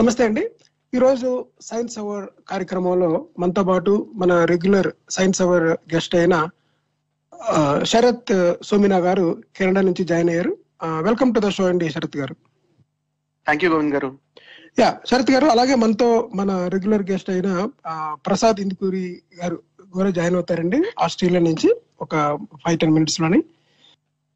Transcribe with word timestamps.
నమస్తే 0.00 0.24
అండి. 0.26 0.42
ఈరోజు 0.94 1.28
సైన్స్ 1.68 1.98
అవర్ 2.02 2.26
కార్యక్రమంలో 2.50 3.08
మనతో 3.38 3.62
పాటు 3.70 3.92
మన 4.20 4.32
రెగ్యులర్ 4.52 4.88
సైన్స్ 5.16 5.40
అవర్ 5.42 5.66
గెస్ట్ 5.94 6.14
అయిన 6.14 6.36
శరత్ 7.90 8.32
సోమినా 8.68 8.98
గారు 9.06 9.26
కెనడా 9.56 9.80
నుంచి 9.88 10.04
జాయిన్ 10.04 10.30
అయ్యారు. 10.30 10.52
వెల్కమ్ 11.08 11.34
టు 11.34 11.40
ద 11.46 11.50
షో 11.56 11.64
అండి 11.64 11.86
శరత్ 11.94 12.16
గారు. 12.16 12.34
థ్యాంక్ 13.46 13.64
యూ 13.64 13.70
గోవింద్ 13.70 13.94
గారు. 13.96 14.10
యా 14.80 14.88
శరత్ 15.10 15.30
గారు 15.30 15.46
అలాగే 15.54 15.74
మనతో 15.74 16.08
మన 16.34 16.50
రెగ్యులర్ 16.74 17.04
గెస్ట్ 17.10 17.30
అయిన 17.30 17.50
ప్రసాద్ 18.26 18.60
ఇందుకూరి 18.64 19.22
గారు 19.40 19.58
కూడా 19.94 20.10
జాయిన్ 20.10 20.38
అవుతారండి 20.40 20.80
ఆస్ట్రేలియా 21.04 21.42
నుంచి 21.48 21.68
ఒక 22.00 22.14
ఫైవ్ 22.64 22.78
టెన్ 22.78 22.96
మినిట్స్లోని. 22.96 23.40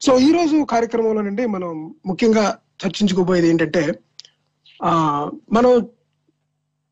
సో 0.03 0.11
ఈ 0.19 0.31
రోజు 0.31 0.55
కార్యక్రమంలో 0.65 1.21
నుండి 1.21 1.45
మనం 1.45 1.71
ముఖ్యంగా 2.05 2.45
చర్చించుకోబోయేది 2.83 3.49
ఏంటంటే 3.49 3.81
ఆ 4.79 4.91
మనం 5.51 5.71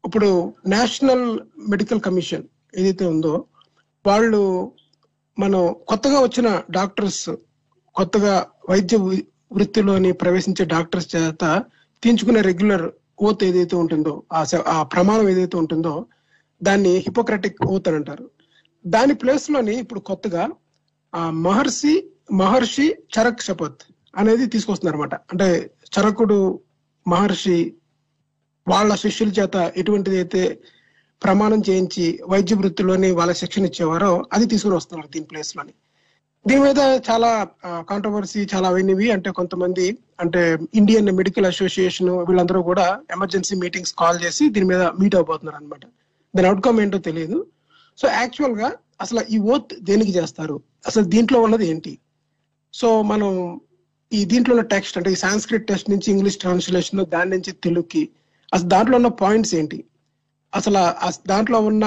ఇప్పుడు 0.04 0.30
నేషనల్ 0.68 1.26
మెడికల్ 1.70 2.02
కమిషన్ 2.02 2.46
ఏదైతే 2.76 3.06
ఉందో 3.06 3.34
వాళ్ళు 4.06 4.42
మనం 5.38 5.62
కొత్తగా 5.86 6.20
వచ్చిన 6.22 6.48
డాక్టర్స్ 6.70 7.24
కొత్తగా 7.96 8.34
వైద్య 8.70 8.98
వృత్తిలోని 9.52 10.12
ప్రవేశించే 10.14 10.66
డాక్టర్స్ 10.66 11.16
చేత 11.16 11.46
తీయించుకునే 12.04 12.42
రెగ్యులర్ 12.42 12.86
ఓత్ 13.20 13.44
ఏదైతే 13.44 13.76
ఉంటుందో 13.76 14.24
ఆ 14.32 14.42
ఆ 14.68 14.84
ప్రమాణం 14.84 15.30
ఏదైతే 15.30 15.58
ఉంటుందో 15.58 15.94
దాన్ని 16.62 16.98
హిపోక్రటిక్ 16.98 17.66
ఓత్ 17.66 17.88
అని 17.88 17.98
అంటారు. 17.98 18.26
దాని 18.86 19.14
ప్లేస్లోని 19.14 19.74
ఇప్పుడు 19.80 20.00
కొత్తగా 20.00 20.44
ఆ 21.14 21.30
మహర్షి 21.42 21.94
మహర్షి 22.40 22.86
చరక్ 23.16 23.46
శపత్ 23.46 23.82
అనేది 24.14 24.46
తీసుకొస్తున్నారు 24.54 24.98
అనమాట 24.98 25.16
అంటే 25.32 25.48
చరకుడు 25.96 26.38
మహర్షి 27.06 27.58
వాళ్ళ 28.68 28.92
శిష్యుల 28.96 29.32
చేత 29.40 29.56
ఎటువంటిది 29.82 30.18
అయితే 30.22 30.42
ప్రమాణం 31.22 31.60
చేయించి 31.68 32.06
వైద్య 32.32 32.56
వృత్తిలోని 32.60 33.10
వాళ్ళ 33.20 33.32
శిక్షణ 33.42 33.70
ఇచ్చేవారో 33.70 34.12
అది 34.36 34.46
తీసుకుని 34.52 34.76
వస్తున్నారు 34.76 35.10
దీని 35.14 35.28
ప్లేస్లోని. 35.32 35.74
దీని 36.46 36.62
మీద 36.68 36.82
చాలా 37.08 37.30
కాంట్రవర్సీ 37.90 38.42
చాలా 38.54 38.68
అయినవి. 38.76 39.08
అంటే 39.16 39.30
కొంతమంది 39.40 39.86
అంటే 40.24 40.42
ఇండియన్ 40.80 41.12
మెడికల్ 41.20 41.48
అసోసియేషన్ 41.52 42.12
వీళ్ళందరూ 42.30 42.62
కూడా 42.70 42.86
ఎమర్జెన్సీ 43.16 43.56
మీటింగ్స్ 43.64 43.94
కాల్ 44.02 44.20
చేసి 44.24 44.46
దీని 44.56 44.68
మీద 44.72 44.84
మీట్ 45.02 45.18
అవబోతున్నారు 45.20 45.58
అనమాట 45.62 45.84
దాని 46.34 46.50
అవుట్కమ్ 46.52 46.80
ఏంటో 46.84 47.02
తెలియదు. 47.10 47.40
సో 48.00 48.08
యాక్చువల్గా 48.22 48.70
అసలు 49.02 49.22
ఈ 49.36 49.38
ఓత్ 49.54 49.72
దేనికి 49.90 50.14
చేస్తారు? 50.20 50.56
అసలు 50.90 51.06
దీంట్లో 51.14 51.42
ఉన్నది 51.48 51.66
ఏంటి? 51.74 51.94
సో 52.74 53.02
మనం 53.02 53.30
ఈ 54.14 54.26
దీంట్లో 54.26 54.56
ఉన్న 54.56 54.66
టెక్స్ట్ 54.68 54.98
అంటే 54.98 55.12
ఈ 55.12 55.16
సాంస్క్రిట్ 55.16 55.68
టెక్స్ట్ 55.68 55.90
నుంచి 55.90 56.12
ఇంగ్లీష్ 56.12 56.38
ట్రాన్స్లేషన్ 56.38 57.06
దాని 57.06 57.30
నుంచి 57.30 57.52
తెలుగుకి 57.52 58.10
అసలు 58.54 58.68
దాంట్లో 58.68 58.96
ఉన్న 58.96 59.08
పాయింట్స్ 59.08 59.56
ఏంటి? 59.56 59.84
అసలు 60.54 60.80
దాంట్లో 61.28 61.60
ఉన్న 61.60 61.86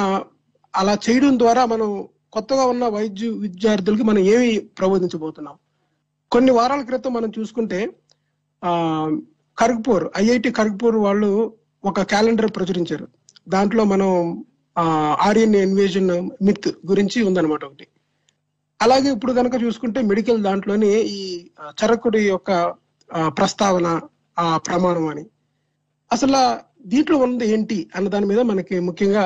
అలా 0.75 0.99
చేయడం 1.11 1.39
ద్వారా 1.39 1.67
మనం 1.67 2.09
కొత్తగా 2.33 2.65
ఉన్న 2.65 2.85
వైద్య 2.89 3.29
విద్యార్థులకి 3.29 4.03
మనం 4.03 4.19
ఏమి 4.19 4.59
ప్రబోధించబోతున్నాం? 4.59 5.57
కొన్ని 6.31 6.53
వారాల 6.53 6.83
క్రితం 6.83 7.13
మనం 7.13 7.33
చూసుకుంటే 7.39 7.81
ఆ 8.65 8.71
ఖర్గ్పూర్ 9.59 10.05
ఐఐటి 10.17 10.51
ఖర్గ్పూర్ 10.51 10.97
వాళ్ళు 10.97 11.31
ఒక 11.85 12.03
క్యాలెండర్ 12.03 12.51
ప్రచురించారు. 12.57 13.07
దాంట్లో 13.49 13.85
మనం 13.85 14.45
ఆర్యన్ 15.21 15.55
ఇన్వేజన్ 15.55 16.11
మిత్ 16.43 16.69
గురించి 16.87 17.23
ఉందన్నమాట 17.23 17.65
ఒకటి. 17.65 17.87
అలాగే 18.81 19.09
ఇప్పుడు 19.17 19.33
కనుక 19.39 19.57
చూసుకుంటే 19.65 20.01
మెడికల్ 20.11 20.41
దాంట్లోనే 20.47 20.91
ఈ 21.17 21.21
చరకుడి 21.81 22.21
యొక్క 22.27 22.51
ప్రస్తావన 23.39 23.89
ఆ 24.37 24.47
ప్రమాణం 24.67 25.07
అని. 25.13 25.25
అసలు 26.11 26.41
దీంట్లో 26.93 27.17
ఉన్నది 27.25 27.47
ఏంటి 27.55 27.77
అన్న 27.97 28.07
దాని 28.15 28.27
మీద 28.31 28.41
మనకి 28.49 28.77
ముఖ్యంగా 28.89 29.25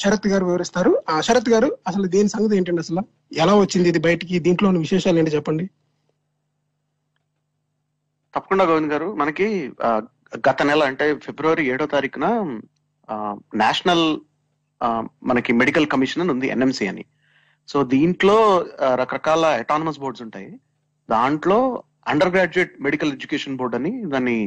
శరత్ 0.00 0.26
గారు 0.32 0.44
వివరిస్తారు. 0.48 0.90
ఆ 1.12 1.16
శరత్ 1.26 1.50
గారు 1.54 1.68
అసలు 1.90 2.06
దీని 2.14 2.32
సంగతి 2.34 2.56
ఏంటండి 2.58 2.82
అసలు? 2.84 3.02
ఎలా 3.42 3.54
వచ్చింది 3.60 3.88
ఇది 3.92 4.00
బయటికి? 4.08 4.34
దీంట్లో 4.46 4.68
ఉన్న 4.70 4.82
విశేషాలు 4.86 5.18
ఏంటి 5.20 5.34
చెప్పండి? 5.36 5.64
తప్పకుండా 8.34 8.64
గోవింద్ 8.70 8.92
గారు 8.94 9.08
మనకి 9.20 9.46
గత 10.48 10.62
నెల 10.70 10.82
అంటే 10.90 11.06
ఫిబ్రవరి 11.24 11.62
ఏడో 11.72 11.86
తారీఖున 11.94 12.26
నేషనల్ 13.62 14.06
మనకి 15.30 15.52
మెడికల్ 15.60 15.88
కమిషన్ 15.94 16.22
అని 16.24 16.32
ఉంది 16.34 16.48
ఎన్ఎంసి 16.54 16.84
అని. 16.92 17.04
సో 17.68 17.78
దీంట్లో 17.94 18.36
రకరకాల 19.02 19.46
అటానమస్ 19.62 20.00
బోర్డ్స్ 20.02 20.22
ఉంటాయి. 20.26 20.50
దాంట్లో 21.08 21.58
under 22.12 22.32
graduate 22.34 22.72
medical 22.86 23.12
education 23.16 23.58
board 23.60 23.76
అని 23.78 23.92
దాన్ని 24.14 24.38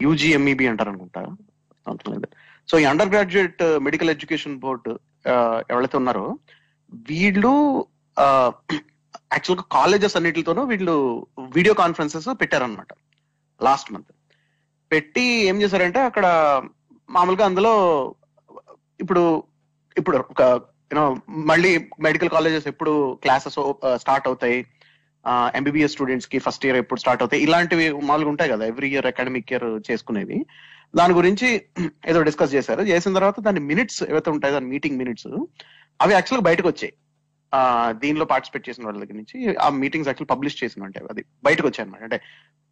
యూజీఎంఈబి 0.00 0.66
అంటారు 0.70 0.90
అనుకుంటా 0.92 1.22
సో 2.68 2.74
ఈ 2.82 2.84
under 2.90 3.12
graduate 3.12 3.62
medical 3.86 4.12
education 4.14 4.60
board 4.64 4.92
ఎవరైతే 5.72 5.96
ఉన్నారో 6.00 6.26
వీళ్ళు 7.10 7.52
యాక్చువల్గా 9.34 9.64
కాలేజెస్ 9.76 10.16
అన్నిటితోనూ 10.18 10.62
వీళ్ళు 10.72 10.94
వీడియో 11.56 11.74
కాన్ఫరెన్సెస్ 11.82 12.28
పెట్టారనమాట 12.42 12.92
లాస్ట్ 13.60 13.92
మంత్ 13.94 14.12
పెట్టి 14.90 15.24
ఏం 15.50 15.56
చేశారంటే 15.62 16.00
అక్కడ 16.10 16.26
మామూలుగా 17.08 17.44
అందులో 17.50 17.74
ఇప్పుడు 19.00 19.22
ఇప్పుడు 19.96 20.16
ఒక 20.34 20.42
యూనో 20.92 21.04
మళ్ళీ 21.50 21.70
మెడికల్ 22.00 22.30
కాలేజెస్ 22.30 22.66
ఎప్పుడు 22.66 23.18
క్లాసెస్ 23.22 23.58
స్టార్ట్ 23.96 24.26
uh, 24.26 24.30
అవుతాయి. 24.30 24.66
ఎంబీబీఎస్ 25.54 25.92
స్టూడెంట్స్కి 25.92 26.38
ఫస్ట్ 26.38 26.64
ఇయర్ 26.66 26.76
ఎప్పుడు 26.76 27.00
స్టార్ట్ 27.00 27.22
అవుతాయి. 27.22 27.42
ఇలాంటివి 27.42 27.92
మామూలుగా 27.92 28.30
ఉంటాయి 28.30 28.50
కదా 28.50 28.64
ఎవ్రీ 28.66 28.88
ఇయర్ 28.88 29.06
అకాడమిక్ 29.06 29.52
ఇయర్ 29.52 29.66
చేసుకునేవి. 29.90 30.38
దాని 30.96 31.14
గురించి 31.14 31.48
ఏదో 32.06 32.22
డిస్కస్ 32.22 32.54
చేశారు. 32.54 32.82
చేసిన 32.82 33.14
తర్వాత 33.14 33.40
దాని 33.40 33.60
మినిట్స్ 33.60 34.02
ఏవైతే 34.02 34.30
ఉంటాయో 34.30 34.52
దాని 34.52 34.66
మీటింగ్ 34.66 34.98
మినిట్స్ 34.98 35.28
అవి 36.00 36.12
యాక్చువల్గా 36.12 36.44
బయటకు 36.44 36.68
వచ్చాయి. 36.68 36.92
ఆ, 37.52 37.92
దీనిలో 37.92 38.24
పార్టిసిపేట్ 38.24 38.68
చేసిన 38.68 38.84
వాళ్ళ 38.84 38.98
దగ్గర 38.98 39.14
నుంచి 39.14 39.56
ఆ 39.56 39.68
మీటింగ్స్ 39.68 40.08
యాక్చువల్ 40.08 40.30
పబ్లిష్ 40.36 40.64
చేసిన 40.64 40.82
అంటే 40.82 41.00
అది 41.10 41.24
బయటకు 41.44 41.66
వచ్చాయి 41.66 41.84
అనమాట 41.86 42.02
అంటే 42.02 42.20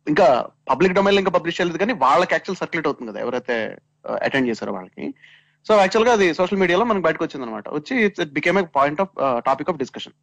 ఇంకా 0.07 0.27
పబ్లిక్ 0.71 0.95
డొమైన్ 0.95 1.19
ఇంకా 1.19 1.31
పబ్లిష్ 1.31 1.61
చేయలేదు 1.61 1.79
కానీ 1.79 1.93
వాళ్ళకి 1.93 2.35
యాక్చువల్ 2.35 2.57
సర్క్యులేట్ 2.57 2.89
అవుతుంది 2.89 3.11
కదా 3.11 3.21
ఎవరైతే 3.21 3.57
uh, 4.09 4.19
అటెండ్ 4.23 4.49
చేశారో 4.49 4.73
వాళ్ళకి. 4.73 5.15
సో 5.67 5.73
యాక్చువల్గా 5.81 6.13
అది 6.17 6.27
సోషల్ 6.35 6.61
మీడియాలో 6.63 6.85
మనకి 6.85 7.05
బయటకు 7.07 7.25
వచ్చింది 7.25 7.45
అనమాట 7.47 7.69
వచ్చి 7.75 7.95
it 8.05 8.21
became 8.39 8.59
a 8.59 8.63
point 8.79 9.01
of 9.05 9.13
topic 9.49 9.71
of 9.71 9.81
discussion 9.83 10.15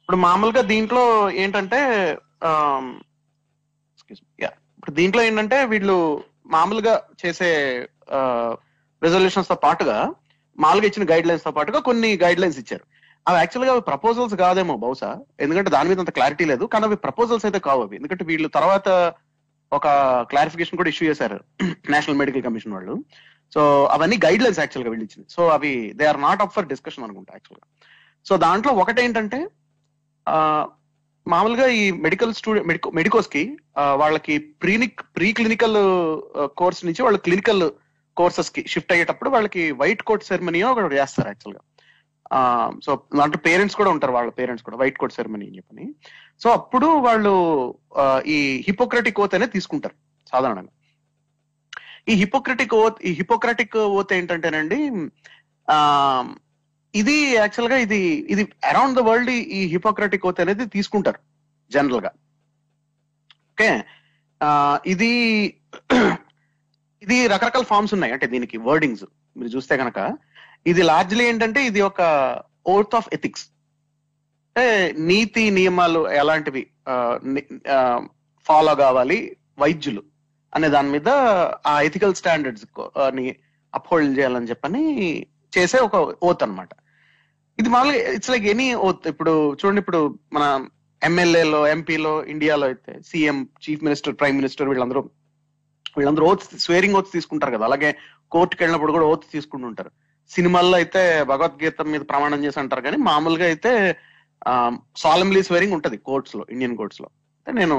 ఇప్పుడు 0.00 0.18
మామూలుగా 0.26 0.62
దీంట్లో 0.72 1.04
ఏంటంటే 1.42 1.80
um, 2.48 2.86
ఇప్పుడు 4.76 4.94
దీంట్లో 4.98 5.20
ఏంటంటే 5.22 5.58
వీళ్ళు 5.72 5.96
మామూలుగా 6.46 6.94
చేసే 7.22 7.50
uh, 8.18 8.52
రెజల్యూషన్స్తో 9.02 9.56
పాటుగా 9.64 9.96
మామూలుగా 10.58 10.88
ఇచ్చిన 10.88 11.04
గైడ్ 11.12 11.28
లైన్స్తో 11.28 11.52
పాటుగా 11.58 11.78
కొన్ని 11.88 12.08
గైడ్ 12.22 12.40
లైన్స్ 12.40 12.58
ఇచ్చారు. 12.62 12.84
అవి 13.26 13.38
యాక్చువల్గా 13.38 13.72
ప్రపోజల్స్ 13.90 14.34
కాదేమో 14.42 14.74
బహుశా. 14.84 15.10
ఎందుకంటే 15.44 15.70
దాని 15.70 15.88
మీద 15.90 16.00
అంత 16.00 16.12
క్లారిటీ 16.18 16.44
లేదు. 16.52 16.64
కానీ 16.72 16.84
అవి 16.88 16.96
ప్రపోజల్స్ 17.06 17.44
అయితే 17.48 17.60
కావు 17.66 17.82
అవి. 17.84 17.94
ఎందుకంటే 17.96 18.24
వీళ్ళు 18.30 18.48
తర్వాత 18.58 18.88
ఒక 19.72 19.86
క్లారిఫికేషన్ 20.30 20.78
కూడా 20.80 20.90
ఇష్యూ 20.92 21.04
చేశారు. 21.10 21.38
నేషనల్ 21.94 22.18
మెడికల్ 22.22 22.44
కమిషన్ 22.48 22.74
వాళ్ళు. 22.76 22.94
సో 23.54 23.62
అవన్నీ 23.94 24.16
గైడ్ 24.24 24.42
లైన్స్ 24.42 24.60
యాక్చువల్గా 24.60 24.90
వీళ్ళు 24.90 25.04
ఇచ్చింది 25.04 25.28
సో 25.34 25.48
అవి 25.48 25.72
they 25.96 26.06
are 26.06 26.20
not 26.22 26.42
up 26.42 26.54
for 26.54 26.66
discussion 26.66 27.04
అనుకుంటా 27.04 27.32
యాక్చువల్గా. 27.34 27.66
సో 28.28 28.36
దాంట్లో 28.36 28.72
ఒకటేంటంటే 28.72 29.40
మామూలుగా 31.26 31.66
ఈ 31.80 31.82
మెడికల్ 32.04 32.32
స్టూడెంట్ 32.34 32.68
మెడికో 32.68 32.90
మెడికోస్కి 32.90 33.42
వాళ్ళకి 34.02 34.38
ప్రీనిక్ 34.38 35.00
ప్రీ 35.16 35.32
క్లినికల్ 35.32 35.76
కోర్స్ 36.56 36.80
నుంచి 36.86 37.02
వాళ్ళు 37.02 37.18
క్లినికల్ 37.26 37.64
కోర్సెస్కి 38.16 38.62
షిఫ్ట్ 38.68 38.92
అయ్యేటప్పుడు 38.92 39.30
వాళ్ళకి 39.30 39.62
వైట్ 39.72 40.02
కోట్ 40.02 40.24
సెరమనీ 40.24 40.62
ఒకటి 40.62 40.98
చేస్తారు 41.00 41.28
యాక్చువల్గా. 41.28 41.62
సో 42.84 42.90
దాంట్లో 43.18 43.38
పేరెంట్స్ 43.46 43.76
కూడా 43.76 43.90
ఉంటారు 43.90 44.12
వాళ్ళ 44.12 44.30
పేరెంట్స్ 44.30 44.64
కూడా 44.64 44.76
వైట్ 44.76 44.98
కోట్ 44.98 45.12
సెరమనీ 45.12 45.46
అని 45.46 45.56
చెప్పని. 45.56 45.86
సో 46.42 46.50
అప్పుడు 46.50 46.86
వాళ్ళు 46.86 47.32
ఈ 48.26 48.38
హిపోక్రటిక్ 48.68 49.16
కోత్ 49.16 49.34
అనేది 49.34 49.52
తీసుకుంటారు 49.52 49.96
సాధారణంగా. 50.32 50.72
ఈ 52.06 52.14
హిపోక్రటిక్ 52.22 52.74
ఓత్ 52.82 52.98
ఈ 53.08 53.10
హిపోక్రటిక్ 53.20 53.76
ఓత్ 53.98 54.12
ఏంటంటేనండి 54.18 54.78
ఆ 55.68 55.76
ఇది 56.94 57.16
యాక్చువల్గా 57.40 57.76
ఇది 57.84 58.00
ఇది 58.32 58.42
అరౌండ్ 58.70 58.96
ద 58.98 59.02
వరల్డ్ 59.08 59.30
ఈ 59.58 59.60
హిపోక్రటిక్ 59.74 60.26
ఓత్ 60.30 60.40
అనేది 60.44 60.64
తీసుకుంటారు 60.76 61.20
జనరల్గా. 61.70 62.10
ఓకే? 63.52 63.68
ఇది 64.92 65.10
ఇది 67.02 67.16
రకరకాల 67.34 67.64
ఫార్మ్స్ 67.70 67.94
ఉన్నాయి 67.96 68.12
అంటే 68.14 68.26
దీనికి 68.34 68.56
వర్డింగ్స్ 68.68 69.04
మీరు 69.38 69.50
చూస్తే 69.54 69.74
కనుక 69.82 69.98
ఇది 70.70 70.82
లార్జ్లీ 70.90 71.24
ఏంటంటే 71.30 71.60
ఇది 71.70 71.80
ఒక 71.90 72.00
ఓత్ 72.74 72.94
ఆఫ్ 72.98 73.08
ఎథిక్స్ 73.16 73.44
అంటే 74.56 74.66
నీతి 75.10 75.42
నియమాలు 75.58 76.00
ఎలాంటివి 76.22 76.62
ఫాలో 78.46 78.72
కావాలి 78.82 79.18
వైద్యులు. 79.62 80.02
అనే 80.52 80.68
దాని 80.74 80.90
మీద 80.94 81.08
ఆ 81.72 81.74
ఎథికల్ 81.88 82.14
స్టాండర్డ్స్ని 82.20 83.26
అప్హోల్డ్ 83.74 84.16
చేయాలని 84.18 84.50
చెప్పని 84.52 84.82
చేసే 85.56 85.78
ఒక 85.86 85.96
ఓత్ 86.28 86.42
అన్నమాట. 86.46 86.72
ఇది 87.58 87.68
మామూలుగా 87.74 88.12
ఇట్స్ 88.16 88.32
లైక్ 88.34 88.46
ఎనీ 88.52 88.68
ఓత్ 88.86 89.06
ఇప్పుడు 89.12 89.32
చూడండి 89.60 89.80
ఇప్పుడు 89.84 90.00
మన 90.36 90.44
ఎమ్మెల్యేలో 91.02 91.60
ఎంపీలో 91.74 92.12
ఇండియాలో 92.32 92.64
అయితే 92.70 92.92
CM 93.08 93.38
chief 93.64 93.84
minister 93.86 94.16
prime 94.20 94.38
minister 94.40 94.70
వీళ్ళందరూ 94.70 95.00
వీళ్ళందరూ 95.96 96.26
ఓత్ 96.32 96.44
స్వేరింగ్ 96.64 96.96
ఓత్ 96.98 97.10
తీసుకుంటారు 97.16 97.52
కదా. 97.56 97.64
అలాగే 97.68 97.90
కోర్టుకి 98.34 98.60
వెళ్ళినప్పుడు 98.62 98.94
కూడా 98.96 99.06
ఓత్ 99.12 99.24
తీసుకుంటుంటారు 99.34 99.90
సినిమాల్లో 100.30 100.76
అయితే 100.80 101.00
భగవద్గీత 101.30 101.82
మీద 101.92 102.02
ప్రమాణం 102.12 102.40
చేసి 102.44 102.58
అంటారు 102.62 102.82
కానీ 102.86 102.98
మామూలుగా 103.08 103.46
అయితే 103.52 103.72
సాలమ్లీ 105.02 105.42
స్వేరింగ్ 105.48 105.76
ఉంటది 105.78 105.96
కోర్ట్స్లో 106.08 106.44
ఇండియన్ 106.54 106.76
కోర్ట్స్లో. 106.80 107.08
అంటే 107.40 107.52
నేను 107.60 107.76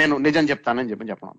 నేను 0.00 0.14
నిజం 0.26 0.44
చెప్తానని 0.50 0.90
చెప్పి 0.92 1.10
చెప్పడం 1.12 1.36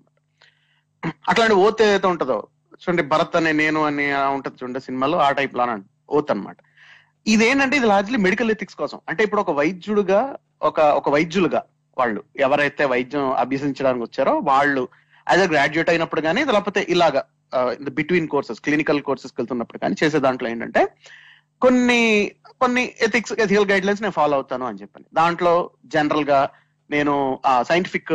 అట్లాంటి 1.02 1.54
ఓత్ 1.54 1.82
ఏదైతే 1.82 2.06
ఉంటుందో 2.06 2.48
చూడండి 2.82 3.02
భరత్ 3.02 3.36
అనే 3.36 3.52
నేను 3.52 3.84
అని 3.84 4.06
ఉంటుంది 4.12 4.34
ఉంటది 4.34 4.58
చూడండి 4.62 4.80
సినిమాలో 4.80 5.18
ఆ 5.18 5.30
టైప్లో 5.30 5.64
ఓత్ 6.08 6.30
అనమాట 6.30 6.56
ఇదేంటంటే 7.26 7.76
ఇది 7.76 7.86
లార్జ్లీ 7.86 8.18
మెడికల్ 8.18 8.50
ఎథిక్స్ 8.50 8.76
కోసం. 8.76 9.00
అంటే 9.08 9.24
ఇప్పుడు 9.24 9.40
ఒక 9.40 9.50
వైద్యుడుగా 9.50 10.38
ఒక 10.62 10.80
ఒక 10.80 11.08
వైద్యులుగా 11.08 11.62
వాళ్ళు 11.98 12.24
ఎవరైతే 12.36 12.84
వైద్యం 12.84 13.32
అభ్యసించడానికి 13.32 14.04
వచ్చారో 14.04 14.38
వాళ్ళు 14.38 14.88
యాజ్ 15.28 15.42
అ 15.42 15.52
గ్రాడ్యుయేట్ 15.52 15.90
అయినప్పుడు 15.90 16.20
కానీ 16.20 16.44
లేకపోతే 16.44 16.86
ఇలాగా 16.88 17.24
బిట్వీన్ 17.78 18.28
కోర్సెస్ 18.28 18.60
క్లినికల్ 18.60 19.02
కోర్సెస్ 19.02 19.34
వెళ్తున్నప్పుడు 19.38 19.78
కానీ 19.78 19.96
చేసే 20.04 20.18
దాంట్లో 20.18 20.48
ఏంటంటే 20.48 20.96
కొన్ని 21.60 22.32
కొన్ని 22.60 22.94
ఎథిక్స్ 23.00 23.32
ఎథికల్ 23.32 23.70
గైడ్ 23.70 23.86
లైన్స్ 23.86 24.02
నేను 24.02 24.12
ఫాలో 24.12 24.34
అవుతాను 24.36 24.66
అని 24.66 24.78
చెప్పాను. 24.78 25.06
దాంట్లో 25.14 25.70
జనరల్గా 25.86 26.48
నేను 26.90 27.40
ఆ 27.46 27.62
సైంటిఫిక్ 27.62 28.12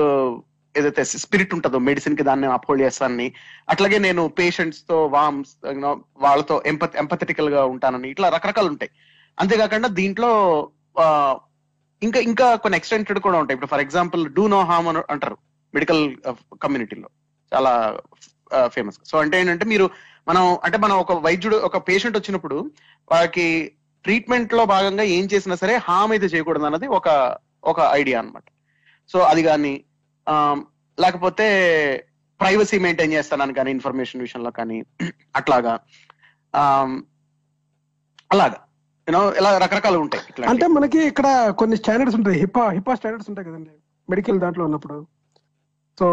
ఏదైతే 0.76 1.04
స్పిరిట్ 1.24 1.54
ఉంటుందో 1.56 1.80
మెడిసిన్కి 1.88 2.24
దాన్ని 2.24 2.48
అప్హోల్డ్ 2.58 2.84
చేస్తానని 2.86 3.28
అట్లాగే 3.70 3.98
నేను 4.08 4.24
పేషెంట్స్తో 4.40 4.98
వామ్స్ 5.16 5.54
వాళ్ళతో 6.26 6.56
ఎంప 6.72 6.84
ఎంపథెటికల్గా 7.04 7.64
ఉంటానని 7.66 8.10
ఇట్లా 8.10 8.28
రకరకాలు 8.36 8.70
ఉంటాయి. 8.74 8.92
అంతేకాకుండా 9.38 9.90
దీంట్లో 10.00 10.32
ఇంకా 12.02 12.20
ఇంకా 12.30 12.48
కొన్ని 12.56 12.78
ఎక్స్టెంటెడ్ 12.78 13.20
కూడా 13.20 13.38
ఉంటాయి. 13.42 13.56
ఇప్పుడు 13.58 13.72
for 13.74 13.84
example 13.86 14.24
do 14.38 14.46
no 14.48 14.62
harm 14.70 14.88
అని 14.92 15.02
అంటారు 15.16 15.38
మెడికల్ 15.74 16.04
కమ్యూనిటీలో 16.64 17.08
uh, 17.08 17.18
చాలా 17.52 17.74
uh, 18.52 18.68
ఫేమస్ 18.76 18.98
సో 19.10 19.16
అంటే 19.24 19.36
ఏంటంటే 19.42 19.66
మీరు 19.74 19.86
మనం 20.28 20.44
అంటే 20.66 20.78
మనం 20.78 20.96
ఒక 21.04 21.14
వైద్యుడు 21.26 21.58
ఒక 21.68 21.78
పేషెంట్ 21.90 22.18
వచ్చినప్పుడు 22.18 22.58
వాళ్ళకి 23.12 23.46
ట్రీట్మెంట్లో 24.06 24.64
భాగంగా 24.66 25.04
ఏం 25.16 25.26
చేసినా 25.34 25.56
సరే 25.56 25.74
హామ్ 25.88 26.12
అయితే 26.12 26.28
చేయకూడదు 26.34 26.66
అన్నది 26.66 26.88
ఒక 26.98 27.08
ఒక 27.64 27.80
ఐడియా 28.02 28.18
అన్నమాట. 28.22 28.48
సో 29.10 29.20
అది 29.32 29.42
కానీ 29.44 29.74
లేకపోతే 31.00 31.48
ప్రైవసీ 32.42 32.80
మెయింటైన్ 32.80 33.14
చేస్తానని 33.14 33.54
కానీ 33.54 33.72
ఇన్ఫర్మేషన్ 33.72 34.22
విషయంలో 34.22 34.52
కానీ 34.52 34.84
అట్లాగా. 35.36 35.80
ఆమ్, 36.56 37.02
అలాగా. 38.32 38.56
యూనో 39.10 39.34
ఇలా 39.34 39.58
రకరకాలు 39.58 39.98
ఉంటాయి 39.98 40.46
అంటే 40.48 40.68
మనకి 40.68 41.00
ఇక్కడ 41.00 41.50
కొన్ని 41.50 41.78
స్టాండర్డ్స్ 41.78 42.16
ఉంటాయి. 42.16 42.40
హిపా 42.40 42.70
హిపా 42.70 42.96
స్టాండర్డ్స్ 42.96 43.30
ఉంటాయి 43.30 43.48
కదండి. 43.48 43.70
మెడికల్ 44.10 44.40
దాంట్లో 44.40 44.66
ఉన్నప్పుడు. 44.66 45.08
సో. 46.00 46.08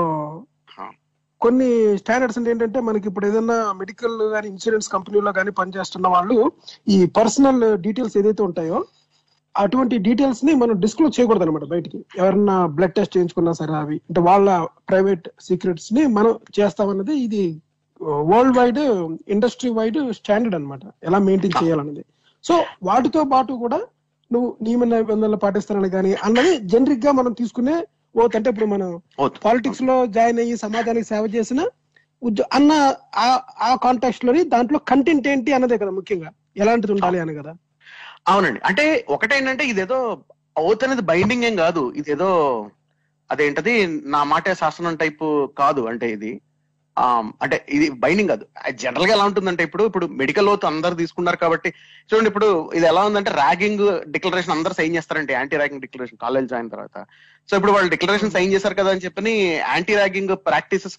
కొన్ని 1.41 1.99
స్టాండర్డ్స్ 1.99 2.39
అంటే 2.39 2.51
ఏంటంటే 2.51 2.81
మనకి 2.81 3.09
ఇప్పుడు 3.09 3.27
ఏదైనా 3.27 3.73
మెడికల్ 3.73 4.31
కానీ 4.31 4.49
ఇన్సూరెన్స్ 4.49 4.89
కంపెనీలో 4.89 5.33
కానీ 5.33 5.51
పనిచేస్తున్న 5.51 6.09
వాళ్ళు 6.09 6.53
ఈ 6.89 7.07
పర్సనల్ 7.07 7.79
డీటెయిల్స్ 7.79 8.17
ఏదైతే 8.17 8.43
ఉంటాయో 8.43 8.85
అటువంటి 9.59 9.99
డీటెయిల్స్ని 9.99 10.55
మనం 10.55 10.81
డిస్క్లోజ్ 10.81 11.21
చేయకూడదు 11.21 11.43
అనమాట 11.43 11.65
బయటికి. 11.65 12.05
ఎవరన్నా 12.19 12.67
బ్లడ్ 12.67 12.93
టెస్ట్ 12.93 13.17
చేయించుకున్నా 13.17 13.53
సరే 13.53 13.75
అవి 13.75 13.95
అంటే 13.95 14.21
వాళ్ళ 14.21 14.67
ప్రైవేట్ 14.89 15.29
సీక్రెట్స్ని 15.41 16.07
మనం 16.07 16.39
చేస్తామన్నది 16.61 17.19
ఇది 17.19 17.63
world 18.03 18.59
wide 18.59 18.79
industry 19.29 19.71
wide 19.71 20.13
standard 20.13 20.55
అన్నమాట. 20.55 20.81
ఎలా 21.05 21.19
మెయింటైన్ 21.19 21.65
చేయాలన్నది. 21.65 22.05
సో 22.45 22.65
వాటితో 22.83 23.25
పాటు 23.25 23.53
కూడా 23.53 23.81
నువ్వు 24.33 24.57
నియమ 24.63 24.85
నిబంధనలు 24.85 25.37
పాటిస్తానని 25.37 25.91
కానీ 25.91 26.15
అన్నది 26.15 26.59
జనరిక్గా 26.59 27.13
మనం 27.13 27.33
తీసుకునే 27.33 27.87
ఓత్ 28.17 28.37
అంటే 28.37 28.51
ఇప్పుడు 28.51 28.67
మనం. 28.67 29.01
పాలిటిక్స్లో 29.45 30.07
జాయిన్ 30.07 30.39
అయ్యి 30.39 30.57
సమాజానికి 30.57 31.07
సేవ 31.07 31.27
చేసిన 31.27 31.69
అన్న 32.55 32.95
ఆ- 33.17 33.41
ఆ 33.61 33.77
కాంటాక్ట్లోని 33.85 34.45
దాంట్లో 34.45 34.79
కంటెంట్ 34.79 35.29
ఏంటి 35.29 35.53
అన్నదే 35.53 35.79
కదా 35.79 35.91
ముఖ్యంగా. 35.91 36.31
ఎలాంటిది 36.57 36.93
ఉండాలి 36.93 37.21
అని 37.21 37.35
కదా. 37.35 37.55
అవునండి. 38.31 38.61
అంటే 38.69 38.85
ఒకటేంటంటే 39.15 39.65
ఇదేదో 39.73 39.99
ఓత్ 40.65 40.85
అనేది 40.85 41.03
బైండింగ్ 41.11 41.47
ఏం 41.49 41.57
కాదు. 41.57 41.83
ఇదేదో 42.01 42.29
అదేంటది? 43.31 43.75
నా 44.15 44.21
మాటే 44.31 44.53
శాసనం 44.61 44.95
టైపు 45.03 45.27
కాదు 45.59 45.83
అంటే 45.91 46.07
ఇది. 46.17 46.31
అంటే 47.45 47.57
ఇది 47.77 47.87
బైండింగ్ 48.03 48.31
కాదు. 48.33 48.45
జనరల్గా 48.83 49.13
ఎలా 49.17 49.25
ఉంటుందంటే 49.29 49.63
ఇప్పుడు 49.69 49.85
ఇప్పుడు 49.91 50.07
మెడికల్ 50.21 50.49
ఓత్ 50.53 50.65
అందరు 50.71 50.95
తీసుకున్నారు 51.01 51.39
కాబట్టి 51.43 51.71
చూడండి 52.09 52.31
ఇప్పుడు 52.33 52.49
ఇది 52.79 52.87
ఎలా 52.93 53.03
ఉందంటే 53.09 53.31
ర్యాగింగ్ 53.41 53.85
డిక్లరేషన్ 54.15 54.55
అందరు 54.57 54.77
సైన్ 54.79 54.97
చేస్తారంటే 54.97 55.33
anti 55.39 55.57
ragging 55.61 55.85
declaration 55.85 56.23
college 56.25 56.49
join 56.53 56.73
తర్వాత. 56.75 56.97
సో 57.51 57.57
ఇప్పుడు 57.59 57.75
వాళ్ళు 57.77 57.91
డిక్లరేషన్ 57.95 58.35
సైన్ 58.37 58.53
చేశారు 58.55 58.79
కదా 58.81 58.93
అని 58.95 59.05
చెప్పని 59.07 59.35
యాంటీ 59.75 59.95
ర్యాగింగ్ 60.01 60.35
ప్రాక్టీసెస్ 60.49 60.99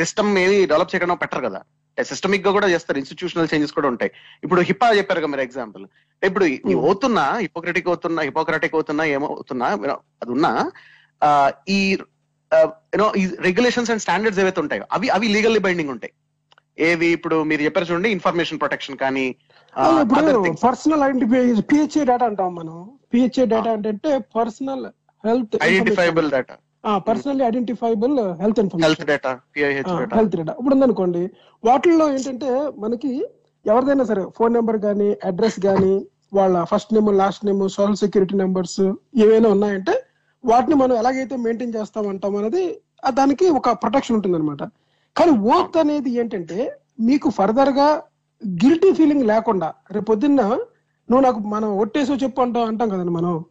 సిస్టమ్ 0.00 0.32
ఏది 0.44 0.58
డెవలప్ 0.72 0.92
చేయడం 0.94 1.18
పెట్టరు 1.24 1.44
కదా. 1.48 1.62
సిస్టమిక్గా 1.98 2.50
కూడా 2.56 2.68
చేస్తారు. 2.72 2.98
ఇన్స్టిట్యూషనల్ 3.02 3.48
చేంజెస్ 3.52 3.76
కూడా 3.78 3.88
ఉంటాయి. 3.92 4.10
ఇప్పుడు 4.44 4.60
హిప్పా 4.68 4.88
చెప్పారు 4.98 5.22
కదా 5.22 5.30
మీరు 5.34 5.46
ఎగ్జాంపుల్ 5.48 5.86
ఇప్పుడు 6.22 6.44
ఈ. 6.46 6.56
అవుతున్నా 6.82 7.24
హిపోక్రటిక్ 7.44 7.88
అవుతున్నా 7.90 8.22
హిపోక్రటిక్ 8.28 8.76
అవుతున్నా 8.78 9.04
ఏమో 9.16 9.28
అవుతున్నా 9.34 9.66
you 9.74 9.88
know, 9.90 9.98
అది 10.22 10.30
ఉన్నా 10.36 10.50
ఈ 11.68 11.78
యూనో 12.92 13.06
ఈ 13.14 13.24
రెగ్యులేషన్స్ 13.46 13.90
అండ్ 13.92 14.02
స్టాండర్డ్స్ 14.04 14.40
ఏవైతే 14.42 14.60
ఉంటాయో 14.64 14.84
అవి 14.96 15.06
అవి 15.16 15.26
లీగల్లీ 15.34 15.60
బైండింగ్ 15.66 15.92
ఉంటాయి. 15.94 16.12
ఏవి 16.78 17.08
ఇప్పుడు 17.16 17.36
మీరు 17.48 17.62
చెప్పారు 17.66 17.86
చూడండి 17.88 18.10
ఇన్ఫర్మేషన్ 18.16 18.60
ప్రొటెక్షన్ 18.60 18.98
కానీ. 19.00 19.24
పర్సనల్ 20.64 21.02
ఐడెంటిఫై 21.06 21.40
పిహెచ్ఏ 21.70 22.02
డేటా 22.10 22.26
అంటాం 22.28 22.52
మనం. 22.58 22.76
పిహెచ్ఏ 23.12 23.44
డేటా 23.52 23.70
అంటే 23.76 24.12
personal 24.36 24.84
health 25.24 25.56
identifiable 25.66 26.28
data 26.36 26.56
personally 27.06 27.44
identifiable 27.46 28.14
health 28.42 28.60
health 28.84 29.04
data 29.10 29.32
health 30.14 30.36
data 30.36 30.52
ఇప్పుడు 30.60 30.74
ఉందనుకోండి 30.76 31.22
వాటిల్లో 31.64 32.06
ఏంటంటే 32.14 32.50
మనకి 32.84 33.12
ఎవరిదైనా 33.66 34.04
సరే 34.10 34.22
ఫోన్ 34.36 34.54
నెంబర్ 34.56 34.78
కానీ 34.84 35.08
అడ్రస్ 35.30 35.58
కానీ 35.68 35.94
వాళ్ళ 36.32 36.64
first 36.64 36.94
name 36.94 37.10
last 37.14 37.44
name 37.44 37.68
social 37.68 37.96
security 37.96 38.36
numbers 38.36 38.80
ఏవైనా 39.24 39.48
ఉన్నాయంటే 39.48 39.94
వాటిని 40.44 40.74
మనం 40.74 40.96
ఎలాగైతే 40.96 41.36
మెయింటైన్ 41.36 41.74
చేస్తాం 41.74 42.08
అంటాం 42.08 42.36
అనేది 42.36 42.64
దానికి 43.14 43.46
ఒక 43.48 43.68
ప్రొటెక్షన్ 43.68 44.16
ఉంటుంది 44.16 44.68
కానీ 45.16 45.32
ఓత్ 45.54 45.76
అనేది 45.76 46.10
ఏంటంటే 46.20 46.58
మీకు 47.00 47.30
ఫర్దర్గా 47.30 47.88
గిల్టీ 48.64 48.92
ఫీలింగ్ 48.92 49.24
లేకుండా 49.24 49.74
రేపు 49.90 50.04
పొద్దున్న 50.04 50.42
నువ్వు 51.08 51.20
నాకు 51.20 51.38
మనం 51.48 51.68
ఒట్టేసో 51.78 52.14
చెప్పు 52.14 52.40
అంటాం 52.42 52.64
అంటాం 52.64 52.88
కదండి 52.88 53.10
మనం. 53.10 53.44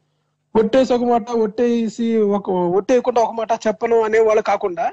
ఒట్టేసి 0.55 0.93
ఒక 0.93 1.03
మాట 1.03 1.31
ఒట్టేసి 1.46 2.17
ఒక 2.17 2.50
ఒట్టేయకుండా 2.50 3.22
ఒక 3.22 3.31
మాట 3.31 3.51
చెప్పను 3.67 4.01
అనే 4.01 4.19
వాళ్ళు 4.19 4.41
కాకుండా 4.41 4.86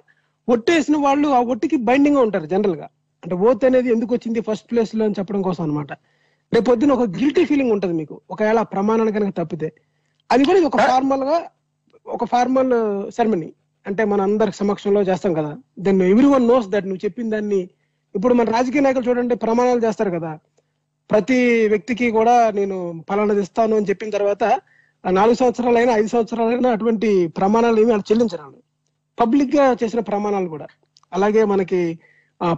ఒట్టేసిన 0.48 0.96
వాళ్ళు 0.96 1.28
ఆ 1.28 1.40
ఒట్టికి 1.40 1.76
బైండింగ్గా 1.76 2.22
ఉంటారు 2.22 2.46
జనరల్గా. 2.46 2.86
అంటే 3.22 3.34
ఓత్ 3.34 3.64
అనేది 3.64 3.88
ఎందుకు 3.92 4.14
వచ్చింది 4.14 4.40
ఫస్ట్ 4.40 4.70
ప్లేస్లో 4.70 5.04
అని 5.04 5.14
చెప్పడం 5.18 5.42
కోసం 5.42 5.62
అనమాట 5.64 5.92
రేపు 6.52 6.64
పొద్దున 6.64 6.92
ఒక 6.92 7.08
గిల్టీ 7.18 7.44
ఫీలింగ్ 7.44 7.72
ఉంటది 7.72 7.92
మీకు. 7.92 8.20
ఒకవేళ 8.30 8.62
ప్రమాణాన్ని 8.62 9.12
కనుక 9.12 9.36
తప్పితే. 9.36 9.72
అది 10.32 10.44
కూడా 10.44 10.60
ఒక 10.66 10.76
ఫార్మల్గా 10.80 11.36
ఒక 12.06 12.24
ఫార్మల్ 12.24 12.72
సెరమనీ 13.10 13.52
అంటే 13.86 14.02
మన 14.04 14.20
అందరి 14.20 14.52
సమక్షంలో 14.52 15.00
చేస్తాం 15.02 15.32
కదా. 15.34 15.52
Then 15.78 16.02
every 16.02 16.26
one 16.26 16.48
knows 16.48 16.68
that 16.68 16.86
నువ్వు 16.86 17.04
చెప్పిన 17.04 17.30
దాన్ని 17.30 17.60
ఇప్పుడు 18.14 18.34
మన 18.34 18.46
రాజకీయ 18.50 18.80
నాయకులు 18.80 19.08
చూడండి 19.08 19.34
ప్రమాణాలు 19.36 19.80
చేస్తారు 19.86 20.10
కదా. 20.10 20.38
ప్రతి 21.10 21.68
వ్యక్తికి 21.68 22.10
కూడా 22.10 22.50
నేను 22.50 23.04
పలానాది 23.10 23.40
ఇస్తాను 23.40 23.76
అని 23.76 23.86
చెప్పిన 23.88 24.10
తర్వాత 24.10 24.44
ఆ 25.06 25.10
నాలుగు 25.10 25.34
సంవత్సరాలైనా 25.34 25.92
ఐదు 25.92 26.06
సంవత్సరాలైనా 26.06 26.70
అటువంటి 26.70 27.26
ప్రమాణాలు 27.26 27.80
ఏమి 27.80 27.90
వాళ్ళు 27.90 28.12
చెల్లించరు 28.12 28.62
పబ్లిక్గా 29.20 29.76
చేసిన 29.82 30.00
ప్రమాణాలు 30.00 30.48
కూడా. 30.48 30.66
అలాగే 31.12 31.44
మనకి 31.44 31.98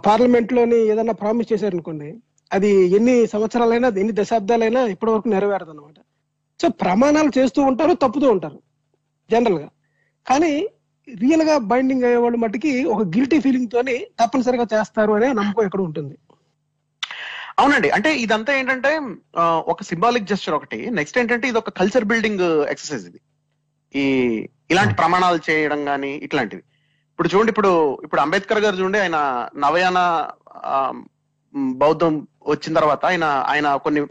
పార్లమెంట్లోని 0.05 0.77
ఏదైనా 0.87 1.13
ప్రామిస్ 1.13 1.53
చేశారనుకోండి 1.53 2.09
అది 2.51 2.69
ఎన్ని 2.97 3.15
సంవత్సరాలైనా 3.33 3.87
ఎన్ని 4.01 4.13
దశాబ్దాలైనా 4.19 4.81
ఇప్పటి 4.93 5.11
వరకు 5.13 5.27
నెరవేరదు 5.33 5.71
అనమాట 5.73 5.97
సో 6.61 6.67
ప్రమాణాలు 6.83 7.31
చేస్తూ 7.37 7.61
ఉంటారు 7.69 7.93
తప్పుతూ 8.03 8.27
ఉంటారు 8.35 8.59
జనరల్గా. 9.29 9.67
కానీ 10.29 10.53
రియల్గా 11.07 11.55
బైండింగ్ 11.71 12.05
అయ్యే 12.07 12.19
వాళ్ళు 12.23 12.37
మట్టుకి 12.43 12.71
ఒక 12.93 13.03
గిల్టీ 13.15 13.37
ఫీలింగ్ 13.45 13.69
తోని 13.73 13.95
తప్పనిసరిగా 14.19 14.65
చేస్తారు 14.73 15.11
అనే 15.17 15.27
నమ్మకం 15.39 15.65
ఇక్కడ 15.67 15.81
ఉంటుంది. 15.81 16.15
అవునండి. 17.61 17.89
అంటే 17.97 18.09
ఇదంతా 18.23 18.51
ఏంటంటే 18.59 18.91
ఒక 19.73 19.83
సింబాలిక్ 19.91 20.29
జెస్చర్ 20.31 20.55
ఒకటి. 20.57 20.79
నెక్స్ట్ 20.97 21.19
ఏంటంటే 21.21 21.45
ఇది 21.51 21.59
ఒక 21.63 21.71
కల్చర్ 21.79 22.09
బిల్డింగ్ 22.11 22.45
ఎక్సర్సైజ్ 22.73 23.05
ఇది. 23.11 23.19
ఈ 23.95 24.03
ఇలాంటి 24.71 24.93
ప్రమాణాలు 25.01 25.39
చేయడం 25.49 25.79
కానీ 25.91 26.11
ఇట్లాంటివి. 26.27 26.63
ఇప్పుడు 27.11 27.29
చూడండి 27.33 27.51
ఇప్పుడు 27.53 27.71
ఇప్పుడు 28.05 28.21
అంబేద్కర్ 28.25 28.63
గారు 28.65 28.75
చూడండి 28.79 28.99
ఆయన 29.03 29.17
నవయాన 29.63 29.99
బౌద్ధం 31.83 32.15
వచ్చిన 32.47 32.73
తర్వాత 32.73 33.01
ఆయన 33.05 33.25
ఆయన 33.51 33.67
కొన్ని 33.75 34.01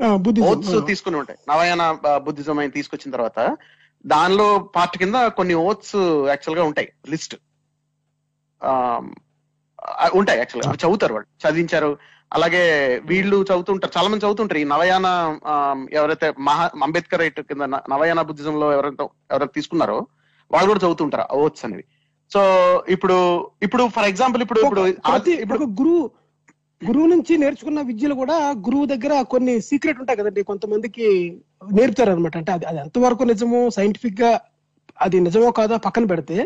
ఓత్స్. 0.50 0.86
తీసుకుని 0.86 1.16
ఉంటాయి. 1.16 1.38
నవయాన 1.48 1.82
బుద్ధిజం 2.16 2.58
ఆయన 2.58 2.70
తీసుకొచ్చిన 2.70 3.10
తర్వాత 3.10 3.38
దానిలో 4.04 4.48
పార్ట్ 4.76 4.98
కింద 4.98 5.16
కొన్ని 5.38 5.54
ఓత్స్ 5.68 5.96
యాక్చువల్గా 6.28 6.64
ఉంటాయి. 6.64 6.88
లిస్ట్ 7.10 7.34
ఉంటాయి 10.14 10.38
యాక్చువల్గా. 10.38 10.68
అవి 10.70 10.82
చదువుతారు 10.84 11.14
వాళ్ళు. 11.14 11.28
చదివించారు. 11.42 11.90
అలాగే 12.32 12.62
వీళ్ళు 13.04 13.42
చదువుతుంటారు. 13.42 13.92
చాలా 13.98 14.08
మంది 14.08 14.24
చదువుతుంటారు. 14.24 14.60
ఈ 14.60 14.64
నవయాన 14.64 15.08
ఎవరైతే 15.92 16.34
మహా 16.38 16.64
అంబేద్కర్ 16.82 17.20
రైట్ 17.20 17.40
కింద 17.40 17.62
నవయాన 17.92 18.22
బుద్ధిజం 18.22 18.60
లో 18.60 18.72
ఎవరైతే 18.72 19.04
ఎవరైతే 19.32 19.52
తీసుకున్నారో 19.54 19.98
వాళ్ళు 20.50 20.68
కూడా 20.68 20.80
చదువుతుంటారు 20.80 21.34
ఓత్స్ 21.34 21.64
అనేవి. 21.64 21.84
సో 22.30 22.40
ఇప్పుడు 22.88 23.16
ఇప్పుడు 23.62 23.88
ఫర్ 23.88 24.04
ఎగ్జాంపుల్ 24.04 24.42
ఇప్పుడు 24.42 24.60
ఇప్పుడు 24.60 24.84
ఇప్పుడు 25.44 25.64
గురువు 25.80 26.00
గురువు 26.82 27.06
నుంచి 27.06 27.36
నేర్చుకున్న 27.38 27.80
విద్యలు 27.80 28.14
కూడా 28.14 28.36
గురువు 28.66 28.86
దగ్గర 28.86 29.22
కొన్ని 29.22 29.60
సీక్రెట్ 29.60 30.00
ఉంటాయి 30.00 30.18
కదండి. 30.18 30.42
కొంతమందికి 30.42 31.06
నేర్పుతారు 31.72 32.10
అనమాట 32.10 32.36
అంటే 32.36 32.52
అది 32.52 32.64
అది 32.64 32.78
ఎంతవరకు 32.78 33.22
నిజమో 33.22 33.70
సైంటిఫిక్గా 33.70 34.30
అది 35.00 35.20
నిజమో 35.20 35.50
కాదో 35.50 35.78
పక్కన 35.78 36.04
పెడితే 36.04 36.36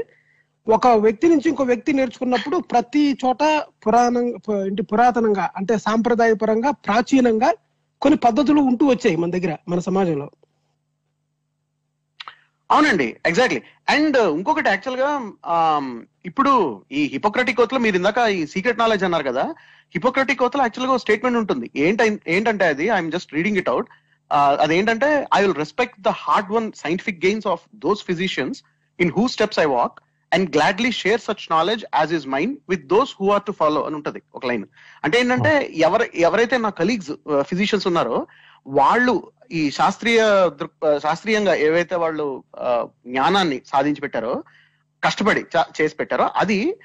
ఒక 0.66 0.86
వ్యక్తి 0.86 1.26
నుంచి 1.28 1.48
ఇంకో 1.48 1.62
వ్యక్తి 1.62 1.92
నేర్చుకున్నప్పుడు 1.92 2.56
ప్రతి 2.72 3.02
చోట 3.22 3.42
పురాణం 3.86 4.26
ఇంటి 4.66 4.82
పురాతనంగా 4.82 5.50
అంటే 5.56 5.78
సాంప్రదాయపరంగా 5.78 6.70
ప్రాచీనంగా 6.86 7.50
కొన్ని 8.02 8.18
పద్ధతులు 8.18 8.60
ఉంటూ 8.60 8.86
వచ్చాయి 8.86 9.16
మన 9.16 9.30
దగ్గర 9.30 9.56
మన 9.68 9.78
సమాజంలో. 9.78 10.28
అవునండి 12.70 13.06
ఎగ్జాక్ట్లీ 13.28 13.60
అండ్ 13.94 14.16
ఇంకొకటి 14.38 14.68
యాక్చువల్గా 14.72 15.10
ఇప్పుడు 16.30 16.52
ఈ 16.98 17.00
హిపోక్రటిక్ 17.14 17.62
ఓత్లో 17.64 17.78
మీరు 17.86 17.96
ఇందాక 18.00 18.20
ఈ 18.36 18.40
సీక్రెట్ 18.52 18.82
నాలెడ్జ్ 18.82 19.04
అన్నారు 19.06 19.26
కదా 19.30 19.44
హిపోక్రటిక్ 19.94 20.42
ఓత్లో 20.46 20.62
యాక్చువల్గా 20.64 20.96
స్టేట్మెంట్ 21.04 21.38
ఉంటుంది. 21.40 21.66
ఏంట 21.86 22.00
ఏంటంటే 22.34 22.66
అది? 22.74 22.86
I'm 22.96 23.10
just 23.14 23.34
reading 23.36 23.58
it 23.62 23.70
out 23.72 23.88
అదేంటంటే 24.64 25.08
I 25.36 25.40
will 25.44 25.56
respect 25.62 25.98
the 26.00 26.12
hard 26.24 26.52
won 26.56 26.68
scientific 26.82 27.18
gains 27.24 27.48
of 27.54 27.64
those 27.86 28.02
physicians 28.10 28.60
in 28.98 29.12
who 29.16 29.24
steps 29.34 29.60
I 29.64 29.66
walk 29.72 29.96
and 30.32 30.46
gladly 30.56 30.90
share 31.00 31.20
such 31.20 31.44
knowledge 31.50 31.82
as 32.00 32.12
is 32.18 32.26
mind 32.34 32.54
with 32.72 32.84
those 32.92 33.12
who 33.20 33.28
are 33.36 33.44
to 33.48 33.54
follow 33.60 33.80
అని 33.88 33.96
ఉంటది 34.00 34.20
ఒక 34.38 34.44
line 34.50 34.66
అంటే 35.04 35.16
ఏంటంటే 35.22 35.52
ఎవరు 35.88 36.06
ఎవరైతే 36.28 36.58
నా 36.66 36.70
colleagues 36.80 37.10
physicians 37.50 37.88
ఉన్నారో 37.92 38.18
వాళ్ళు 38.66 39.30
ఈ 39.52 39.70
శాస్త్రీయ 39.70 40.50
దృక్ 40.60 41.00
శాస్త్రీయంగా 41.02 41.54
ఏవైతే 41.54 41.94
వాళ్ళు 41.94 42.44
జ్ఞానాన్ని 43.06 43.62
సాధించి 43.66 44.00
పెట్టారో 44.00 44.44
కష్టపడి 45.04 45.40
చ- 45.40 45.80
చేసి 45.80 45.94
పెట్టారో 45.94 46.30
అది 46.36 46.78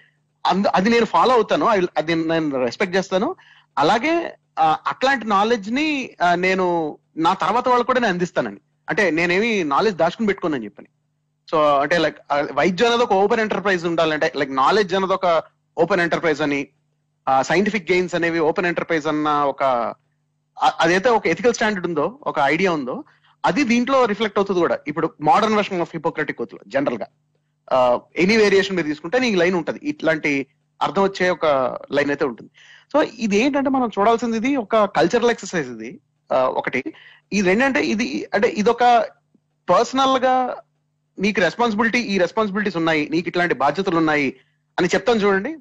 అంద- 0.45 0.71
అది 0.75 0.89
నేను 0.89 1.05
ఫాలో 1.05 1.33
అవుతాను 1.33 1.65
అది 1.97 2.15
నేను 2.15 2.63
రెస్పెక్ట్ 2.63 2.95
చేస్తాను. 2.95 3.35
అలాగే 3.77 4.33
అట్లాంటి 4.59 5.25
నాలెడ్జ్ని 5.27 6.09
నేను 6.35 6.97
నా 7.17 7.33
తర్వాత 7.33 7.67
వాళ్ళు 7.67 7.85
కూడా 7.85 7.99
నేను 7.99 8.13
అందిస్తానని. 8.13 8.57
అంటే 8.89 9.11
నేనేమి 9.11 9.63
నాలెడ్జ్ 9.63 9.99
దాచుకుని 9.99 10.27
పెట్టుకోనని 10.27 10.65
చెప్పని. 10.65 10.87
సో 11.51 11.77
అంటే 11.79 11.97
లైక్ 11.97 12.17
వైద్యం 12.51 12.87
అనేది 12.87 13.03
ఒక 13.03 13.13
ఓపెన్ 13.13 13.39
ఎంటర్ప్రైజ్ 13.39 13.85
ఉండాలంటే 13.85 14.31
లైక్ 14.35 14.55
నాలెడ్జ్ 14.55 14.95
అనేది 14.95 15.13
ఒక 15.13 15.43
ఓపెన్ 15.77 16.01
ఎంటర్ప్రైజ్ 16.01 16.41
అని 16.41 16.67
సైంటిఫిక్ 17.41 17.91
గెయిన్స్ 17.91 18.15
అనేవి 18.15 18.39
ఓపెన్ 18.39 18.65
ఎంటర్ప్రైజ్ 18.65 19.07
అన్న 19.07 19.29
ఒక 19.29 19.63
అదైతే 20.83 21.09
ఒక 21.17 21.25
ఎథికల్ 21.33 21.55
స్టాండర్డ్ 21.57 21.87
ఉందో 21.89 22.05
ఒక 22.31 22.37
ఐడియా 22.53 22.71
ఉందో 22.79 22.95
అది 23.43 23.61
దీంట్లో 23.71 23.97
రిఫ్లెక్ట్ 24.11 24.37
అవుతుంది 24.39 24.61
కూడా. 24.65 24.75
ఇప్పుడు 24.89 25.07
మోడర్న్ 25.29 25.57
వర్షన్ 25.59 25.83
ఆఫ్ 25.85 25.93
హిపోక్రటిక్ 25.95 26.37
కోతులు 26.41 26.61
జనరల్గా. 26.75 27.07
ఎనీ 28.23 28.35
వేరియేషన్ 28.43 28.75
మీరు 28.77 28.89
తీసుకుంటే 28.91 29.17
నీకు 29.23 29.37
లైన్ 29.41 29.55
ఉంటుంది. 29.59 29.79
ఇట్లాంటి 29.91 30.31
అర్థం 30.79 31.03
వచ్చే 31.07 31.27
ఒక 31.35 31.45
లైన్ 31.97 32.11
అయితే 32.13 32.25
ఉంటుంది. 32.31 32.49
సో 32.91 32.97
ఇది 33.25 33.35
ఏంటంటే 33.43 33.69
మనం 33.75 33.87
చూడాల్సింది 33.95 34.37
ఇది 34.41 34.51
ఒక 34.63 34.83
కల్చరల్ 34.97 35.33
ఎక్సర్సైజ్ 35.33 35.69
ఇది. 35.75 35.91
ఒకటి. 36.59 36.81
ఇది 37.37 37.47
ఏంటంటే 37.53 37.81
ఇది 37.93 38.07
అంటే 38.35 38.47
ఇదొక 38.61 38.83
పర్సనల్గా 39.67 40.35
నీకు 41.17 41.39
రెస్పాన్సిబిలిటీ 41.47 41.99
ఈ 42.13 42.15
రెస్పాన్సిబిలిటీస్ 42.25 42.77
ఉన్నాయి 42.81 43.03
నీకు 43.13 43.27
ఇట్లాంటి 43.31 43.55
బాధ్యతలు 43.63 43.97
ఉన్నాయి 44.03 44.29
అని 44.77 44.91
చెప్తాను 44.93 45.23
చూడండి. 45.23 45.51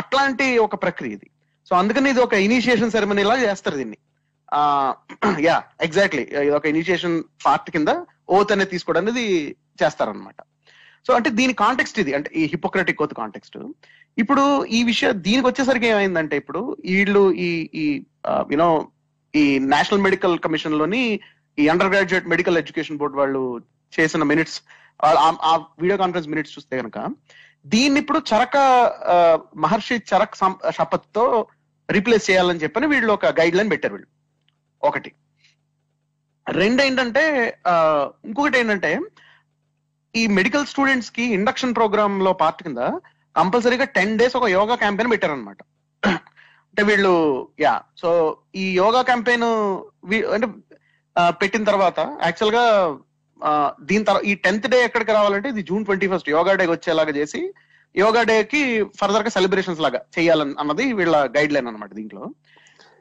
అట్లాంటి 0.00 0.46
ఒక 0.66 0.76
ప్రక్రియ 0.84 1.16
ఇది. 1.18 1.28
సో 1.68 1.72
అందుకని 1.80 2.10
ఇది 2.14 2.20
ఒక 2.26 2.34
ఇనిషియేషన్ 2.48 2.92
సెరమనీ 2.94 3.22
లా 3.30 3.36
చేస్తారు 3.46 3.76
దీన్ని. 3.80 3.98
యా 5.46 5.56
ఎగ్జాక్ట్లీ 5.86 6.22
uh, 6.30 6.42
ఇది 6.42 6.52
ఒక 6.58 6.66
ఇనిషియేషన్ 6.72 7.16
పార్ట్ 7.44 7.68
కింద 7.74 7.90
ఓత్ 8.36 8.52
అనేది 8.54 8.72
తీసుకోవడం 8.74 9.02
అనేది 9.04 9.24
చేస్తారనమాట 9.78 10.38
సో 11.06 11.12
అంటే 11.18 11.30
దీని 11.38 11.54
కాంటెక్స్ట్ 11.60 11.98
ఇది. 12.02 12.12
అంటే 12.18 12.30
ఈ 12.40 12.42
హిపోక్రటిక్ 12.52 13.02
ఓత్ 13.04 13.14
కాంటెక్స్ట్ 13.20 13.56
ఇప్పుడు 14.16 14.44
ఈ 14.76 14.80
విషయం 14.84 15.12
దీనికి 15.26 15.46
వచ్చేసరికి 15.48 15.86
ఏమైందంటే 15.92 16.36
ఇప్పుడు 16.42 16.60
వీళ్ళు 16.90 17.22
ఈ 17.46 17.50
ఈ 17.82 17.86
యునో 18.54 18.68
ఈ 19.34 19.44
నేషనల్ 19.74 20.04
మెడికల్ 20.06 20.36
కమిషన్లోని 20.46 21.02
ఈ 21.58 21.66
under 21.68 21.90
graduate 21.92 22.30
medical 22.32 22.60
education 22.62 23.00
board 23.00 23.18
వాళ్ళు 23.20 23.42
చేసిన 23.92 24.24
మినిట్స్ 24.32 24.58
ఆ 25.46 25.52
వీడియో 25.82 25.98
కాన్ఫరెన్స్ 26.02 26.30
మినిట్స్ 26.32 26.54
చూస్తే 26.56 26.74
కనుక 26.80 26.98
దీన్ని 27.64 27.98
ఇప్పుడు 28.02 28.20
చరక 28.30 28.56
మహర్షి 29.64 29.96
చరక్ 30.10 30.36
సం- 30.36 30.60
శపథ్తో 30.78 31.24
రీప్లేస్ 31.88 32.28
చేయాలని 32.30 32.62
చెప్పని 32.64 32.86
వీళ్ళు 32.92 33.12
ఒక 33.12 33.32
గైడ్ 33.40 33.56
లైన్ 33.58 33.72
పెట్టారు 33.72 33.94
వీళ్ళు. 33.96 34.08
ఒకటి. 34.88 35.10
రెండు 36.46 36.80
ఏంటంటే 36.86 37.22
ఇంకొకటి 38.28 38.56
ఏంటంటే 38.60 38.90
ఈ 40.14 40.22
మెడికల్ 40.38 40.70
స్టూడెంట్స్కి 40.70 41.24
ఇండక్షన్ 41.38 41.76
ప్రోగ్రామ్లో 41.78 42.32
పార్ట్ 42.42 42.62
కింద 42.66 42.82
కంపల్సరీగా 43.36 43.86
టెన్ 43.96 44.16
డేస్ 44.20 44.36
ఒక 44.38 44.48
యోగా 44.56 44.76
క్యాంపెయిన్ 44.82 45.12
పెట్టారనమాట 45.12 45.60
అంటే 46.70 46.82
వీళ్ళు 46.88 47.12
యా 47.64 47.74
సో 48.00 48.10
ఈ 48.62 48.64
యోగా 48.80 49.00
క్యాంపెయిన్ 49.08 49.46
అంటే 50.34 50.48
పెట్టిన 51.40 51.64
తర్వాత 51.70 52.00
యాక్చువల్గా 52.26 52.64
దీని 53.88 54.04
తర్వాత 54.08 54.24
ఈ 54.30 54.34
టెన్త్ 54.44 54.68
డే 54.72 54.78
ఎక్కడికి 54.88 55.12
రావాలంటే 55.18 55.48
ఇది 55.54 55.62
June 55.68 55.86
twenty 55.88 56.06
first 56.12 56.30
yoga 56.36 56.52
day 56.60 56.64
వచ్చేలాగా 56.72 57.12
చేసి 57.18 57.40
యోగా 57.94 58.22
డే 58.30 58.36
కి 58.50 58.60
ఫర్దర్గా 58.98 59.30
సెలబ్రేషన్స్ 59.36 59.80
లాగా 59.84 60.00
చేయాలని 60.16 60.54
అన్నది 60.62 60.84
వీళ్ళ 60.98 61.16
గైడ్ 61.36 61.54
లైన్ 61.54 61.68
అనమాట 61.70 61.92
దీంట్లో. 61.98 62.22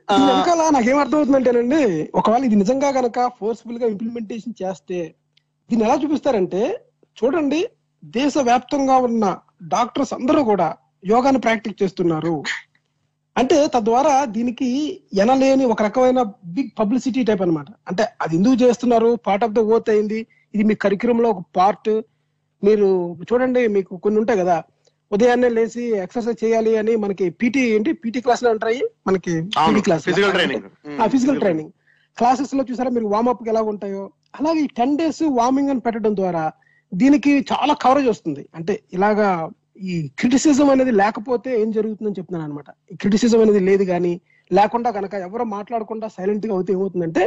వెనకాల 0.10 0.62
నాకేం 0.76 1.00
అర్థం 1.02 1.18
అవుతుందంటేనండి 1.18 1.82
ఒకవేళ 2.20 2.44
ఇది 2.48 2.56
నిజంగా 2.62 2.90
గనక 2.98 3.26
ఫోర్స్ఫుల్గా 3.40 3.88
ఇంప్లిమెంటేషన్ 3.94 4.56
చేస్తే 4.62 5.00
దీన్ని 5.70 5.86
ఎలా 5.88 5.96
చూపిస్తారంటే 6.04 6.62
చూడండి 7.18 7.60
దేశ 8.04 8.34
వ్యాప్తంగా 8.50 8.96
ఉన్న 9.08 9.26
డాక్టర్స్ 9.74 10.14
అందరూ 10.18 10.42
కూడా 10.44 10.68
యోగాని 11.12 11.40
ప్రాక్టీస్ 11.46 11.82
చేస్తున్నారు. 11.82 12.36
అంటే 13.36 13.58
తద్వారా 13.76 14.14
దీనికి 14.36 14.70
ఎనలేని 15.24 15.66
ఒక 15.74 15.82
రకమైన 15.88 16.22
బిగ్ 16.56 16.72
పబ్లిసిటీ 16.80 17.22
టైప్ 17.24 17.44
అన్నమాట. 17.46 17.70
అంటే 17.90 18.04
అది 18.24 18.34
ఎందుకు 18.40 18.58
చేస్తున్నారు? 18.64 19.10
పార్ట్ 19.28 19.46
ఆఫ్ 19.48 19.56
ద 19.58 19.62
ఓత్ 19.76 19.90
అయింది 19.94 20.20
ఇది 20.54 20.64
మీ 20.70 20.76
కరిక్యులం 20.86 21.20
లో 21.24 21.30
ఒక 21.30 21.44
పార్ట్ 21.58 21.92
మీరు 22.64 22.88
చూడండి 23.30 23.62
మీకు 23.76 23.94
కొన్ని 24.06 24.20
ఉంటాయి 24.22 24.40
కదా 24.44 24.58
ఉదయాన్నే 25.12 25.50
లేచి 25.58 25.84
ఎక్సర్సైజ్ 26.06 26.40
చేయాలి 26.44 26.72
అని 26.80 26.94
మనకి 27.04 27.26
పీటీ 27.42 27.62
ఏంటి? 27.76 27.92
పీటీ 28.04 28.20
క్లాస్లో 28.26 28.50
ఉంటాయి. 28.56 28.82
మనకి 29.10 29.34
class 29.88 30.04
physical 30.10 30.34
training 30.38 30.66
physical 31.14 31.40
training 31.44 31.72
క్లాసెస్లో 32.18 32.64
చూసారా 32.70 32.92
మీరు 32.98 33.08
వార్మప్ 33.14 33.44
ఎలా 33.52 33.62
ఉంటాయో? 33.72 34.04
అలాగే 34.38 34.60
ఈ 34.66 34.70
టెన్ 34.80 34.98
డేస్ 35.00 35.24
వార్మింగ్ 35.40 35.72
అని 35.74 35.82
పెట్టడం 35.86 36.14
ద్వారా 36.20 36.44
దీనికి 36.92 37.34
చాలా 37.52 37.74
కవరేజ్ 37.84 38.10
వస్తుంది. 38.14 38.44
అంటే 38.58 38.74
ఇలాగా 38.98 39.30
ఈ 39.92 39.96
క్రిటిసిజం 40.20 40.70
అనేది 40.74 40.94
లేకపోతే 41.02 41.50
ఏం 41.62 41.70
జరుగుతుందని 41.78 42.18
చెప్తున్నాను 42.20 42.46
అనమాట 42.48 42.70
ఈ 42.94 42.96
క్రిటిసిజం 43.02 43.42
అనేది 43.44 43.62
లేదు 43.70 43.84
కానీ 43.92 44.14
లేకుండా 44.52 44.90
కనుక 44.98 45.14
ఎవరు 45.28 45.46
మాట్లాడకుండా 45.58 46.08
సైలెంట్గా 46.16 46.54
అవుతే 46.58 46.72
ఏమవుతుందంటే 46.78 47.24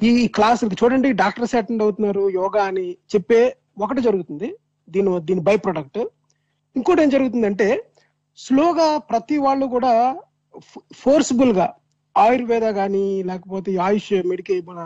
ఈ 0.00 0.10
క్లాసులకి 0.36 0.76
చూడండి 0.80 1.08
డాక్టర్స్ 1.22 1.54
అటెండ్ 1.60 1.82
అవుతున్నారు 1.86 2.22
యోగా 2.40 2.62
అని 2.70 2.86
చెప్పే 3.14 3.40
ఒకటి 3.84 4.00
జరుగుతుంది. 4.08 4.48
దీని 4.88 5.10
దీని 5.28 5.42
బై 5.48 5.56
ప్రొడక్ట్ 5.66 6.00
ఇంకోటి 6.76 7.02
ఏం 7.02 7.08
జరుగుతుందంటే 7.08 7.68
స్లోగా 8.38 8.98
ప్రతి 8.98 9.38
వాళ్ళు 9.38 9.66
కూడా 9.66 9.92
ఫోర్స్ఫుల్గా 10.94 11.74
ఆయుర్వేద 12.16 12.62
కానీ 12.70 13.22
లేకపోతే 13.22 13.76
ఆయుష్ 13.76 14.12
మెడికల్ 14.26 14.62
మన 14.68 14.80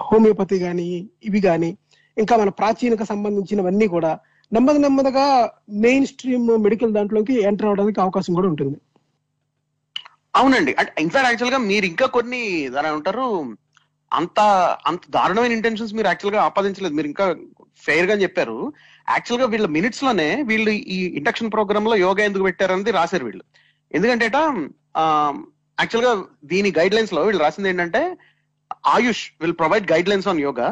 హోమియోపతి 0.00 0.58
కానీ 0.58 1.10
ఇవి 1.24 1.40
కానీ 1.40 1.78
ఇంకా 2.16 2.36
మన 2.36 2.48
ప్రాచీనకు 2.48 3.04
సంబంధించినవన్నీ 3.04 3.86
కూడా 3.86 4.18
నెమ్మది 4.52 4.78
నెమ్మదిగా 4.78 5.52
మెయిన్ 5.70 6.06
స్ట్రీమ్ 6.06 6.46
మెడికల్ 6.58 6.92
దాంట్లోకి 6.92 7.34
ఎంటర్ 7.40 7.66
అవడానికి 7.66 8.00
అవకాశం 8.00 8.34
కూడా 8.34 8.48
ఉంటుంది. 8.48 8.78
అవునండి. 10.36 10.72
అంటే 10.72 11.02
ఇన్ఫాక్ట్ 11.02 11.28
యాక్చువల్గా 11.28 11.58
మీరు 11.58 11.84
ఇంకా 11.84 12.06
కొన్ని 12.06 12.68
దాని 12.68 12.88
ఉంటారు 12.88 13.26
అంత 14.12 14.40
అంత 14.90 15.02
దారుణమైన 15.16 15.56
ఇంటెన్షన్స్ 15.58 15.94
మీరు 15.98 16.08
యాక్చువల్గా 16.10 16.42
ఆపాదించలేదు. 16.48 16.94
మీరు 16.98 17.08
ఇంకా 17.12 17.24
ఫెయిర్గా 17.86 18.14
చెప్పారు. 18.22 18.58
యాక్చువల్గా 19.14 19.46
వీళ్ళ 19.52 19.66
మినిట్స్లోనే 19.76 20.28
వీళ్ళు 20.50 20.70
ఈ 20.94 20.98
ఇండక్షన్ 21.20 21.52
ప్రోగ్రామ్లో 21.56 21.96
యోగా 22.06 22.22
ఎందుకు 22.28 22.46
పెట్టారన్నది 22.48 22.92
రాశారు 22.98 23.26
వీళ్ళు. 23.28 23.44
ఎందుకంటే 23.96 24.26
యాక్చువల్గా 25.78 26.12
దీని 26.52 26.70
గైడ్ 26.78 26.94
లైన్స్లో 26.96 27.20
వీళ్ళు 27.26 27.42
రాసింది 27.44 27.68
ఏంటంటే 27.72 28.02
AYUSH 28.94 29.24
will 29.42 29.58
provide 29.62 29.86
guidelines 30.12 30.28
on 30.32 30.40
yoga. 30.46 30.68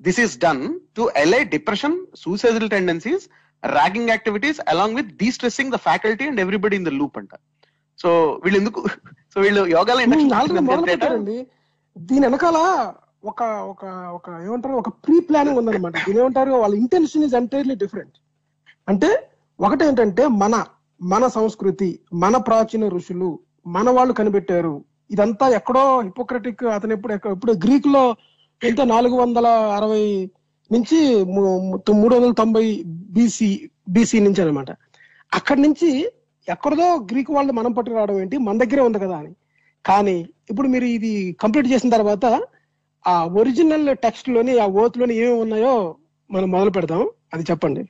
This 0.00 0.20
is 0.24 0.34
done 0.44 0.62
to 0.98 1.02
allay 1.24 1.42
depression 1.56 1.96
suicidal 2.24 2.70
tendencies 2.74 3.24
ragging 3.62 4.12
activities 4.14 4.60
along 4.72 4.96
with 4.98 5.10
destressing 5.36 5.72
the 5.74 5.80
faculty 5.88 6.26
and 6.30 6.40
everybody 6.44 6.76
in 6.80 6.86
the 6.88 6.92
loop 7.00 7.18
అంట. 7.22 7.34
సో 7.98 8.10
వీళ్ళు 8.44 8.58
ఎందుకు 8.62 8.80
సో 9.32 9.40
వీళ్ళు 9.44 9.62
యోగాలో 9.76 10.00
దీని 11.96 12.26
వెనకాల 12.26 12.58
ఒక 13.24 13.42
ఒక 13.42 13.84
ఒక 14.14 14.28
ఏమంటారు 14.44 14.74
ఒక 14.74 14.88
ప్రీ 14.88 15.20
ప్లానింగ్ 15.20 15.58
ఉందన్నమాట. 15.58 15.92
దీని 16.06 16.18
ఏమంటారు 16.20 16.50
వాళ్ళ 16.50 16.74
ఇంటెన్షన్ 16.74 17.24
ఇస్ 17.24 17.34
ఎంటైర్లీ 17.34 17.74
డిఫరెంట్ 17.74 18.16
అంటే 18.88 19.10
ఒకటేంటంటే 19.60 20.26
మన 20.26 20.54
మన 21.02 21.26
సంస్కృతి 21.26 22.00
మన 22.12 22.36
ప్రాచీన 22.36 22.88
ఋషులు 22.88 23.38
మన 23.66 23.90
వాళ్ళు 23.90 24.14
కనిపెట్టారు. 24.14 24.84
ఇదంతా 25.10 25.48
ఎక్కడో 25.48 26.00
హిపోక్రటిక్ 26.00 26.64
అతను 26.64 26.92
ఎప్పుడు 26.92 27.12
ఎక్కడ 27.12 27.32
ఇప్పుడు 27.32 27.52
గ్రీక్లో 27.52 28.16
ఎంత 28.62 28.80
నాలుగు 28.80 29.16
వందల 29.16 29.46
అరవై 29.46 30.30
నుంచి 30.72 31.24
మూడు 31.24 32.14
వందల 32.14 32.32
తొంభై 32.32 32.84
బీసీ 32.86 33.70
బీసీ 33.88 34.20
నుంచి 34.20 34.42
అనమాట 34.42 34.70
అక్కడి 35.32 35.62
నుంచి 35.62 36.12
ఎక్కడదో 36.48 36.96
గ్రీక్ 37.12 37.30
వాళ్ళు 37.30 37.52
మనం 37.52 37.72
పట్టుకురావడం 37.72 38.20
ఏంటి? 38.20 38.38
మన 38.38 38.58
దగ్గరే 38.58 38.82
ఉంది 38.82 38.98
కదా 38.98 39.16
అని. 39.16 39.32
కానీ 39.86 40.28
ఇప్పుడు 40.50 40.68
మీరు 40.68 40.84
ఇది 40.84 41.36
కంప్లీట్ 41.40 41.68
చేసిన 41.68 41.90
తర్వాత 41.90 42.46
ఆ 43.06 43.24
ఒరిజినల్ 43.24 43.96
టెక్స్ట్లోని 43.96 44.58
ఆ 44.58 44.66
ఓత్లోని 44.66 45.14
ఏమేమి 45.14 45.40
ఉన్నాయో 45.40 45.96
మనం 46.30 46.50
మొదలు 46.50 46.70
పెడదాం. 46.70 47.10
అది 47.34 47.42
చెప్పండి. 47.42 47.80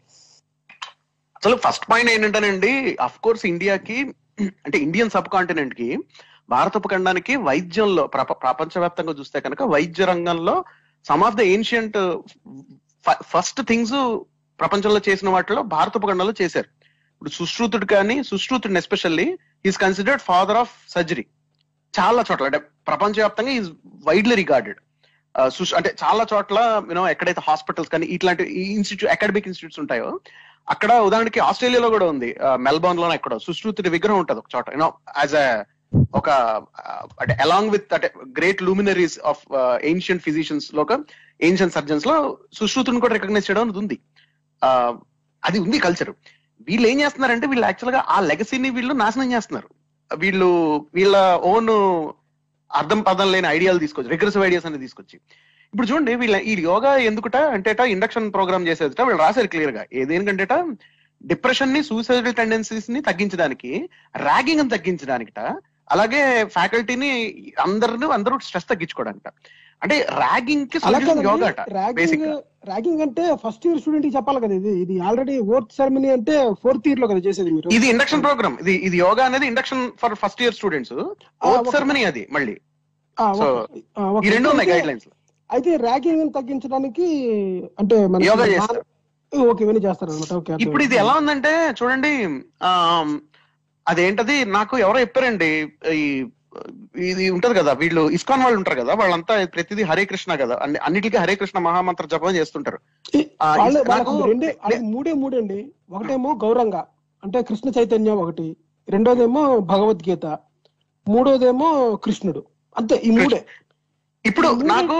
అసలు 1.36 1.56
ఫస్ట్ 1.56 1.90
పాయింట్ 1.90 2.10
ఏంటంటేనండి 2.12 2.96
అఫ్ 3.00 3.18
కోర్స్ 3.18 3.46
ఇండియాకి 3.46 4.00
అంటే 4.40 4.78
ఇండియన్ 4.78 5.10
సబ్ 5.10 5.28
కాంటినెంట్కి 5.28 5.98
భారత 6.48 6.76
ఉపఖండానికి 6.76 7.36
వైద్యంలో 7.36 8.06
ప్రప- 8.06 8.32
ప్రపంచవ్యాప్తంగా 8.32 9.12
చూస్తే 9.12 9.40
కనుక 9.40 9.62
వైద్య 9.62 10.04
రంగంలో 10.04 10.64
some 11.04 11.22
of 11.22 11.34
the 11.34 11.40
ancient 11.40 12.18
first 13.22 13.62
things 13.62 14.20
ప్రపంచంలో 14.60 15.00
చేసిన 15.08 15.28
వాటిలో 15.28 15.62
భారత 15.62 15.96
ఉపఖండంలో 15.96 16.32
చేశారు. 16.42 16.66
ఇప్పుడు 17.12 17.30
సుశ్రుతుడు 17.30 17.86
కానీ 17.86 18.24
సుశ్రుతుడిని 18.24 18.78
especially 18.78 19.38
is 19.66 19.78
considered 19.78 20.22
father 20.22 20.56
of 20.56 20.70
surgery 20.88 21.26
చాలా 21.98 22.20
చోట్ల 22.28 22.46
అంటే 22.50 22.60
ప్రపంచవ్యాప్తంగా 22.90 23.52
ఈజ్ 23.58 23.68
వైడ్లీ 24.08 24.36
రిగార్డెడ్ 24.42 24.80
అంటే 25.78 25.90
చాలా 26.02 26.24
చోట్ల 26.32 26.58
యూనో 26.90 27.04
ఎక్కడైతే 27.12 27.42
హాస్పిటల్స్ 27.48 27.92
కానీ 27.94 28.06
ఇట్లాంటి 28.16 28.44
ఇన్స్టిట్యూట్ 28.78 29.12
అకాడమిక్ 29.14 29.46
ఇన్స్టిట్యూట్స్ 29.50 29.80
ఉంటాయో 29.82 30.08
అక్కడ 30.72 30.90
ఉదాహరణకి 31.06 31.40
ఆస్ట్రేలియాలో 31.46 31.88
కూడా 31.94 32.06
ఉంది. 32.12 32.28
మెల్బోర్న్లో 32.66 33.06
ఎక్కడో 33.18 33.36
సుశ్రుతుడి 33.46 33.90
విగ్రహం 33.96 34.18
ఉంటుంది 34.22 34.40
ఒక 34.42 34.50
చోట. 34.54 34.66
యూనో 34.76 34.88
యాజ్ 35.22 35.34
అ 35.42 35.46
ఒక 36.18 36.30
అంటే 37.22 37.34
అలాంగ్ 37.44 37.72
విత్ 37.74 37.92
అంటే 37.96 38.08
గ్రేట్ 38.38 38.60
లూమినరీస్ 38.68 39.16
ఆఫ్ 39.30 39.42
ఏన్షియంట్ 39.90 40.24
ఫిజిషియన్స్లో 40.26 40.82
ఒక 40.86 40.94
ఏన్షియంట్ 41.48 41.76
సర్జన్స్లో 41.76 42.16
సుశ్రుతుని 42.58 43.02
కూడా 43.04 43.14
రికగ్నైజ్ 43.18 43.48
చేయడం 43.48 43.62
అనేది 43.66 43.80
ఉంది. 43.84 43.98
అది 45.42 45.58
ఉంది 45.64 45.78
కల్చర్ 45.86 46.12
వీళ్ళు 46.68 46.86
ఏం 46.92 46.98
చేస్తున్నారంటే 47.04 47.46
వీళ్ళు 47.52 47.66
యాక్చువల్గా 47.70 48.00
ఆ 48.14 48.18
లెగసీని 48.30 48.70
వీళ్ళు 48.78 48.94
నాశనం 49.04 49.30
చేస్తున్నారు. 49.36 49.68
వీళ్ళు 50.14 50.50
వీళ్ళ 50.94 51.16
ఓన్ 51.36 51.68
అర్థం 52.70 53.00
పదం 53.02 53.32
లేని 53.32 53.48
ఐడియాలు 53.48 53.78
తీసుకొచ్చి 53.78 54.10
రిగ్రెసివ్ 54.10 54.44
ఐడియాస్ 54.44 54.66
అనేది 54.66 54.82
తీసుకొచ్చి. 54.82 55.16
ఇప్పుడు 55.72 55.86
చూడండి 55.86 56.14
వీళ్ళ 56.14 56.36
ఈ 56.36 56.62
యోగా 56.62 56.96
ఎందుకుట 56.96 57.36
అంటేట 57.36 57.80
ఇండక్షన్ 57.80 58.32
ప్రోగ్రామ్ 58.32 58.66
చేసేదిట 58.66 59.00
వీళ్ళు 59.00 59.22
రాశారు 59.22 59.46
క్లియర్గా. 59.46 59.84
ఏదేనికంటేట 59.92 60.52
డిప్రెషన్ని 61.26 61.82
సూసైడల్ 61.82 62.34
టెండెన్సీస్ని 62.34 63.00
తగ్గించడానికి 63.00 63.88
ర్యాగింగ్ని 64.16 64.68
తగ్గించడానికిట 64.68 65.40
అలాగే 65.90 66.44
ఫ్యాకల్టీని 66.44 67.10
అందరిని 67.60 68.12
అందరూ 68.12 68.38
స్ట్రెస్ 68.38 68.68
తగ్గించుకోవడానికి 68.68 69.30
అంటే 69.82 69.96
ర్యాగింగ్కి 70.18 70.78
ర్యాగింగ్. 71.72 72.26
ర్యాగింగ్ 72.64 73.02
అంటే 73.02 73.24
ఫస్ట్ 73.42 73.64
ఇయర్ 73.66 73.80
స్టూడెంట్కి 73.80 74.12
చెప్పాలి 74.16 74.40
కదా 74.40 74.54
ఇది. 74.54 74.72
ఇది 74.82 74.94
ఆల్రెడీ 75.00 75.34
ఫోర్త్ 75.48 75.72
సెరమనీ 75.72 76.10
అంటే 76.10 76.34
ఫోర్త్ 76.62 76.86
ఇయర్లో 76.88 77.06
కదా 77.08 77.22
చేసేది 77.26 77.50
మీరు. 77.50 77.68
ఇది 77.76 77.86
ఇండక్షన్ 77.90 78.22
ప్రోగ్రామ్ 78.22 78.56
ఇది 78.62 78.74
ఇది 78.88 78.98
యోగా 78.98 79.24
అనేది 79.24 79.46
induction 79.46 79.82
for 80.02 80.14
first 80.22 80.40
year 80.42 80.54
students 80.54 80.94
ఒక- 81.50 81.72
సెరమనీ 81.74 82.04
అది 82.10 82.22
మళ్ళీ. 82.30 82.54
ఈ 84.24 84.30
రెండు 84.30 84.48
ఉన్నాయి 84.50 84.70
గైడ్ 84.70 84.86
లైన్స్ 84.86 85.06
అయితే 85.50 85.70
ర్యాగింగ్ 85.82 86.32
తగ్గించడానికి 86.36 87.06
అంటే 87.78 87.96
మన 88.06 88.20
యోగా 88.28 88.46
చేస్తారు. 88.54 88.82
ఓకే 89.32 89.62
ఇవన్నీ 89.64 89.82
చేస్తారు 89.84 90.10
అనమాట 90.12 90.32
ఓకే 90.34 90.52
ఇప్పుడు 90.64 90.82
ఇది 90.82 90.96
ఎలా 91.02 91.12
ఉందంటే 91.20 91.52
చూడండి 91.78 92.12
ఆ 92.62 92.70
అదేంటది 93.86 94.36
నాకు 94.52 94.74
ఎవరో 94.78 94.98
చెప్పారండి 95.00 95.48
ఈ 95.96 96.04
ఇది 97.10 97.24
ఉంటది 97.30 97.54
కదా 97.58 97.72
వీళ్ళు 97.72 98.02
ఇస్కాన్ 98.16 98.42
వాళ్ళు 98.42 98.58
ఉంటారు 98.58 98.78
కదా 98.80 98.92
వాళ్ళంతా 99.00 99.34
ప్రతిదీ 99.54 99.82
హరే 99.90 100.04
కృష్ణ 100.04 100.34
కదా 100.42 100.56
అన్ని 100.62 100.78
అన్నిటికీ 100.78 101.16
హరే 101.16 101.34
కృష్ణ 101.40 101.58
మహామంత్ర 101.58 102.06
జపం 102.06 102.36
చేస్తుంటారు. 102.36 102.78
మూడే 104.92 105.12
మూడే 105.22 105.38
అండి 105.42 105.58
ఒకటేమో 105.92 106.32
గౌరంగ 106.44 106.76
అంటే 107.22 107.42
కృష్ణ 107.50 107.68
చైతన్యం 107.78 108.18
ఒకటి. 108.24 108.46
రెండోదేమో 108.88 109.42
భగవద్గీత. 109.72 110.26
మూడోదేమో 111.06 111.68
కృష్ణుడు. 112.04 112.42
అంతే 112.76 112.96
ఈ 113.08 113.10
మూడే. 113.18 113.40
ఇప్పుడు 114.24 114.48
నాకు 114.72 114.96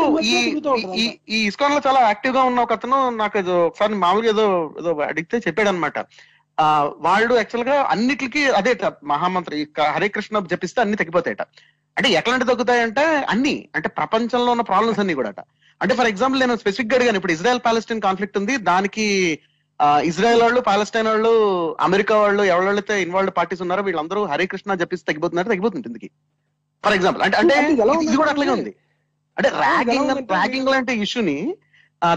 ఈ 1.35 1.38
ఇస్కాన్లో 1.51 1.81
చాలా 1.87 2.01
యాక్టివ్గా 2.09 2.43
ఉన్న 2.49 2.61
ఒక 2.61 2.73
అతను 2.79 2.99
నాకు 3.21 3.37
ఏదో 3.38 3.55
ఒకసారి 3.67 3.95
మామూలుగా 4.03 4.31
ఏదో 4.35 4.47
ఏదో 4.81 4.90
అడిగితే 5.11 5.37
చెప్పాడు 5.47 5.69
అనమాట 5.69 5.99
వాళ్ళు 6.99 7.35
యాక్చువల్గా 7.35 7.83
అన్నిటికి 7.85 8.51
అదే 8.51 8.73
మహామంత్రి 9.05 9.61
ఈ 9.61 9.64
క- 9.77 9.90
హరే 9.90 10.09
కృష్ణ 10.09 10.38
జపిస్తే 10.47 10.81
అన్ని 10.81 10.97
తగ్గిపోతాయట. 10.97 11.43
అంటే 11.97 12.09
ఎట్లాంటి 12.11 12.45
తగ్గుతాయంటే 12.45 13.01
అన్ని 13.29 13.69
అంటే 13.75 13.88
ప్రపంచంలో 13.88 14.53
ఉన్న 14.53 14.62
ప్రాబ్లమ్స్ 14.62 15.01
అన్ని 15.01 15.14
కూడా 15.14 15.31
అంటే 15.81 15.95
ఫర్ 15.95 16.07
ఎగ్జాంపుల్ 16.07 16.40
నేను 16.40 16.57
స్పెసిఫిక్గా 16.57 16.97
అడిగాను 16.97 17.17
ఇప్పుడు 17.17 17.33
ఇజ్రాయెల్ 17.33 17.61
పాలస్టైన్ 17.64 18.01
కాన్ఫ్లిక్ట్ 18.01 18.38
ఉంది 18.38 18.57
దానికి 18.62 19.07
ఇజ్రాయెల్ 20.05 20.43
వాళ్ళు 20.43 20.61
పాలస్టైన్ 20.61 21.07
వాళ్ళు 21.07 21.33
అమెరికా 21.81 22.17
వాళ్ళు 22.17 22.43
ఎవరైతే 22.51 23.03
ఇన్వాల్వ్ 23.03 23.33
పార్టీస్ 23.37 23.62
ఉన్నారో 23.62 23.83
వీళ్ళందరూ 23.83 24.25
హరే 24.25 24.47
కృష్ణ 24.47 24.75
జపిస్తే 24.75 25.07
తగ్గిపోతున్నారు 25.09 25.49
తగ్గిపోతుంది 25.49 25.88
ఇందుకి 25.88 26.09
ఫర్ 26.85 26.93
ఎగ్జాంపుల్ 26.93 27.23
అంటే 27.23 27.37
అంటే 27.37 27.55
ఇది- 27.64 28.17
కూడా 28.17 28.31
అట్లాగే 28.31 28.51
ఉంది. 28.51 28.73
అంటే 29.37 29.49
ర్యాగింగ్ 29.59 30.11
ర్యాగింగ్ 30.31 30.69
లాంటి 30.69 30.93
ఇష్యూని 31.03 31.37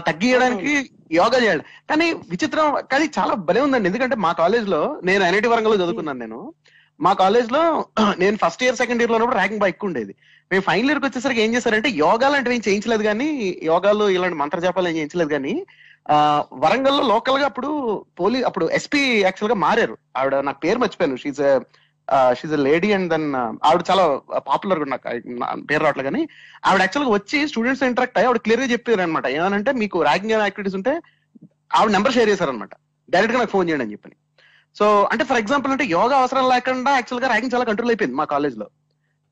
తగ్గించడానికి 0.06 0.72
యోగా 1.10 1.38
చేయాలి. 1.38 1.62
కానీ 1.90 2.06
విచిత్రం 2.32 2.66
కానీ 2.92 3.06
చాలా 3.18 3.34
భలే 3.48 3.60
ఉందండి. 3.60 3.88
ఎందుకంటే 3.90 4.16
మా 4.18 4.32
కాలేజ్లో 4.40 4.80
నేను 5.02 5.22
ఎన్ఐటి 5.24 5.52
వరంగల్లో 5.52 5.80
చదువుకున్నాను 5.82 6.20
నేను. 6.20 6.40
మా 7.00 7.12
కాలేజ్లో 7.14 7.62
నేను 8.22 8.36
ఫస్ట్ 8.36 8.62
ఇయర్ 8.64 8.78
సెకండ్ 8.80 9.02
ఇయర్లో 9.02 9.16
ఉన్నప్పుడు 9.16 9.38
ర్యాగింగ్ 9.38 9.60
బాగా 9.60 9.72
ఎక్కువ 9.74 9.90
ఉండేది. 9.90 10.12
మేము 10.50 10.62
ఫైనల్ 10.62 10.90
ఇయర్కి 10.90 11.06
వచ్చేసరికి 11.06 11.40
ఏం 11.44 11.50
చేశారంటే 11.56 11.88
యోగా 11.98 12.28
లాంటివి 12.28 12.56
ఏం 12.56 12.62
చేయించలేదు 12.66 13.04
కానీ 13.08 13.28
యోగాలు 13.68 14.04
ఇలాంటి 14.16 14.38
మంత్ర 14.42 14.58
జపాలు 14.60 14.88
ఏం 14.90 14.96
చేయించలేదు 14.98 15.32
కానీ 15.36 15.54
ఆ, 16.06 16.16
వరంగల్లో 16.62 17.02
లోకల్గా 17.10 17.46
అప్పుడు 17.50 17.70
పోలీ 18.18 18.38
అప్పుడు 18.42 18.66
ఎస్పీ 18.78 19.00
యాక్చువల్గా 19.20 19.56
మారారు. 19.64 19.96
ఆవిడ 20.18 20.34
నాకు 20.46 20.60
పేరు 20.64 20.78
మర్చిపోయాను. 20.82 21.18
She's 21.22 21.40
she's 22.38 22.54
lady 22.68 22.92
and 22.92 23.10
then 23.14 23.26
ఆవిడ 23.68 23.82
చాలా 23.90 24.04
పాపులర్ 24.48 24.82
నాకు 24.90 25.08
నా 25.40 25.48
పేరు 25.70 25.82
రావట్లే 25.84 26.04
కానీ 26.08 26.22
ఆవిడ 26.68 26.80
యాక్చువల్గా 26.80 27.12
వచ్చి 27.14 27.40
స్టూడెంట్స్ 27.48 27.82
ఇంటరాక్ట్ 27.88 28.18
అయ్యి 28.18 28.28
ఆవిడ 28.28 28.40
క్లియర్గా 28.46 28.68
చెప్పారు 28.72 29.00
అనమాట 29.00 29.26
ఏమనంటే 29.26 29.72
మీకు 29.82 30.02
ర్యాగింగ్ 30.02 30.34
యాక్టివిటీస్ 30.46 30.78
ఉంటే 30.80 30.94
ఆవిడ 31.78 31.90
నెంబర్ 31.96 32.16
షేర్ 32.18 32.32
చేశారనమాట 32.32 32.74
డైరెక్ట్గా 33.14 33.40
నాకు 33.40 33.54
ఫోన్ 33.56 33.68
చేయండి 33.68 33.84
అని 33.84 33.92
చెప్పని. 33.92 34.16
సో 34.78 34.86
అంటే 35.12 35.24
ఫర్ 35.24 35.38
ఎగ్జాంపుల్ 35.38 35.72
అంటే 35.72 35.84
యోగా 35.84 36.16
అవసరం 36.16 36.48
లేకుండా 36.48 36.90
యాక్చువల్గా 36.94 37.28
ర్యాగింగ్ 37.28 37.54
చాలా 37.54 37.64
కంట్రోల్ 37.64 37.90
అయిపోయింది 37.90 38.16
మా 38.16 38.24
కాలేజ్లో. 38.24 38.66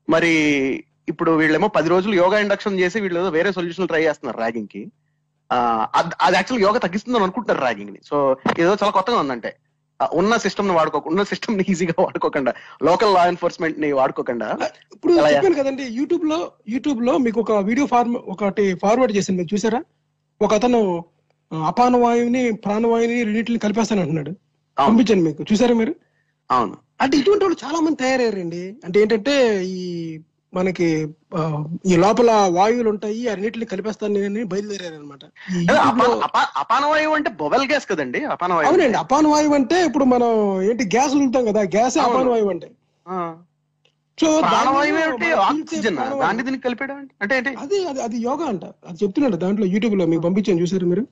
మరి 0.09 0.33
ఇప్పుడు 1.09 1.31
వీళ్ళేమో 1.31 1.67
పది 1.67 1.89
రోజులు 1.89 2.15
యోగా 2.15 2.39
ఇండక్షన్ 2.39 2.79
చేసి 2.79 2.97
వీళ్ళు 2.99 3.19
ఏదో 3.19 3.29
వేరే 3.29 3.51
సొల్యూషన్ 3.51 3.87
ట్రై 3.87 4.01
చేస్తున్నారు 4.03 4.37
ర్యాగింగ్కి. 4.37 4.81
అది 6.21 6.35
యాక్చువల్ 6.35 6.63
యోగా 6.63 6.79
తగ్గిస్తుందని 6.85 7.23
అనుకుంటున్నారు 7.23 7.63
ర్యాగింగ్ని. 7.65 7.99
సో 8.09 8.37
ఏదో 8.59 8.71
చాలా 8.81 8.91
కొత్తగా 8.91 9.19
ఉందంటే. 9.19 9.51
ఉన్న 10.13 10.37
సిస్టమ్ని 10.37 10.73
వాడుకోకుండా 10.73 11.11
ఉన్న 11.11 11.23
సిస్టమ్ని 11.23 11.63
ఈజీగా 11.69 11.93
వాడుకోకుండా 11.99 12.53
లోకల్ 12.83 13.13
లా 13.13 13.27
ఎన్ఫోర్స్మెంట్ని 13.27 13.91
వాడుకోకుండా 13.91 14.47
ఇప్పుడు 14.93 15.13
చెప్పాను 15.13 15.55
కదండి 15.55 15.83
యూట్యూబ్లో 15.93 16.51
యూట్యూబ్లో 16.69 17.17
మీకు 17.17 17.39
ఒక 17.39 17.51
వీడియో 17.51 17.87
ఫార్మ్ 17.87 18.15
ఒకటి 18.27 18.73
ఫార్వర్డ్ 18.73 19.15
చేశాను 19.17 19.37
మీరు 19.37 19.55
చూసారా? 19.55 19.79
ఒక 20.41 20.53
అతను 20.53 21.03
ఆ, 21.51 21.57
అపాన 21.67 21.97
వాయువుని 21.97 22.51
ప్రాణవాయువుని 22.51 23.23
రెండింటిని 23.23 23.59
కలిపేస్తాను 23.59 24.01
అంటున్నాడు. 24.01 24.31
పంపించండి 24.77 25.23
మీకు. 25.23 25.43
చూసారా 25.43 25.73
మీరు? 25.73 25.95
అవును. 26.51 26.77
అంటే 27.01 27.17
ఇటువంటి 27.17 27.45
వాళ్ళు 27.45 27.57
చాలా 27.65 27.79
మంది 27.79 27.95
తయారయ్యారండి. 27.95 28.77
అంటే 28.85 29.01
ఏంటంటే 29.01 29.63
ఈ 29.65 29.83
మనకి 30.53 31.07
ఈ 31.85 31.95
లోపల 31.95 32.31
వాయువులు 32.31 32.89
ఉంటాయి 32.89 33.29
అన్నిటిని 33.29 33.65
కలిపేస్తాను 33.65 34.19
అనమాట 34.19 35.25
అపానవాయువు 36.57 37.15
అంటే 37.15 37.29
బొవెల్ 37.29 37.67
గ్యాస్ 37.67 37.89
కదండి 37.89 38.23
అపానవాయువు 38.23 38.73
అవునండి 38.73 38.97
అపాన 38.97 39.27
వాయువు 39.27 39.53
అంటే 39.53 39.85
ఇప్పుడు 39.85 40.03
మనం 40.05 40.29
ఏంటి 40.63 40.83
గ్యాస్ 40.83 41.15
వదులుతాం 41.15 41.45
కదా 41.45 41.61
గ్యాస్ 41.61 41.97
అవును. 41.97 42.17
అపాన 42.17 42.29
వాయువు 42.29 42.49
అంటే. 42.49 42.71
So 44.19 44.41
oxygen. 45.41 45.97
దాన్ని 45.97 46.59
కలిపేయడం 46.59 47.09
అంటే- 47.21 47.57
అది 47.59 47.87
అది 47.87 48.01
అది 48.01 48.17
యోగా 48.17 48.45
అంట 48.45 48.65
అది 48.65 48.97
చెప్తున్నాడు 49.03 49.35
దాంట్లో 49.35 49.65
యూట్యూబ్లో 49.65 50.05
మీకు 50.05 50.21
పంపించాను 50.21 50.61
చూసారు 50.61 50.85
మీరు? 50.85 51.07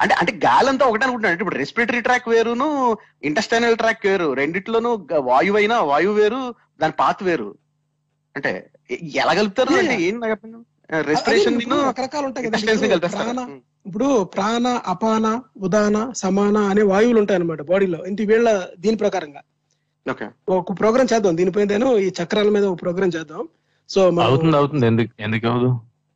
అంటే 0.00 0.14
అంటే 0.14 0.32
గాలి 0.32 0.68
అంతా 0.68 0.86
ఒకటే 0.86 1.04
అనుకుంటున్నాను. 1.04 1.32
అంటే 1.32 1.42
ఇప్పుడు 1.42 1.58
రెస్పిరేటరీ 1.58 2.00
ట్రాక్ 2.00 2.28
వేరును 2.28 2.96
ఇంటెస్టైనల్ 3.22 3.76
ట్రాక్ 3.76 4.06
వేరు. 4.06 4.32
రెండిట్లోనూ 4.32 5.06
వాయువు 5.18 5.56
అయినా 5.56 5.80
వాయువు 5.80 6.14
వేరు 6.14 6.54
దాని 6.80 6.92
పాత్ 7.00 7.22
వేరు. 7.22 7.54
అంటే 8.38 8.50
ఎలా 9.22 9.32
కలుపుతారు 9.38 9.78
అంటే. 9.82 9.96
ఏం 10.08 10.16
నాకు 10.22 10.34
అర్థం. 10.36 10.60
రెస్పిరేషన్ 11.08 11.56
రకరకాలు 11.88 12.26
ఉంటాయి 12.28 12.44
కదా 12.46 12.58
ఇప్పుడు 12.58 13.08
ప్రాణ 13.16 13.40
ఇప్పుడు 13.88 14.08
ప్రాణ 14.34 14.66
అపాన 14.92 15.26
ఉదాన 15.66 15.96
సమాన 16.22 16.56
అనే 16.72 16.82
వాయువులు 16.90 17.18
ఉంటాయి 17.22 17.38
అనమాట 17.40 17.62
బాడీలో. 17.70 17.98
ఇంటి 18.10 18.22
వీళ్ళ 18.30 18.48
దీని 18.84 18.96
ప్రకారంగా. 19.02 19.42
ఓకే. 20.06 20.26
ఒక 20.56 20.72
ప్రోగ్రామ్ 20.80 21.10
చేద్దాం. 21.12 21.36
దీనిపైన 21.40 21.68
నేను 21.74 21.88
ఈ 22.04 22.08
చక్రాల 22.18 22.48
మీద 22.56 22.64
ఒక 22.72 22.78
ప్రోగ్రామ్ 22.82 23.12
చేద్దాం. 23.16 23.42
సో 23.88 24.00
అవుతుంది 24.28 24.56
అవుతుంది. 24.60 24.86
ఎందుకు 24.86 25.12
ఎందుకు 25.26 25.46
అవదు 25.50 25.70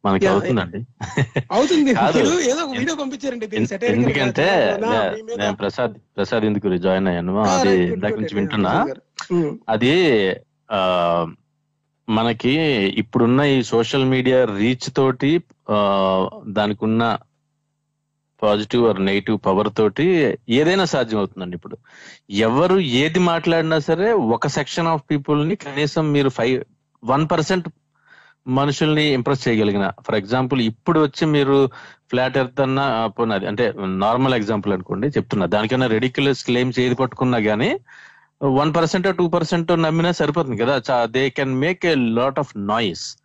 మనకి 0.05 0.27
అవుతుందండి. 0.27 0.79
అవుతుంది. 1.57 1.91
ఏదో 2.51 2.61
ఒక 2.65 2.73
వీడియో 2.79 2.95
పంపించారండి 3.03 3.47
ఎందుకంటే 3.93 4.47
ప్రసాద్ 5.61 5.95
ప్రసాద్ 6.17 6.45
ఎందుకు 6.51 6.77
జాయిన్ 6.87 7.09
అయ్యాను? 7.13 7.35
అది 7.55 7.75
ఇందాక 7.95 8.17
నుంచి 8.21 8.37
వింటున్నా. 8.41 8.73
అది 9.75 9.93
ఆ 10.73 10.81
మనకి 12.13 12.53
ఇప్పుడున్న 13.01 13.41
ఈ 13.41 13.63
సోషల్ 13.63 14.05
మీడియా 14.05 14.39
రీచ్ 14.59 14.89
తోటి 14.97 15.31
దానికి 16.49 16.83
ఉన్న 16.85 17.03
పాజిటివ్ 18.43 18.89
ఆర్ 18.89 19.05
నెగిటివ్ 19.05 19.39
పవర్ 19.47 19.71
తోటి 19.79 20.05
ఏదైనా 20.49 20.85
సాధ్యం 20.85 21.19
అవుతుందండి 21.19 21.57
ఇప్పుడు. 21.57 21.77
ఎవరు 22.47 22.79
ఏది 23.03 23.19
మాట్లాడినా 23.19 23.79
సరే 23.79 24.13
ఒక 24.13 24.47
సెక్షన్ 24.47 24.89
ఆఫ్ 24.89 25.05
పీపుల్ని 25.11 25.57
కనీసం 25.57 26.13
మీరు 26.13 26.29
ఫైవ్ 26.29 26.57
వన్ 27.03 27.27
పర్సెంట్ 27.33 27.69
మనుషుల్ని 28.47 29.05
ఇంప్రెస్ 29.13 29.49
చేయగలిగిన 29.49 29.91
ఫర్ 30.07 30.15
ఎగ్జాంపుల్ 30.15 30.61
ఇప్పుడు 30.61 31.01
వచ్చి 31.01 31.25
మీరు 31.27 31.57
ఫ్లాట్ 32.11 32.39
ఎర్త్ 32.39 32.61
అన్న 32.61 32.81
అంటే 33.49 33.67
నార్మల్ 33.99 34.35
ఎగ్జాంపుల్ 34.35 34.73
అనుకోండి 34.73 35.07
చెప్తున్నా. 35.09 35.47
దానికన్నా 35.47 35.87
రెడిక్యులస్ 35.87 36.45
క్లెయిమ్స్ 36.45 36.81
ఏది 36.81 36.95
పట్టుకున్నా 36.95 37.39
గానీ 37.39 37.71
వన్ 38.43 38.75
పర్సెంట్ 38.75 39.17
టూ 39.17 39.29
పర్సెంట్ 39.29 39.83
నమ్మినా 39.83 40.13
సరిపోతుంది 40.13 40.57
కదా. 40.57 41.05
They 41.05 41.31
can 41.31 41.55
make 41.55 41.87
a 41.87 41.95
lot 41.95 42.39
of 42.39 42.53
noise 42.57 43.17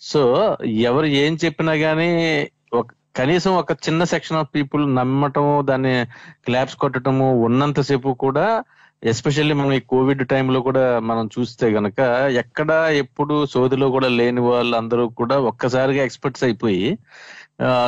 so 0.00 0.56
ఎవరు 0.66 1.06
ఏం 1.06 1.38
చెప్పినా 1.44 1.72
గానీ 1.72 2.48
ఒక 2.72 2.86
కనీసం 3.16 3.52
ఒక 3.52 3.72
చిన్న 3.72 4.04
సెక్షన్ 4.04 4.36
ఆఫ్ 4.36 4.48
పీపుల్ 4.54 4.94
నమ్మటము 4.94 5.62
దాన్ని 5.62 6.04
క్లాప్స్ 6.44 6.76
కొట్టడము 6.76 7.44
ఉన్నంతసేపు 7.44 8.08
కూడా 8.08 8.64
ఎస్పెషల్లీ 9.04 9.54
మనం 9.54 9.72
ఈ 9.72 9.80
కోవిడ్ 9.80 10.28
టైంలో 10.28 10.60
కూడా 10.60 11.00
మనం 11.00 11.30
చూస్తే 11.38 11.66
గనక 11.68 12.00
ఎక్కడ 12.32 12.70
ఎప్పుడు 12.72 13.46
సోదిలో 13.46 13.90
కూడా 13.90 14.08
లేని 14.08 14.40
వాళ్ళందరూ 14.40 15.08
కూడా 15.08 15.38
ఒక్కసారిగా 15.38 16.04
ఎక్స్పర్ట్స్ 16.04 16.44
అయిపోయి 16.44 16.98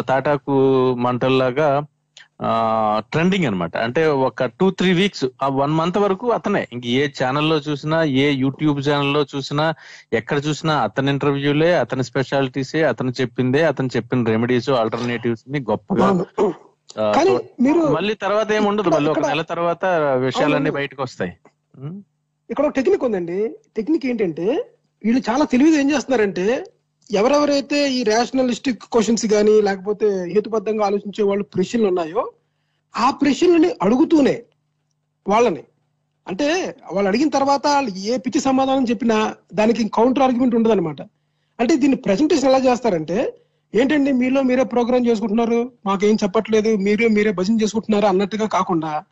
తాటాకు 0.08 0.54
మంటల్లాగా 0.94 1.86
ట్రెండింగ్ 3.12 3.46
అన్నమాట. 3.48 3.74
అంటే 3.86 4.02
ఒక 4.28 4.46
టూ 4.58 4.66
త్రీ 4.78 4.90
వీక్స్ 4.92 5.24
ఆ 5.42 5.46
వన్ 5.60 5.74
మంత్ 5.78 5.98
వరకు 6.04 6.26
అతనే. 6.30 6.62
ఇంక 6.74 6.84
ఏ 7.00 7.02
ఛానల్లో 7.18 7.56
చూసినా 7.68 7.98
ఏ 8.24 8.26
యూట్యూబ్ 8.42 8.78
ఛానల్లో 8.88 9.22
చూసినా 9.34 9.66
ఎక్కడ 10.12 10.38
చూసినా 10.46 10.74
అతని 10.86 11.10
ఇంటర్వ్యూలే 11.10 11.70
అతని 11.74 12.04
స్పెషాలిటీసే 12.10 12.82
అతను 12.82 13.12
చెప్పిందే 13.20 13.62
అతను 13.64 13.90
చెప్పిన 13.96 14.30
రెమెడీస్ 14.34 14.70
ఆల్టర్నేటివ్స్ని 14.82 15.60
గొప్పగా 15.70 16.08
మళ్ళీ 17.96 18.14
తర్వాత 18.24 18.48
ఏమి 18.52 18.66
ఉండదు 18.68 18.90
మళ్ళీ 18.90 19.08
ఒక 19.10 19.22
నెల 19.30 19.42
తర్వాత 19.52 19.84
విషయాలన్నీ. 20.26 20.70
బయటకు 20.70 21.00
వస్తాయి? 21.02 21.32
ఇక్కడ 22.50 22.64
ఒక 22.66 22.72
టెక్నిక్ 22.78 23.04
ఉందండి. 23.04 23.38
టెక్నిక్ 23.76 24.06
ఏంటంటే 24.06 24.46
వీళ్ళు 25.04 25.20
చాలా 25.30 25.44
తెలివిగా 25.52 25.78
ఏం 25.80 25.88
చేస్తున్నారంటే 25.90 26.44
ఎవరెవరైతే 27.10 27.92
ఈ 27.92 28.02
రేషనలిస్టిక్ 28.02 28.84
క్వశ్చన్స్ 28.84 29.26
కానీ 29.26 29.60
లేకపోతే 29.60 30.06
హేతుబద్ధంగా 30.34 30.86
ఆలోచించే 30.86 31.22
వాళ్ళు 31.24 31.44
ప్రశ్నలు 31.44 31.86
ఉన్నాయో 31.86 32.32
ఆ 32.96 33.10
ప్రశ్నలని 33.10 33.70
అడుగుతూనే 33.82 34.42
వాళ్ళని. 35.28 35.64
అంటే 36.28 36.76
వాళ్ళు 36.92 37.08
అడిగిన 37.08 37.28
తర్వాత 37.28 37.66
వాళ్ళు 37.66 37.90
ఏ 37.90 38.16
పిచ్చి 38.16 38.40
సమాధానం 38.40 38.84
చెప్పినా 38.84 39.34
దానికి 39.54 39.88
కౌంటర్ 39.88 40.22
ఆర్గ్యుమెంట్ 40.22 40.54
ఉండదన్నమాట. 40.54 41.02
అంటే 41.58 41.76
దీన్ని 41.76 41.96
ప్రెజెంటేషన్ 41.96 42.48
ఎలా 42.48 42.72
చేస్తారంటే 42.72 43.34
ఏంటండి 43.74 44.12
మీలో 44.12 44.42
మీరే 44.42 44.64
ప్రోగ్రామ్ 44.64 45.06
చేసుకుంటున్నారు 45.06 45.72
మాకేం 45.86 46.14
చెప్పట్లేదు 46.14 46.76
మీరే 46.76 47.08
మీరే 47.08 47.32
భజన 47.32 47.58
చేసుకుంటున్నారు 47.62 48.06
అన్నట్టుగా 48.06 48.46
కాకుండా 48.46 49.04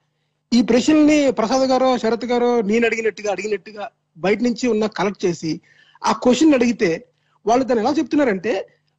ఈ 0.53 0.63
ప్రశ్నల్ని 0.63 1.31
ప్రసాద్ 1.33 1.71
గారు 1.71 1.99
శరత్ 1.99 2.25
గారు 2.25 2.61
నేను 2.61 2.87
అడిగినట్టుగా 2.87 3.31
అడిగినట్టుగా 3.31 3.91
బయట 4.19 4.43
నుంచి 4.43 4.69
ఉన్న 4.69 4.87
కలెక్ట్ 4.87 5.25
చేసి 5.25 5.61
ఆ 6.07 6.13
క్వశ్చన్ 6.13 6.55
అడిగితే 6.55 7.07
వాళ్ళు 7.47 7.65
దాన్ని 7.65 7.83
ఎలా 7.85 7.93
చెప్తున్నారంటే 7.99 8.53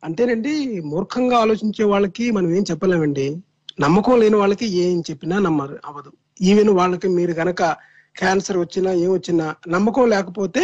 అంటేనండి 0.03 0.53
మూర్ఖంగా 0.91 1.37
ఆలోచించే 1.37 1.83
వాళ్ళకి 1.83 2.25
మనం 2.31 2.49
ఏం 2.57 2.63
చెప్పలేమండి. 2.71 3.27
నమ్మకం 3.79 4.19
లేని 4.19 4.35
వాళ్ళకి 4.35 4.67
ఏం 4.83 4.97
చెప్పినా 5.09 5.35
నమ్మరు 5.39 5.75
అవ్వదు. 5.85 6.11
ఈవెన్ 6.41 6.69
వాళ్ళకి 6.69 7.07
మీరు 7.07 7.31
గనక 7.31 7.61
క్యాన్సర్ 8.15 8.57
వచ్చినా 8.57 8.91
ఏం 9.03 9.09
వచ్చినా 9.13 9.45
నమ్మకం 9.67 10.05
లేకపోతే 10.09 10.63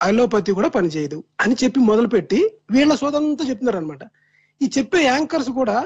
అలోపతి 0.00 0.50
కూడా 0.52 0.68
పనిచేయదు 0.68 1.18
అని 1.40 1.54
చెప్పి 1.64 1.80
మొదలుపెట్టి 1.80 2.40
వీళ్ళ 2.70 2.92
సోదంతా 2.94 3.44
చెప్తున్నారు 3.50 3.76
అనమాట 3.76 4.02
ఈ 4.60 4.66
చెప్పే 4.78 5.00
యాంకర్స్ 5.04 5.50
కూడా 5.50 5.76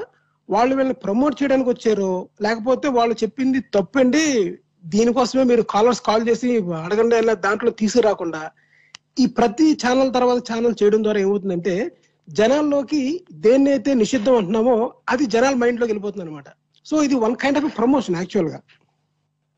వాళ్ళు 0.49 0.73
వీళ్ళని 0.75 0.97
ప్రమోట్ 1.03 1.35
చేయడానికి 1.41 1.69
వచ్చారు 1.69 2.09
లేకపోతే 2.41 2.87
వాళ్ళు 2.89 3.15
చెప్పింది 3.23 3.59
తప్పండి 3.75 4.23
దీనికోసమే 4.85 5.43
మీరు 5.43 5.63
కాలర్స్ 5.73 6.01
కాల్ 6.01 6.23
చేసి 6.29 6.49
అడగండి 6.85 7.15
అయినా 7.15 7.33
దాంట్లో 7.45 7.71
తీసుకురాకుండా 7.71 8.41
ఈ 9.17 9.25
ప్రతి 9.37 9.73
ఛానల్ 9.73 10.13
తర్వాత 10.13 10.39
ఛానల్ 10.51 10.75
చేయడం 10.83 11.03
ద్వారా 11.03 11.19
ఏమవుతుందంటే 11.19 11.73
జనాల్లోకి 12.27 13.01
దేన్నైతే 13.31 13.93
నిషిద్ధం 13.93 14.37
అంటున్నామో 14.37 14.75
అది 15.09 15.25
జనాల 15.25 15.53
మైండ్లోకి 15.53 15.91
వెళ్ళిపోతుంది 15.91 16.25
అనమాట 16.25 16.49
సో 16.85 17.03
ఇది 17.03 17.15
వన్ 17.15 17.35
కైండ్ 17.35 17.57
ఆఫ్ 17.57 17.77
ప్రమోషన్ 17.77 18.15
యాక్చువల్గా 18.15 18.59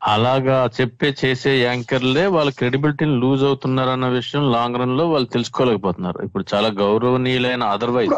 అలాగా 0.00 0.68
చెప్పే 0.80 1.14
చేసే 1.24 1.52
యాంకర్లే 1.58 2.26
వాళ్ళ 2.26 2.50
క్రెడిబిలిటీని 2.50 3.16
లూజ్ 3.16 3.44
అవుతున్నారు 3.44 3.90
అన్న 3.90 4.06
విషయం 4.08 4.52
లాంగ్ 4.52 4.78
రన్లో 4.80 5.08
వాళ్ళు 5.08 5.28
తెలుసుకోలేకపోతున్నారు. 5.28 6.18
ఇప్పుడు 6.24 6.44
చాలా 6.54 6.68
గౌరవనీయులైన 6.80 7.64
అదర్వైజ్. 7.64 8.10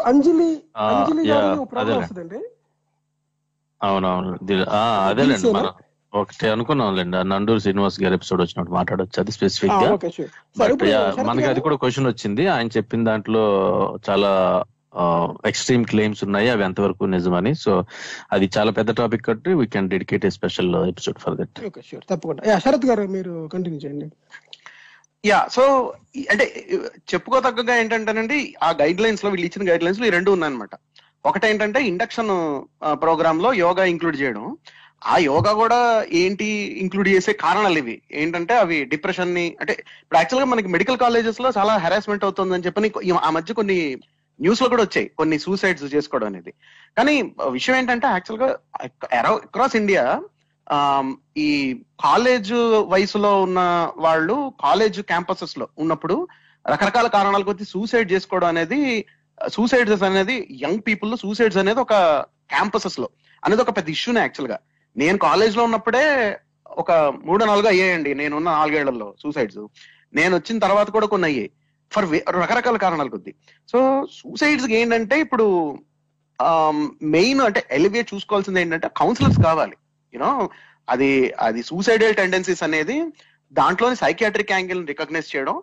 అంజలి 0.87 1.23
అవునవును. 3.81 4.31
అదేలేండి? 5.09 5.51
మనం. 5.57 5.73
ఒకటి 6.13 6.47
అనుకున్నాంలేండి 6.49 7.17
ఆ 7.17 7.21
నండూరు 7.21 7.59
శ్రీనివాస్ 7.59 8.01
గారి 8.01 8.15
ఎపిసోడ్ 8.15 8.41
వచ్చినప్పుడు 8.41 8.75
మాట్లాడొచ్చు. 8.75 9.21
అది 9.21 9.31
స్పెసిఫిక్గా. 9.31 11.23
మనకి 11.23 11.47
అది 11.47 11.61
కూడా 11.61 11.75
క్వశ్చన్ 11.75 12.07
వచ్చింది. 12.07 12.47
ఆయన 12.47 12.67
చెప్పిన 12.67 13.03
దాంట్లో 13.03 13.43
చాలా 14.09 14.63
ఎక్స్ట్రీమ్ 15.45 15.85
క్లెయిమ్స్ 15.85 16.23
ఉన్నాయి. 16.23 16.49
అవి 16.49 16.63
ఎంతవరకు 16.63 17.03
నిజమని. 17.03 17.55
సో 17.55 17.85
అది 18.31 18.49
చాలా 18.57 18.71
పెద్ద 18.71 18.91
టాపిక్ 18.91 19.25
కాబట్టి 19.25 19.53
we 19.53 19.67
can 19.67 19.89
dedicate 19.89 20.25
a 20.25 20.29
special 20.29 20.75
episode 20.75 21.19
for 21.19 21.35
that 21.35 21.65
okay 21.65 21.81
sure 21.91 22.03
తప్పకుండా. 22.09 22.51
యా 22.51 22.59
శరత్ 22.59 22.85
గారు 22.85 23.03
మీరు 23.03 23.49
కంటిన్యూ 23.53 23.79
చేయండి. 23.79 24.11
యా 25.25 25.47
సో 25.51 25.93
అంటే 26.31 26.67
చెప్పుకోతగ్గగా 27.13 27.79
ఏంటంటేనండి 27.79 28.55
ఆ 28.63 28.69
గైడ్ 28.81 29.01
లైన్స్లో 29.01 29.31
వీళ్ళు 29.31 29.45
ఇచ్చిన 29.45 29.69
గైడ్ 29.71 29.83
లైన్స్లో 29.83 30.07
ఈ 30.07 30.09
రెండు 30.09 30.31
ఉన్నాయన్నమాట. 30.31 30.69
ఒకటి 31.25 31.47
ఏంటంటే 31.47 31.83
ఇండక్షన్ 31.83 32.61
ప్రోగ్రామ్లో 32.91 33.53
యోగా 33.53 33.83
ఇంక్లూడ్ 33.83 34.21
చేయడం. 34.21 34.57
ఆ 35.05 35.17
యోగా 35.17 35.53
కూడా 35.53 36.05
ఏంటి 36.11 36.45
ఇంక్లూడ్ 36.83 37.07
చేసే 37.07 37.33
కారణాలు 37.33 37.77
ఇవి. 37.77 38.01
ఏంటంటే 38.11 38.57
అవి 38.57 38.85
డిప్రెషన్ని 38.85 39.57
అంటే 39.61 39.73
ఇప్పుడు 39.73 40.17
యాక్చువల్గా 40.17 40.49
మనకి 40.49 40.67
మెడికల్ 40.67 40.97
కాలేజెస్లో 40.97 41.51
చాలా 41.57 41.77
హెరాస్మెంట్ 41.77 42.23
అవుతుందని 42.23 42.63
చెప్పని 42.63 42.91
ఆ 43.13 43.29
మధ్య 43.29 43.53
కొన్ని 43.53 43.97
న్యూస్లో 44.41 44.69
కూడా 44.69 44.83
వచ్చాయి 44.83 45.07
కొన్ని 45.07 45.39
సూసైడ్స్ 45.39 45.93
చేసుకోవడం 45.95 46.27
అనేది. 46.27 46.53
కానీ 46.97 47.21
విషయం 47.49 47.75
ఏంటంటే 47.75 48.07
యాక్చువల్గా 48.07 48.57
అక్రాస్ 49.29 49.75
ఇండియా 49.75 50.21
ఈ 51.37 51.79
కాలేజ్ 51.99 52.53
వయసులో 52.87 53.41
ఉన్న 53.41 53.91
వాళ్ళు 53.97 54.53
కాలేజ్ 54.61 55.01
క్యాంపసెస్లో 55.01 55.67
ఉన్నప్పుడు 55.79 56.27
రకరకాల 56.69 57.07
కారణాల 57.07 57.43
కొద్ది 57.43 57.65
సూసైడ్ 57.65 58.11
చేసుకోవడం 58.11 58.47
అనేది 58.47 59.05
సూసైడ్స్ 59.49 60.03
అనేది 60.03 60.47
యంగ్ 60.51 60.81
పీపుల్లో 60.87 61.17
సూసైడ్స్ 61.17 61.57
అనేది 61.57 61.79
ఒక 61.79 61.93
క్యాంపసెస్లో. 62.49 63.09
అనేది 63.45 63.61
ఒక 63.61 63.77
పెద్ద 63.77 63.89
ఇష్యూనే 63.89 64.19
యాక్చువల్గా. 64.19 64.59
నేను 64.97 65.17
కాలేజ్లో 65.17 65.63
ఉన్నప్పుడే 65.63 66.39
ఒక 66.69 66.91
మూడు 67.25 67.45
నాలుగు 67.45 67.67
అయ్యాయండి. 67.67 68.15
నేనున్న 68.15 68.51
నాలుగేళ్ళలో 68.51 69.15
సూసైడ్స్ 69.23 69.67
నేను 70.13 70.35
వచ్చిన 70.35 70.59
తర్వాత 70.59 70.89
కూడా 70.89 71.07
కొన్ని 71.07 71.27
అయ్యాయి. 71.27 71.51
ఫర్ 71.91 72.05
రకరకాల 72.29 72.77
కారణాల 72.77 73.07
కొద్ది. 73.07 73.35
సో 73.71 74.07
సూసైడ్స్ 74.11 74.67
ఏంటంటే 74.69 75.19
ఇప్పుడు 75.19 75.77
మెయిన్ 77.03 77.41
అంటే 77.41 77.63
ఎలివేట్ 77.71 78.13
చూసుకోవాల్సింది 78.13 78.61
ఏంటంటే 78.61 78.87
కౌన్సిలర్స్ 78.97 79.39
కావాలి. 79.43 79.77
యూనో 80.13 80.49
అది 80.89 81.33
అది 81.39 81.63
సూసైడల్ 81.63 82.15
టెండెన్సీస్ 82.15 82.63
అనేది 82.63 82.97
దాంట్లోని 83.51 83.95
సైకియాట్రిక్ 83.95 84.51
యాంగిల్ 84.51 84.87
రికగ్నైజ్ 84.87 85.35
చేయడం. 85.35 85.61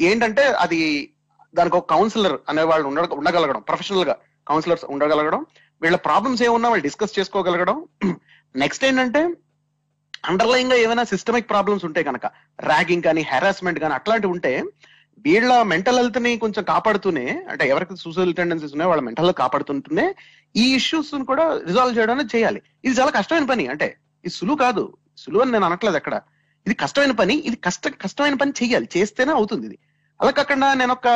ఏంటంటే 0.00 0.42
అది 0.42 1.10
దానికి 1.54 1.76
ఒక 1.76 1.90
కౌన్సిలర్ 1.90 2.38
అనే 2.48 2.62
వాళ్ళు 2.62 2.88
ఉండ 2.88 2.98
ఉండగలగడం. 2.98 3.60
ప్రొఫెషనల్గా 3.60 4.16
కౌన్సిలర్స్ 4.48 4.84
ఉండగలగడం. 4.84 5.46
వీళ్ళ 5.82 5.96
ప్రాబ్లమ్స్ 5.96 6.42
ఏమున్నా 6.42 6.68
వాళ్ళు 6.68 6.82
డిస్కస్ 6.82 7.18
చేసుకోగలగడం. 7.18 7.84
నెక్స్ట్ 8.56 8.84
ఏంటంటే 8.84 9.28
అండర్లైన్గా 10.24 10.76
ఏమైనా 10.76 11.04
సిస్టమిక్ 11.04 11.50
ప్రాబ్లమ్స్ 11.50 11.84
ఉంటే 11.84 12.02
కనుక 12.02 12.26
ర్యాగింగ్ 12.60 13.02
కానీ 13.02 13.20
హెరాస్మెంట్ 13.20 13.80
కానీ 13.80 13.94
అట్లాంటివి 13.94 14.32
ఉంటే 14.32 14.64
వీళ్ళ 15.24 15.62
మెంటల్ 15.62 15.98
హెల్త్ని 15.98 16.38
కొంచెం 16.38 16.64
కాపాడుతూనే 16.64 17.44
అంటే 17.48 17.68
ఎవరికి 17.68 17.96
సూసైడల్ 17.96 18.34
టెండెన్సీస్ 18.34 18.72
ఉన్నాయో 18.72 18.90
వాళ్ళ 18.90 19.02
మెంటల్ 19.02 19.24
హెల్త్ 19.24 19.38
కాపాడుతుంటూనే 19.38 20.14
ఈ 20.56 20.74
ఇష్యూస్ 20.74 21.10
కూడా 21.14 21.60
రిజాల్వ్ 21.66 21.98
చేయడానికి 21.98 22.36
చేయాలి. 22.36 22.62
ఇది 22.84 23.00
చాలా 23.00 23.10
కష్టమైన 23.10 23.44
పని. 23.44 23.66
అంటే 23.66 23.98
ఇది 24.24 24.34
సులువు 24.34 24.56
కాదు. 24.56 24.96
సులువు 25.18 25.42
అని 25.42 25.52
నేను 25.52 25.64
అనట్లేదు 25.64 25.96
అక్కడ 25.96 26.20
ఇది 26.66 26.74
కష్టమైన 26.74 27.10
పని. 27.10 27.34
ఇది 27.34 27.56
కష్ట 27.56 27.88
కష్టమైన 27.88 28.34
పని 28.34 28.52
చేయాలి 28.62 28.88
చేస్తేనే 28.96 29.32
అవుతుంది 29.32 29.66
ఇది. 29.66 29.78
అలా 30.20 30.30
కాకుండా 30.30 30.74
నేను 30.74 30.92
ఒక 30.92 31.08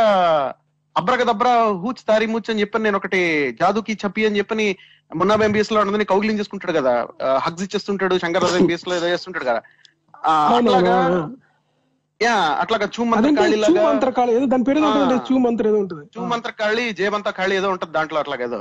అబ్రగదబ్రా 0.97 1.53
హూచ్ 1.83 2.03
తారి 2.09 2.27
మూచ్ 2.27 2.51
అని 2.51 2.63
చెప్పని 2.63 2.85
నేను 2.87 2.99
ఒకటి 3.01 3.19
జాదుకి 3.61 3.95
చప్పి 4.03 4.23
అని 4.29 4.39
చెప్పని 4.41 4.67
మొన్న 5.11 5.43
ఎంబీఎస్లో 5.47 5.81
ఉన్నదని 5.81 6.07
కౌగిలింగ్ 6.13 6.41
చేసుకుంటాడు 6.41 6.75
కదా. 6.79 6.95
హగ్స్ 7.45 7.65
ఇచ్చేస్తుంటాడు 7.67 8.15
శంకర్ 8.23 8.47
ఎంబీఎస్లో 8.61 8.95
ఏదో 8.97 9.09
చేస్తుంటాడు 9.15 9.47
కదా. 9.51 9.61
అట్లాగా 10.53 10.97
యా 12.21 12.35
అట్లాగా 12.63 12.87
చూ 12.95 13.03
మంత్ర 13.05 13.31
కాళీ 14.11 14.33
ఏదో 14.37 14.47
దాని 14.53 14.65
పేరు 14.69 14.81
చూ 15.27 15.35
మంత్ర 15.47 15.65
ఏదో 15.71 15.79
ఉంటుంది. 15.85 16.05
చూ 16.15 16.21
మంత్ర 16.33 16.51
ఖాళీ 16.61 16.85
జేబంతా 17.01 17.31
ఖాళీ 17.39 17.55
ఏదో 17.61 17.71
ఉంటది 17.75 17.93
దాంట్లో 17.97 18.19
అట్లాగా 18.23 18.45
ఏదో. 18.49 18.61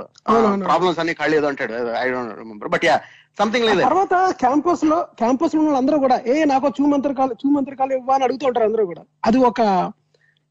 ప్రాబ్లమ్స్ 0.68 1.00
అన్ని 1.04 1.14
ఖాళీ 1.22 1.36
ఏదో 1.40 1.50
అంటాడు 1.52 1.74
I 2.02 2.08
don't 2.14 2.34
remember 2.42 2.72
but 2.74 2.86
yeah 2.90 2.96
something 3.40 3.66
లేదు 3.70 3.82
తర్వాత 3.86 4.16
క్యాంపస్లో 4.42 4.98
క్యాంపస్లో 5.22 5.62
అందరూ 5.80 5.98
కూడా 6.04 6.18
ఏ 6.28 6.36
నాకు 6.52 6.68
చూ 6.78 6.86
మంత్ర 6.94 7.14
కాళీ 7.14 7.36
చూ 7.42 7.50
మంత్ర 7.56 7.76
కాళీ 7.80 7.94
ఇవ్వ 7.98 8.12
అని 8.18 8.26
అడుగుతూ 8.28 8.46
ఉంటారు 8.50 8.68
అందరూ 8.70 8.84
కూడా. 8.92 9.04
అది 9.24 9.40
ఒక 9.50 9.62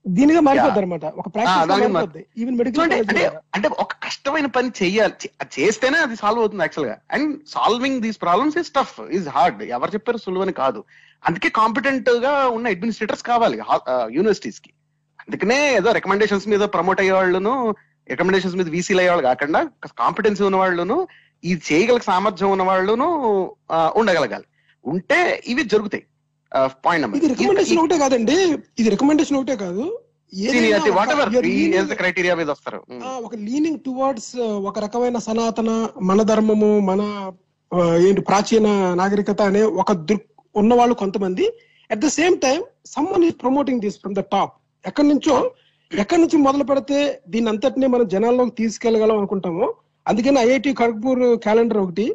దీనిగా 0.09 0.41
మారిపోద్ది 0.41 0.79
అనమాట 0.79 1.05
ఒక 1.05 1.29
ప్రాక్టీస్ 1.29 2.41
ఈవెన్ 2.41 2.57
మెడికల్ 2.57 2.93
అంటే 2.93 3.27
అంటే 3.55 3.69
ఒక 3.69 3.93
కష్టమైన 3.93 4.47
పని 4.47 4.69
చెయ్యాలి. 4.69 5.13
చే- 5.13 5.33
అది 5.41 5.63
చేస్తేనే 5.63 5.99
అది 5.99 6.17
సాల్వ్ 6.17 6.39
అవుతుంది 6.39 6.63
యాక్చువల్గా. 6.63 6.99
And 7.13 7.39
solving 7.49 8.01
these 8.01 8.23
problems 8.23 8.59
is 8.59 8.71
tough 8.71 9.01
is 9.01 9.29
hard 9.29 9.63
ఎవరు 9.63 9.91
చెప్పారు 9.91 10.17
సులువని 10.17 10.53
కాదు. 10.53 10.85
అందుకే 11.27 11.49
కాంపిటెంట్గా 11.49 12.49
ఉన్న 12.49 12.69
అడ్మినిస్ట్రేటర్స్ 12.69 13.23
కావాలి 13.23 13.61
యూనివర్సిటీస్కి. 14.11 14.71
అందుకనే 15.21 15.77
ఏదో 15.77 15.93
రికమెండేషన్స్ 15.93 16.49
మీద 16.49 16.61
ప్రమోట్ 16.61 17.01
అయ్యే 17.01 17.13
వాళ్ళను 17.13 17.75
రికమెండేషన్స్ 18.11 18.57
మీద 18.57 18.69
వీసీలు 18.69 18.99
అయ్యే 18.99 19.11
వాళ్ళు 19.11 19.27
కాకుండా 19.27 19.69
కాంపిటెన్సీ 19.87 20.45
ఉన్న 20.45 20.57
వాళ్ళను 20.57 21.09
ఇది 21.45 21.63
చేయగల 21.73 21.99
సామర్థ్యం 21.99 22.51
ఉన్న 22.51 22.63
వాళ్ళను 22.63 23.07
ఉండగలగాలి. 23.73 24.45
ఉంటే 24.85 25.43
ఇవి 25.47 25.63
జరుగుతాయి. 25.63 26.03
పాయింట్ 26.55 27.17
ఇది 27.17 27.27
రికమెండేషన్ 27.27 27.79
ఒకటే 27.79 27.99
కాదండి. 27.99 28.37
ఇది 28.79 28.89
రికమెండేషన్ 28.89 29.37
ఒకటే 29.37 29.57
కాదు. 29.57 29.85
ఒక- 33.17 33.39
లీనింగ్ 33.39 33.79
టువర్డ్స్ 33.79 34.37
ఒక 34.41 34.79
రకమైన 34.79 35.19
సనాతన 35.19 35.71
మన 36.03 36.23
ధర్మము 36.23 36.81
మన 36.81 37.03
ఏంటి 38.07 38.21
ప్రాచీన 38.21 38.67
నాగరికత 38.95 39.43
అనే 39.43 39.63
ఒక 39.63 39.93
దృక్ 39.93 40.27
ఉన్న 40.55 40.75
వాళ్ళు 40.75 40.95
కొంతమంది. 40.95 41.45
At 41.91 41.99
the 41.99 42.07
same 42.09 42.39
time 42.39 42.61
someone 42.87 43.25
is 43.25 43.43
promoting 43.43 43.81
this 43.81 44.01
from 44.01 44.15
the 44.15 44.21
top 44.33 44.55
ఎక్కడి 44.85 45.09
నుంచో 45.09 45.37
ఎక్కడి 45.91 46.21
నుంచి 46.21 46.37
మొదలు 46.37 46.65
పెడితే 46.65 46.99
దీని 47.29 47.49
అంతటిని 47.49 47.87
మనం 47.87 48.09
జనాల్లోకి 48.09 48.51
తీసుకెళ్ళగలం 48.51 49.19
అనుకుంటాము 49.19 49.75
అందుకని 50.07 50.41
ఐఐటి 50.41 50.75
ఖడ్గపూర్ 50.75 51.37
క్యాలెండర్ 51.37 51.79
ఒకటి 51.79 52.07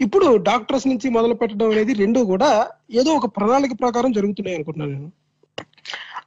ఇప్పుడు 0.00 0.36
డాక్టర్స్ 0.36 0.86
నుంచి 0.86 1.08
మొదలు 1.10 1.34
పెట్టడం 1.34 1.70
అనేది 1.70 1.92
రెండు 1.92 2.20
కూడా 2.20 2.70
ఏదో 2.90 3.10
ఒక 3.10 3.26
ప్రణాళిక 3.26 3.72
ప్రకారం 3.80 4.12
జరుగుతున్నాయి 4.12 4.56
అనుకుంటున్నాను 4.56 4.92
నేను. 4.92 5.10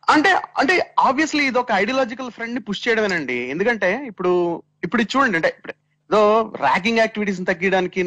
అంటే 0.09 0.29
అంటే 0.57 0.93
ఆబ్వియస్లీ 0.99 1.45
ఇది 1.45 1.57
ఒక 1.57 1.71
ఐడియాలజికల్ 1.71 2.31
ఫ్రెండ్ని 2.31 2.59
పుష్ 2.59 2.87
చేయడమేనండి. 2.87 3.49
ఎందుకంటే 3.49 4.03
ఇప్పుడు 4.07 4.63
ఇప్పుడు 4.83 5.01
చూడండి 5.03 5.37
అంటే 5.37 5.55
ఇప్పుడు 5.57 5.73
ఏదో 6.09 6.51
ర్యాగింగ్ 6.61 6.97
యాక్టివిటీస్ 6.97 7.41
తగ్గించడానికి 7.45 8.03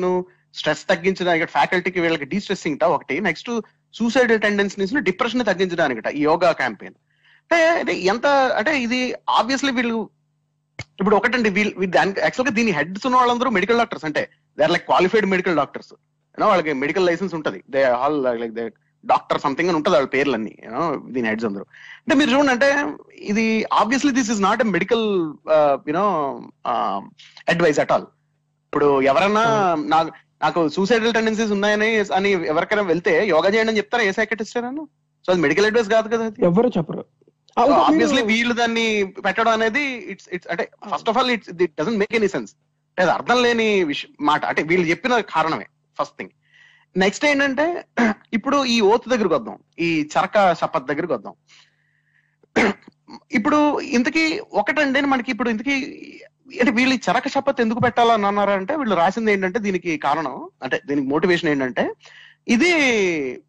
స్ట్రెస్ 0.55 0.89
తగ్గించడానికి 0.89 1.45
ఫ్యాకల్టీకి 1.45 2.01
వీళ్ళకి 2.01 2.25
డీస్ట్రెస్సింగ్ 2.25 2.83
ఒకటి. 2.83 3.21
నెక్స్ట్ 3.21 3.51
సూసైడ్ 3.97 4.41
టెండెన్సీస్ 4.41 4.93
డిప్రెషన్ 4.93 5.45
తగ్గించడానికి 5.45 6.19
యోగా 6.19 6.53
క్యాంపెయిన్ 6.53 6.95
అంటే 7.43 7.67
అంటే 7.81 7.95
ఎంత 8.01 8.27
అంటే 8.27 8.83
ఇది 8.83 9.15
ఆబ్వియస్లీ 9.29 9.73
వీళ్ళు 9.73 10.11
ఇప్పుడు 11.03 11.17
ఒకటండి 11.21 11.51
వీళ్ళు 11.59 11.75
యాక్చువల్గా 12.27 12.55
దీని 12.61 12.73
హెడ్స్ 12.79 13.07
ఉన్న 13.09 13.17
వాళ్ళందరూ 13.21 13.51
మెడికల్ 13.59 13.81
డాక్టర్స్ 13.83 14.07
అంటే 14.11 14.23
they 14.59 14.63
are 14.67 14.75
like 14.77 14.87
qualified 14.93 15.27
medical 15.35 15.59
doctors 15.63 15.93
you know 16.35 16.47
వాళ్ళకి 16.53 16.73
మెడికల్ 16.85 17.07
లైసెన్స్ 17.11 17.35
ఉంటది. 17.39 17.59
They 17.75 17.81
all 18.03 18.19
like 18.43 18.55
they 18.59 18.65
doctor 19.05 19.41
something 19.45 19.71
అని 19.71 19.77
ఉంటుంది 19.79 19.97
వాళ్ళ 19.99 20.09
పేర్లన్నీ 20.15 20.53
యూనో 20.65 20.83
దీని 21.15 21.27
హెడ్స్ 21.31 21.47
అందరూ. 21.49 21.65
అంటే 22.03 22.15
మీరు 22.21 22.31
చూడండి 22.35 22.53
అంటే 22.55 22.69
ఇది 23.31 23.45
obviously 23.81 24.13
this 24.19 24.31
is 24.35 24.43
not 24.47 24.63
a 24.65 24.67
medical 24.77 25.07
you know 25.91 26.05
advice 27.55 27.81
at 27.85 27.95
all 27.97 28.07
ఇప్పుడు 28.67 28.89
ఎవరన్నా 29.13 29.45
నాకు 29.95 30.11
నాకు 30.45 30.61
సూసైడల్ 30.77 31.17
టెండెన్సీస్ 31.17 31.53
ఉన్నాయని 31.57 31.89
అని 32.19 32.31
ఎవరికైనా 32.53 32.85
వెళ్తే 32.93 33.13
యోగా 33.33 33.49
చేయండి 33.55 33.73
అని 33.73 33.81
చెప్తారా? 33.81 34.07
ఏ 34.11 34.13
సైకటిస్ట్ 34.21 34.57
నన్ను 34.67 34.85
సో 35.25 35.29
అది 35.33 35.41
మెడికల్ 35.45 35.67
అడ్వైస్ 35.69 35.91
కాదు 35.97 36.09
కదా 36.15 36.25
ఎవరు 36.49 36.71
చెప్పరు. 36.77 37.03
ఆబ్వియస్లీ 37.57 38.23
వీళ్ళు 38.23 38.55
దాన్ని 38.55 38.87
పెట్టడం 39.25 39.53
అనేది 39.53 39.85
ఇట్స్ 40.13 40.29
ఇట్స్ 40.33 40.49
అంటే 40.53 40.65
first 40.93 41.09
of 41.09 41.19
all 41.19 41.31
it's 41.31 41.51
it 41.57 41.75
doesn't 41.81 41.99
make 41.99 42.15
any 42.15 42.29
sense 42.29 42.53
అది 42.99 43.11
అర్థం 43.11 43.39
లేని 43.43 43.69
విషయం 43.85 44.13
మాట 44.25 44.43
అంటే 44.45 44.63
వీళ్ళు 44.63 44.87
చెప్పిన 44.89 45.21
కారణమే 45.35 45.67
ఫస్ట్ 45.99 46.17
థింగ్ 46.19 46.33
నెక్స్ట్ 46.97 47.25
ఏంటంటే 47.25 47.67
ఇప్పుడు 48.37 48.57
ఈ 48.67 48.79
ఓత్ 48.89 49.07
దగ్గరికి 49.09 49.35
వద్దాం 49.35 49.57
ఈ 49.79 49.89
చరక 50.13 50.39
శపథ్ 50.53 50.89
దగ్గరికి 50.89 51.13
వద్దాం. 51.13 51.35
ఇప్పుడు 53.37 53.59
ఇంతకీ 53.91 54.25
ఒకటండి 54.53 55.01
మనకి 55.07 55.31
ఇప్పుడు 55.31 55.51
ఇంతకీ 55.51 55.77
అంటే 56.55 56.73
వీళ్ళు 56.73 56.95
ఈ 56.95 57.01
చరక 57.07 57.29
శపథ్ 57.29 57.61
ఎందుకు 57.61 57.81
పెట్టాలని 57.81 58.27
అన్నారంటే 58.27 58.73
వీళ్ళు 58.77 58.95
రాసింది 58.95 59.31
ఏంటంటే 59.33 59.59
దీనికి 59.59 59.93
కారణం 59.99 60.35
అంటే 60.63 60.77
దీనికి 60.89 61.07
మోటివేషన్ 61.09 61.51
ఏంటంటే 61.51 61.85
ఇది 62.49 62.73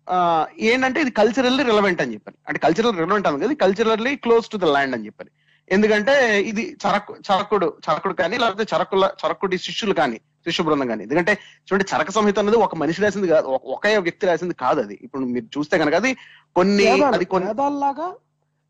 ఆ, 0.10 0.46
ఏంటంటే 0.60 1.02
ఇది 1.02 1.12
కల్చరల్లీ 1.12 1.64
రిలవెంట్ 1.64 2.02
అని 2.02 2.14
చెప్పాను. 2.14 2.38
అంటే 2.48 2.60
కల్చరల్ 2.60 2.98
రిలవెంట్ 2.98 3.28
అని 3.28 3.40
కదా 3.40 3.54
culturally 3.54 4.16
close 4.16 4.50
to 4.50 4.58
the 4.58 4.66
land 4.66 4.96
అని 4.96 5.06
చెప్పాను. 5.06 5.30
ఎందుకంటే 5.74 6.42
ఇది 6.42 6.78
చరకు 6.88 7.16
చరకుడు 7.16 7.74
చరకుడు 7.92 8.14
కానీ 8.14 8.38
లేకపోతే 8.38 8.76
చరకుల 8.76 9.10
చరకుడి 9.26 9.58
శిష్యులు 9.58 9.94
కానీ 9.94 10.16
శిష్యు 10.16 10.66
బృందం 10.66 10.88
కానీ. 10.88 11.04
ఎందుకంటే 11.04 11.34
చూడండి 11.34 11.96
చరక 11.96 12.12
సంహిత 12.12 12.40
అనేది 12.40 12.58
ఒక 12.58 12.76
మనిషి 12.76 13.02
రాసింది 13.02 13.28
కాదు 13.28 13.48
ఒక- 13.48 14.00
వ్యక్తి 14.00 14.28
రాసింది 14.28 14.54
కాదు 14.54 14.82
అది. 14.82 15.00
ఇప్పుడు 15.02 15.22
మీరు 15.22 15.46
చూస్తే 15.58 15.78
కనుక 15.78 15.94
అది 15.94 16.14
కొన్ని 16.56 17.02
అది 17.02 17.26
కొన్ని 17.26 17.48
వేదాలలాగా 17.48 18.16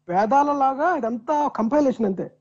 వేదాలలాగా 0.09 0.97
ఇదంతా 0.97 1.47
కంపైలేషన్ 1.47 2.05
అంతే. 2.05 2.31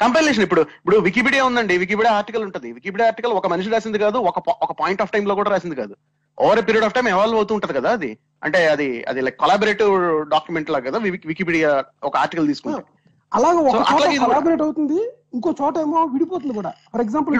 కంపైలేషన్ 0.00 0.42
ఇప్పుడు 0.42 0.60
ఇప్పుడు 0.60 0.96
వికీపీడియా 0.96 1.44
ఉందండి. 1.44 1.78
వికీపీడియా 1.78 2.14
ఆర్టికల్ 2.14 2.42
ఉంటుంది. 2.42 2.72
వికీపీడియా 2.72 3.06
ఆర్టికల్ 3.06 3.32
ఒక 3.32 3.46
మనిషి 3.46 3.70
రాసింది 3.70 3.98
కాదు 3.98 4.18
ఒక 4.18 4.48
ఒక 4.62 4.72
పాయింట్ 4.72 5.02
ఆఫ్ 5.02 5.10
టైం 5.10 5.24
లో 5.24 5.34
కూడా 5.34 5.50
రాసింది 5.50 5.74
కాదు. 5.74 5.96
Over 6.38 6.60
period 6.66 6.84
of 6.84 6.94
time 6.94 7.08
evolve 7.08 7.36
అవుతూ 7.36 7.54
ఉంటది 7.54 7.72
కదా 7.72 7.90
అది. 7.90 8.10
అంటే 8.42 8.66
అది 8.66 8.86
అది 9.04 9.20
లైక్ 9.20 9.36
కొలాబరేటివ్ 9.36 9.94
డాక్యుమెంట్ 10.28 10.70
లాగా 10.70 10.86
కదా 10.88 10.98
వికి- 11.06 11.26
వికీపీడియా 11.26 11.70
ఒక 12.02 12.14
ఆర్టికల్ 12.16 12.46
తీసుకుంటే. 12.46 12.82
అలాగే 13.32 13.58
ఒక 13.62 13.74
చోట. 13.90 14.04
కొలాబరేట్ 14.22 14.62
అవుతుంది 14.62 15.00
ఇంకో 15.34 15.50
చోట 15.60 15.74
ఏమో 15.78 16.00
విడిపోతుంది 16.06 16.54
కూడా. 16.54 16.70
For 16.92 17.02
example. 17.02 17.34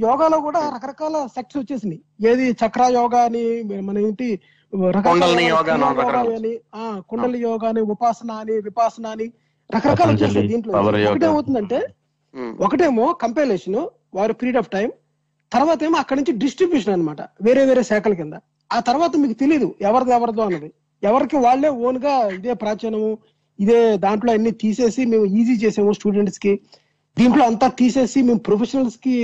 యోగాలో 0.00 0.38
కూడా 0.40 0.60
రకరకాల 0.74 1.16
సెక్ట్స్ 1.26 1.58
వచ్చేసినాయి. 1.58 2.00
ఏది 2.26 2.46
చక్ర 2.60 2.82
యోగా 2.94 3.20
అని 3.24 3.44
మన 3.82 3.98
ఏంటి 3.98 4.28
అని 4.72 6.52
కుండలి 7.08 7.40
యోగా 7.40 7.68
అని 7.68 7.82
ఉపాసన 7.88 8.30
అని 8.42 8.54
విపాసన 8.60 9.06
అని 9.06 9.26
రకరకాల 9.70 10.10
దీంట్లో. 10.48 10.72
ఒకటేమవుతుందంటే 11.10 11.78
ఉమ్, 12.34 12.54
ఒకటేమో 12.60 13.12
కంపైలేషన్ 13.22 13.78
వారి 14.14 14.32
పీరియడ్ 14.32 14.58
ఆఫ్ 14.58 14.68
టైం 14.68 14.88
తర్వాత 15.52 15.80
ఏమో 15.86 15.96
అక్కడి 16.02 16.18
నుంచి 16.20 16.32
డిస్ట్రిబ్యూషన్ 16.42 16.94
అన్నమాట. 16.94 17.20
వేరే 17.46 17.62
వేరే 17.70 17.82
శాఖల 17.90 18.14
కింద. 18.20 18.34
ఆ 18.70 18.78
తర్వాత 18.88 19.12
మీకు 19.22 19.36
తెలియదు 19.42 19.68
ఎవరిది 19.88 20.12
ఎవరిదో 20.18 20.42
అన్నది. 20.46 20.68
ఎవరికి 21.02 21.36
వాళ్ళే 21.46 21.70
ఓన్గా 21.86 22.14
ఇదే 22.38 22.54
ప్రాచీనము 22.62 23.10
ఇదే 23.58 23.78
దాంట్లో 24.04 24.30
అన్ని 24.36 24.52
తీసేసి 24.62 25.02
మేము 25.12 25.26
ఈజీ 25.38 25.54
చేసాము 25.64 25.92
స్టూడెంట్స్కి. 25.98 26.52
దీంట్లో 27.16 27.44
అంతా 27.50 27.66
తీసేసి 27.80 28.18
మేము 28.28 28.40
ప్రొఫెషనల్స్కి 28.48 29.14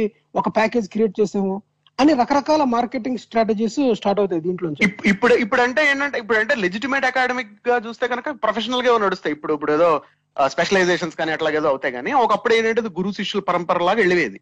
ఒక 0.41 0.49
ప్యాకేజ్ 0.57 0.87
క్రియేట్ 0.95 1.15
చేసాము 1.21 1.55
అని 1.99 2.13
రకరకాల 2.21 2.63
మార్కెటింగ్ 2.77 3.21
స్ట్రాటజీస్ 3.25 3.79
స్టార్ట్ 3.99 4.21
అవుతాయి 4.21 4.43
దీంట్లో 4.47 4.67
నుంచి 4.69 4.87
ఇప్పుడు 5.13 5.35
ఇప్పుడు 5.45 5.63
అంటే 5.67 5.83
ఏంటంటే 5.91 6.19
ఇప్పుడు 6.23 6.39
అంటే 6.41 6.55
లెజిటిమేట్ 6.65 7.07
అకాడమిక్గా 7.11 7.77
చూస్తే 7.87 8.05
కనుక 8.13 8.31
ప్రొఫెషనల్గా 8.45 8.97
నడుస్తాయి. 9.05 9.35
ఇప్పుడు 9.37 9.55
ఇప్పుడు 9.57 9.75
ఏదో 9.77 9.91
స్పెషలైజేషన్స్ 10.37 11.19
కానీ 11.21 11.33
అట్లాగేదో 11.37 11.69
అవుతాయి 11.73 11.95
కానీ 11.97 12.13
ఒకప్పుడు 12.25 12.55
ఏంటంటే 12.57 12.93
గురు 12.99 13.11
శిష్యుల 13.19 13.43
పరంపర 13.49 13.85
లాగా 13.89 14.01
వెళ్ళేది 14.03 14.39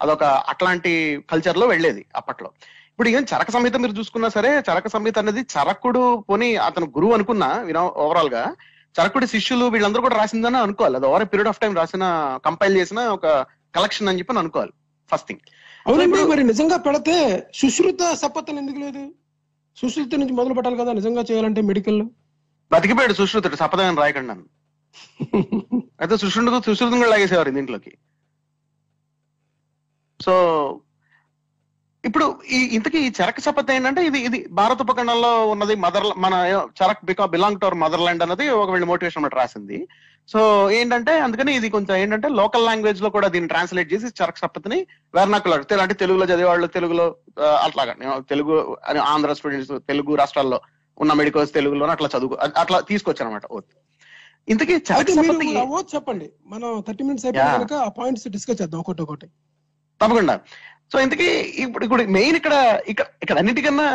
అదొక 0.00 0.24
అట్లాంటి 0.52 0.92
కల్చర్లో 1.30 1.66
వెళ్ళేది 1.66 2.02
అప్పట్లో. 2.16 2.48
ఇప్పుడు 2.90 3.08
ఏం 3.08 3.22
చరక 3.30 3.50
సంహిత 3.56 3.76
మీరు 3.76 3.94
చూసుకున్నా 3.98 4.28
సరే 4.36 4.50
చరక 4.68 4.88
సంహిత 4.94 5.18
అనేది 5.22 5.42
చరకుడు 5.54 6.02
పోని 6.28 6.48
అతను 6.66 6.86
గురువు 6.96 7.14
అనుకున్నా 7.16 7.48
వినో 7.68 7.82
ఓవరాల్గా 8.04 8.42
చరకుడి 8.94 9.26
శిష్యులు 9.26 9.64
వీళ్ళందరూ 9.74 10.02
కూడా 10.02 10.16
రాసిందని 10.20 10.58
అనుకోవాలి. 10.66 10.96
అది 10.96 11.06
ఓవర్ 11.06 11.24
పీరియడ్ 11.32 11.50
ఆఫ్ 11.52 11.60
టైం 11.62 11.72
రాసిన 11.80 12.04
కంపైల్ 12.46 12.78
చేసిన 12.80 13.00
ఒక 13.16 13.26
కలెక్షన్ 13.76 14.10
అని 14.10 14.18
చెప్పి 14.20 14.38
అనుకోవాలి. 14.42 14.72
ఫస్ట్ 15.10 15.28
థింగ్ 15.28 15.44
అవునండి 15.86 16.22
మరి 16.32 16.44
నిజంగా 16.52 16.76
పెడితే 16.86 17.16
సుశ్రుత 17.54 18.02
సపత్తం 18.22 18.56
ఎందుకు 18.62 18.78
లేదు? 18.84 19.02
సుశ్రుత 19.76 20.14
నుంచి 20.20 20.34
మొదలు 20.38 20.54
పెట్టాలి 20.54 20.78
కదా 20.82 20.92
నిజంగా 20.92 21.22
చేయాలంటే 21.30 21.60
మెడికల్ 21.70 22.00
బతికిపోయాడు 22.70 23.14
సుశ్రుతుడు 23.20 23.56
సపదాన్ని 23.56 24.00
రాయకండి 24.02 24.28
నన్ను. 24.30 24.46
అయితే 26.00 26.14
సుశ్రుడు 26.22 26.60
సుశ్రుతం 26.66 26.98
కూడా 27.02 27.10
లాగేసేవారు 27.10 27.50
దీంట్లోకి. 27.56 27.92
సో 30.20 30.34
ఇప్పుడు 32.04 32.26
ఈ 32.56 32.58
ఇంతకీ 32.76 32.98
ఈ 33.06 33.08
చరక 33.18 33.40
శపథ 33.40 33.70
ఏంటంటే 33.76 34.00
ఇది 34.08 34.18
ఇది 34.26 34.38
భారత 34.58 34.78
ఉపఖండంలో 34.84 35.30
ఉన్నది 35.52 35.74
మదర్ 35.84 36.06
మన 36.24 36.34
చరక్ 36.78 37.04
బికా 37.04 37.24
belong 37.32 37.60
to 37.60 37.66
our 37.66 37.78
mother 37.84 38.04
land 38.06 38.24
అన్నది 38.24 38.44
ఒక 38.60 38.68
వీళ్ళ 38.74 38.86
మోటివేషన్ 38.90 39.20
అన్నమాట 39.20 39.38
రాసింది. 39.40 39.78
సో 40.32 40.40
ఏంటంటే 40.76 41.12
అందుకని 41.24 41.50
ఇది 41.56 41.68
కొంచెం 41.74 41.94
ఏంటంటే 42.02 42.28
లోకల్ 42.40 42.66
లాంగ్వేజ్లో 42.68 43.08
కూడా 43.16 43.28
దీన్ని 43.34 43.50
ట్రాన్స్లేట్ 43.52 43.92
చేసి 43.92 44.06
చరక 44.20 44.38
శపథని 44.42 44.78
వెర్నాకులర్ 45.16 45.64
అంటే 45.84 45.96
తెలుగులో 46.02 46.26
చదివేవాళ్ళు 46.32 46.68
తెలుగులో 46.76 47.06
అట్లాగా 47.66 47.94
తెలుగు 48.32 48.54
ఆంధ్ర 49.12 49.34
స్టూడెంట్స్ 49.40 49.74
తెలుగు 49.90 50.14
రాష్ట్రాల్లో 50.22 50.60
ఉన్న 50.98 51.12
మెడికల్స్ 51.12 51.56
తెలుగులో 51.58 51.90
అట్లా 51.96 52.10
చదువు 52.14 52.36
అట్లా 52.62 52.80
తీసుకొచ్చారనమాట 52.92 53.44
ఇంతకీ 54.54 54.74
సపతి 54.88 55.48
అవ్వచ్చు 55.60 55.92
చెప్పండి. 55.96 56.26
మనం 56.52 56.68
థర్టీ 56.86 57.04
మినిట్స్. 57.04 57.26
కనుక 57.26 57.74
ఆ 57.86 57.88
పాయింట్స్ 57.98 58.26
డిస్కస్ 58.34 58.58
చేద్దాం 58.62 58.80
ఒకటి 58.84 59.02
ఒకటి 59.06 59.28
తప్పకుండా. 60.00 60.34
సో 60.92 60.96
ఇంతకీ 61.04 61.28
ఇప్పుడు 61.64 61.84
ఇప్పుడు 61.84 62.02
మెయిన్ 62.16 62.36
ఇక్కడ 62.40 62.54
ఇక్కడ 62.92 63.06
ఇక్కడ 63.22 63.36
అన్నిటికన్నా 63.38 63.86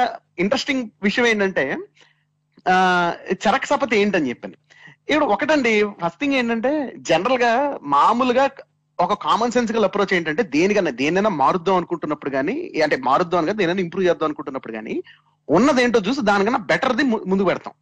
ఇంట్రెస్టింగ్ 0.44 0.84
విషయం 1.04 1.26
ఏంటంటే 1.28 1.64
ఆ 2.72 2.76
చరక్ 3.44 3.70
సపతి 3.72 3.96
ఏంటని 4.02 4.30
చెప్పాను 4.32 4.58
ఇప్పుడు 5.12 5.28
ఒకటండి 5.36 5.72
ఫస్ట్ 6.02 6.20
థింగ్ 6.22 6.38
ఏంటంటే 6.40 6.72
జనరల్గా 7.10 7.52
మామూలుగా 7.96 8.46
ఒక 9.00 9.14
కామన్ 9.28 9.54
సెన్సికల్ 9.56 9.86
అప్రోచ్ 9.88 10.14
ఏంటంటే 10.14 10.44
దేనికన్నా 10.56 10.92
దేనైనా 11.02 11.32
మారుద్దాం 11.44 11.78
అనుకుంటున్నప్పుడు 11.80 12.32
కానీ 12.38 12.56
అంటే 12.86 12.98
మారుద్దాం 13.08 13.40
అని 13.42 13.58
దేనైనా 13.62 13.84
ఇంప్రూవ్ 13.86 14.08
చేద్దాం 14.08 14.28
అనుకుంటున్నప్పుడు 14.30 14.74
కానీ 14.74 14.96
ఉన్నదేంటో 15.48 16.02
చూసి 16.08 16.22
దానికన్నా 16.22 16.60
బెటర్ది 16.72 17.04
ముందుకు 17.32 17.48
పెడతాం. 17.50 17.74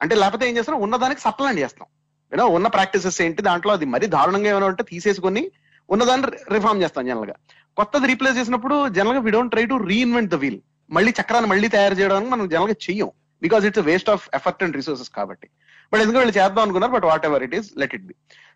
అంటే 0.00 0.14
లేకపోతే 0.14 0.44
ఏం 0.48 0.54
చేస్తాం? 0.56 0.80
ఉన్నదానికి 0.86 1.20
సప్లమెంట్ 1.20 1.60
చేస్తాం. 1.64 1.86
యూనో 2.32 2.46
ఉన్న 2.56 2.68
ప్రాక్టీసెస్ 2.68 3.18
ఏంటి 3.26 3.42
దాంట్లో 3.42 3.72
అది 3.72 3.86
మరీ 3.94 4.06
దారుణంగా 4.16 4.48
ఏమైనా 4.52 4.66
ఉంటే 4.66 4.82
తీసేసుకొని 4.92 5.42
ఉన్నదాన్ని 5.90 6.26
రిఫార్మ్ 6.54 6.82
చేస్తాం 6.82 7.06
జనరల్గా. 7.06 7.34
కొత్తది 7.76 8.06
రీప్లేస్ 8.06 8.38
చేసినప్పుడు 8.38 8.88
జనరల్గా 8.88 9.20
we 9.20 9.30
don't 9.30 9.50
try 9.50 9.66
to 9.66 9.74
reinvent 9.74 10.30
the 10.30 10.34
wheel 10.34 10.60
మళ్ళీ 10.90 11.12
చక్రాన్ని 11.20 11.50
మళ్ళీ 11.50 11.68
తయారు 11.68 11.94
చేయడానికి 11.94 12.30
మనం 12.30 12.48
జనరల్గా 12.48 12.74
చెయ్యం. 12.90 13.10
Because 13.42 13.64
it's 13.64 13.80
waste 13.80 14.10
of 14.10 14.28
effort 14.34 14.62
and 14.62 14.76
resources 14.76 15.10
కాబట్టి. 15.10 15.48
బట్ 15.92 16.00
ఎందుకు 16.00 16.18
వీళ్ళు 16.18 16.38
చేద్దాం 16.38 16.62
అనుకున్నారు 16.62 16.92
but 16.92 17.04
whatever 17.26 17.42
it 17.42 17.54
is 17.54 17.70
let 17.78 17.94
it 17.94 18.02
be 18.02 18.14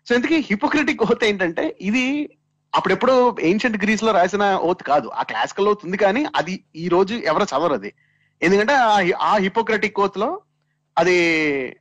so 0.09 0.15
ఇంతకీ 0.15 0.35
హిపోక్రిటిక్ 0.35 1.01
ఓత్ 1.01 1.23
ఏంటంటే 1.23 1.77
ఇది 1.81 2.29
అప్పుడెప్పుడు 2.75 3.35
ఏన్షియంట్ 3.41 3.83
గ్రీస్లో 3.83 4.11
రాసిన 4.11 4.55
ఓత్ 4.55 4.83
కాదు. 4.83 5.07
ఆ 5.07 5.23
క్లాసికల్ 5.23 5.67
ఓత్ 5.67 5.85
ఉంది 5.85 5.97
కానీ 5.97 6.25
అది 6.35 6.63
ఈ 6.75 6.87
రోజు 6.87 7.15
ఎవరు 7.15 7.43
చదవరు 7.43 7.73
అది. 7.73 7.93
ఎందుకంటే 8.41 8.73
ఆ- 8.73 9.17
ఆ 9.21 9.37
హిపోక్రటిక్ 9.37 9.99
ఓత్లో 9.99 10.41
అది 10.97 11.75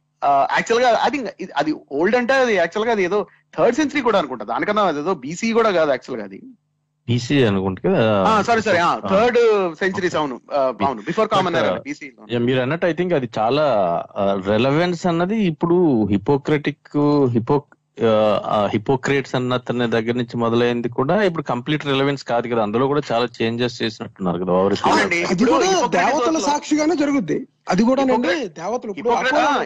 యాక్చువల్గా 0.57 0.89
అది 1.07 1.19
అది 1.61 1.71
ఓల్డ్ 1.93 2.17
అంటే 2.17 2.35
అది 2.45 2.55
యాక్చువల్గా 2.55 2.93
అది 2.93 3.05
ఏదో 3.05 3.19
థర్డ్ 3.57 3.77
సెంచరీ 3.77 4.01
కూడా 4.01 4.19
అనుకుంటా. 4.19 4.45
దానికన్నా 4.45 4.83
అదేదో 4.85 5.15
బీసీ 5.23 5.49
కూడా 5.53 5.71
కాదు 5.71 5.91
యాక్చువల్గా 5.91 6.25
అది. 6.25 6.41
బీసీ 7.09 7.37
అనుకుంటే 7.45 7.91
సారీ 8.43 8.63
సారీ. 8.63 8.79
థర్డ్ 9.09 9.39
సెంచరీస్ 9.75 10.17
అవును. 10.17 10.37
అవును 10.87 11.01
బిఫోర్ 11.09 11.29
కామన్ 11.29 11.57
బీసీ 11.87 12.07
మీరు 12.49 12.61
అన్నట్టు 12.61 12.87
ఐ 12.87 12.93
థింక్ 12.93 13.15
అది 13.15 13.29
చాలా 13.39 13.65
రెలవెన్స్ 14.47 15.03
అన్నది 15.07 15.39
ఇప్పుడు 15.53 15.79
హిపోక్రటిక్ 16.13 16.93
హిపో 17.37 17.57
హిపోక్రేట్స్ 18.73 19.35
అన్న 19.35 19.55
అతని 19.55 19.87
దగ్గర 19.87 20.15
నుంచి 20.15 20.37
మొదలైంది 20.37 20.89
కూడా 20.91 21.17
ఇప్పుడు 21.23 21.43
కంప్లీట్ 21.43 21.87
రెలవెన్స్ 21.87 22.23
కాదు 22.25 22.49
కదా. 22.49 22.63
అందులో 22.63 22.87
కూడా 22.87 23.03
చాలా 23.11 23.27
చేంజెస్ 23.37 23.83
చేసినట్టున్నారు 23.83 24.39
కదా 24.39 24.53
ఇప్పుడు 25.33 25.57
దేవతల 25.97 26.39
సాక్షిగానే 26.41 26.95
జరుగుద్ది. 26.95 27.39
అది 27.71 27.83
కూడా 27.83 28.03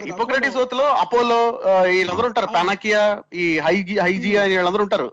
హిపోక్రటిస్లో 0.05 0.85
అపోలో 0.95 1.39
వీళ్ళందరూ 1.87 2.27
ఉంటారు. 2.27 2.49
పానాకియా 2.53 3.01
ఈ 3.35 3.45
హైజీ 3.59 3.95
హైజియా 3.99 4.43
వీళ్ళందరూ 4.43 4.83
ఉంటారు. 4.83 5.07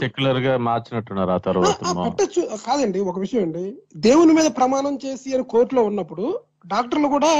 సెక్యులర్గా 0.00 0.56
మార్చినట్టున్నారు 0.58 1.30
ఆ 1.30 1.36
ఆ, 1.36 1.44
తర్వాత 1.48 1.76
పెట్టొచ్చు. 2.06 2.42
కాదండి 2.66 3.00
ఒక 3.00 3.18
విషయం 3.18 3.42
అండి. 3.42 3.64
దేవుని 3.96 4.32
మీద 4.32 4.48
ప్రమాణం 4.56 4.98
చేసి 5.04 5.34
అని 5.34 5.44
కోర్టులో 5.44 5.82
ఉన్నప్పుడు 5.82 6.26
డాక్టర్లు 6.66 7.08
కూడా 7.08 7.32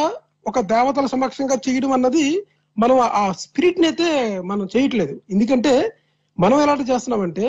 ఒక 0.46 0.60
దేవతల 0.66 1.06
సమక్షంగా 1.06 1.56
చేయడం 1.66 1.92
అన్నది 1.92 2.26
మనం 2.76 2.96
ఆ 3.20 3.24
స్పిరిట్ని 3.42 3.86
అయితే 3.90 4.08
మనం 4.50 4.64
చేయట్లేదు. 4.74 5.14
ఎందుకంటే 5.34 5.74
మనం 6.38 6.56
ఎలాంటి 6.64 6.84
చేస్తున్నామంటే 6.92 7.46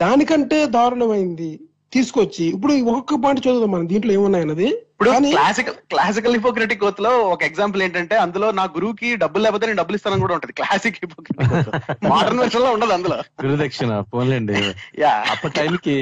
దానికంటే 0.00 0.58
దారుణమైంది 0.76 1.50
తీసుకొచ్చి 1.94 2.44
ఇప్పుడు 2.54 2.72
ఒక్కొక్క 2.90 3.18
పాయింట్ 3.22 3.42
చదువుదాం 3.46 3.70
మనం 3.72 3.86
దీంట్లో 3.90 4.12
ఏమున్నాయన్నది. 4.16 4.68
ఇప్పుడు 4.92 5.10
కానీ 5.14 5.30
క్లాసికల్ 5.34 5.76
క్లాసికల్ 5.92 6.34
హిపోక్రటిక్ 6.36 6.84
ఓత్లో 6.88 7.12
ఒక 7.32 7.42
ఎగ్జాంపుల్ 7.48 7.82
ఏంటంటే 7.86 8.14
అందులో 8.24 8.48
నా 8.58 8.64
గురువుకి 8.76 9.08
డబ్బులు 9.22 9.42
లేకపోతే 9.44 9.66
నేను 9.68 9.80
డబ్బులు 9.80 9.98
ఇస్తానని 9.98 10.24
కూడా 10.24 10.36
ఉంటది. 10.36 10.54
క్లాసిక్ 10.60 11.00
హిపోక్రటిక్ 11.02 12.06
మోడర్న్ 12.12 12.42
వెర్షన్లో 12.42 12.70
ఉండదు 12.76 12.94
అందులో. 12.96 13.18
గురుదక్షిణ 13.44 13.98
పోన్లేండి 14.12 14.58
యా 15.02 15.12
అప్పటి 15.34 15.54
టైంకి 15.60 15.96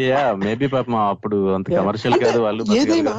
మేబీ 0.45 0.69
పాపం 0.75 0.99
అప్పుడు 1.13 1.39
అంత 1.59 1.77
కమర్షియల్ 1.79 2.19
కాదు 2.27 2.41
వాళ్ళు 2.47 2.65
ఏదైనా. 2.81 3.15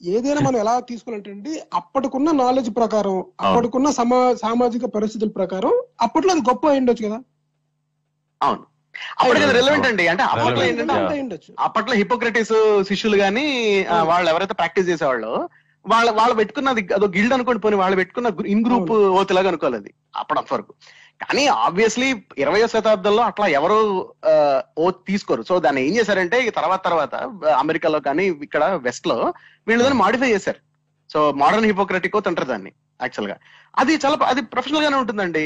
ఏదైనా 0.00 0.40
మనం 0.40 0.58
ఎలా 0.58 0.72
తీసుకోవాలంటే 0.80 1.30
అండి 1.30 1.52
అప్పటికున్న 1.74 2.30
నాలెడ్జ్ 2.40 2.70
ప్రకారం 2.76 3.16
అప్పటికున్న 3.40 3.90
సమా 3.90 4.34
సామాజిక 4.42 4.84
పరిస్థితుల 4.96 5.30
ప్రకారం 5.30 5.72
అప్పట్లో 6.00 6.32
అది 6.32 6.42
గొప్ప 6.50 6.64
అయి 6.68 6.80
ఉండొచ్చు 6.80 7.04
కదా. 7.06 7.18
అవును. 8.40 8.64
అప్పటికి 9.18 9.44
అవును. 9.44 9.56
రిలవెంట్ 9.58 9.86
అండి. 9.86 10.04
అంటే 10.08 10.24
అప్పట్లో 10.24 10.64
ఏంటంటే 10.64 11.52
అప్పట్లో 11.58 11.94
హిపోక్రటిస్ 11.94 12.54
శిష్యులు 12.90 13.16
గాని. 13.16 13.46
వాళ్ళు 14.10 14.28
ఎవరైతే 14.30 14.54
ప్రాక్టీస్ 14.54 14.88
చేసేవాళ్ళు 14.88 15.32
వాళ్ళ 15.84 16.10
వాళ్ళు 16.10 16.34
పెట్టుకున్నది 16.34 16.82
అదో 16.96 17.06
గిల్డ్ 17.16 17.34
అనుకోండి 17.36 17.62
పోనీ 17.64 17.76
వాళ్ళు 17.76 17.96
పెట్టుకున్న 17.96 18.28
ఇన్ 18.46 18.62
గ్రూప్ 18.66 18.92
ఓతిలాగా 19.18 19.48
అనుకోవాలి 19.48 19.76
అది. 19.76 19.90
అప్పటి 20.16 20.54
వరకు 20.54 20.72
కానీ 21.20 21.46
ఆబ్వియస్లీ 21.46 22.08
ఇరవయో 22.42 22.66
శతాబ్దంలో 22.66 23.22
అట్లా 23.30 23.46
ఎవరు 23.58 23.78
ఓ 24.78 24.90
తీసుకోరు. 24.90 25.42
సో 25.42 25.54
దాన్ని 25.64 25.82
ఏం 25.86 25.92
చేశారంటే 25.98 26.38
తర్వాత 26.58 26.80
తర్వాత 26.84 27.14
అమెరికాలో 27.62 28.00
కానీ 28.08 28.24
ఇక్కడ 28.46 28.64
వెస్ట్లో 28.86 29.18
వీళ్ళు 29.68 29.84
దాన్ని 29.84 30.00
మాడిఫై 30.02 30.30
చేశారు. 30.34 30.60
సో 31.12 31.18
మోడర్న్ 31.42 31.68
హిపోక్రటిక్ 31.70 32.16
ఓత్ 32.16 32.28
అంటారు 32.28 32.48
దాన్ని 32.52 32.72
యాక్చువల్గా. 33.02 33.36
అది 33.80 33.92
చాలా 34.02 34.16
అది 34.32 34.42
ప్రొఫెషనల్ 34.52 34.84
గానే 34.84 34.96
ఉంటుందండి. 34.96 35.44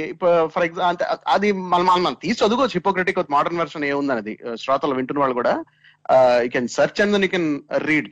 ఫర్ 0.55 0.65
ఎగ్జాంపుల్ 0.69 1.07
అది 1.35 1.49
మనం 1.53 1.87
మనం 1.91 2.03
మనం 2.07 2.17
తీసి 2.23 2.41
చదువుకోవచ్చు. 2.43 2.79
హిపోక్రటిక్ 2.79 3.21
మోడర్న్ 3.37 3.61
వెర్షన్ 3.63 3.87
ఏముందనేది 3.91 4.35
శ్రోతలు 4.63 4.99
వింటున్న 4.99 5.23
వాళ్ళు 5.23 5.39
కూడా 5.41 5.55
you 6.45 6.51
can 6.57 6.69
search 6.79 7.01
and 7.05 7.27
you 7.27 7.31
can 7.37 7.51
read 7.91 8.11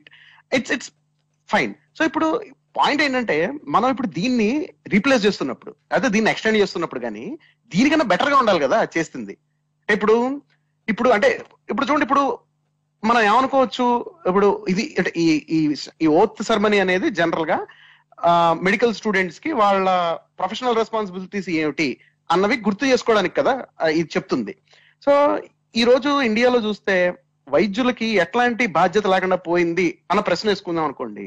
it's 0.58 0.72
it's 0.76 0.90
fine 1.48 1.74
so 1.98 2.04
ఇప్పుడు 2.04 2.28
పాయింట్ 2.78 3.02
ఏంటంటే 3.04 3.36
మనం 3.74 3.88
ఇప్పుడు 3.94 4.08
దీన్ని 4.18 4.50
రీప్లేస్ 4.94 5.26
చేస్తున్నప్పుడు 5.26 5.72
అదే 5.96 6.08
దీన్ని 6.14 6.30
ఎక్స్టెండ్ 6.32 6.60
చేస్తున్నప్పుడు 6.62 7.00
కానీ 7.06 7.24
దీనికన్నా 7.72 8.06
బెటర్గా 8.12 8.38
ఉండాలి 8.42 8.60
కదా 8.66 8.78
చేస్తుంది. 8.96 9.34
ఇప్పుడు 9.88 10.16
ఇప్పుడు 10.92 11.08
అంటే 11.16 11.28
ఇప్పుడు 11.70 11.86
చూడండి 11.86 12.06
ఇప్పుడు 12.08 12.24
మనం 13.02 13.22
ఏమనుకోవచ్చు 13.30 13.86
ఇప్పుడు 14.28 14.48
ఇది 14.72 14.84
అంటే 14.98 15.10
ఈ 15.24 15.26
ఈ 16.04 16.06
ఓత్ 16.20 16.42
సెరమనీ 16.48 16.78
అనేది 16.84 17.08
జనరల్గా 17.20 17.58
మెడికల్ 18.66 18.96
స్టూడెంట్స్కి 18.98 19.50
వాళ్ళ 19.62 19.88
ప్రొఫెషనల్ 20.40 20.78
రెస్పాన్సిబిలిటీస్ 20.80 21.48
ఏమిటి 21.62 21.88
అన్నవి 22.30 22.56
గుర్తు 22.66 22.84
చేసుకోవడానికి 22.90 23.36
కదా 23.40 23.54
ఇది 24.00 24.08
చెప్తుంది. 24.14 24.52
సో 25.06 25.12
ఈ 25.80 25.82
రోజు 25.90 26.10
ఇండియాలో 26.28 26.58
చూస్తే 26.66 26.94
వైద్యులకి 27.54 28.06
ఎట్లాంటి 28.24 28.64
బాధ్యత 28.78 29.06
లేకుండా 29.14 29.38
పోయింది 29.48 29.86
అన్న 30.10 30.20
ప్రశ్న 30.28 30.48
వేసుకుందాం 30.50 30.86
అనుకోండి. 30.88 31.26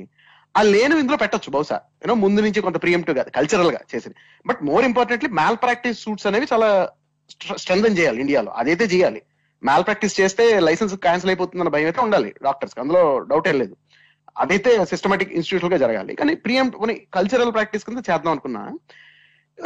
ఆ 0.58 0.62
లేను 0.62 0.96
ఇందులో 0.96 1.18
పెట్టొచ్చు 1.18 1.52
బహుశా. 1.52 1.76
యూనో 1.76 2.14
ముందు 2.14 2.42
నుంచి 2.42 2.62
కొంత 2.62 2.82
ప్రియంటివ్గా 2.82 3.24
కల్చరల్గా 3.24 3.80
చేసింది. 3.96 4.16
But 4.48 4.64
more 4.64 4.86
importantly 4.86 5.30
malpractice 5.58 6.00
suits 6.00 6.28
అనేవి 6.28 6.48
చాలా 6.54 6.90
స్ట్రెంగ్ 7.58 7.98
చేయాలి 7.98 8.20
ఇండియాలో. 8.20 8.52
అదైతే 8.52 8.86
చేయాలి. 8.86 9.22
మ్యాల్ 9.64 9.84
ప్రాక్టీస్ 9.84 10.20
చేస్తే 10.20 10.60
లైసెన్స్ 10.60 10.96
క్యాన్సిల్ 10.96 11.30
అయిపోతుందన్న 11.30 11.70
భయం 11.70 11.86
అయితే 11.86 12.02
ఉండాలి 12.02 12.34
డాక్టర్స్ 12.44 12.80
అందులో 12.80 13.20
డౌట్ 13.20 13.48
ఏం 13.48 13.60
లేదు. 13.60 13.76
అదైతే 14.38 14.86
సిస్టమేటిక్ 14.86 15.34
ఇన్స్టిట్యూట్గా 15.34 15.78
జరగాలి. 15.78 16.16
కానీ 16.16 16.36
ప్రియం 16.36 16.70
కల్చరల్ 17.14 17.52
ప్రాక్టీస్ 17.52 17.86
కింద 17.86 17.98
చేద్దాం 17.98 18.32
అనుకున్నా. 18.32 18.78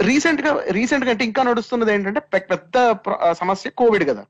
రీసెంట్గా 0.01 0.63
రీసెంట్గా 0.69 1.11
అంటే 1.11 1.25
ఇంకా 1.25 1.43
నడుస్తున్నది 1.43 1.93
ఏంటంటే 1.93 2.19
పెద్ద 2.19 2.95
సమస్య 3.31 3.69
కోవిడ్ 3.69 4.09
కదా. 4.09 4.25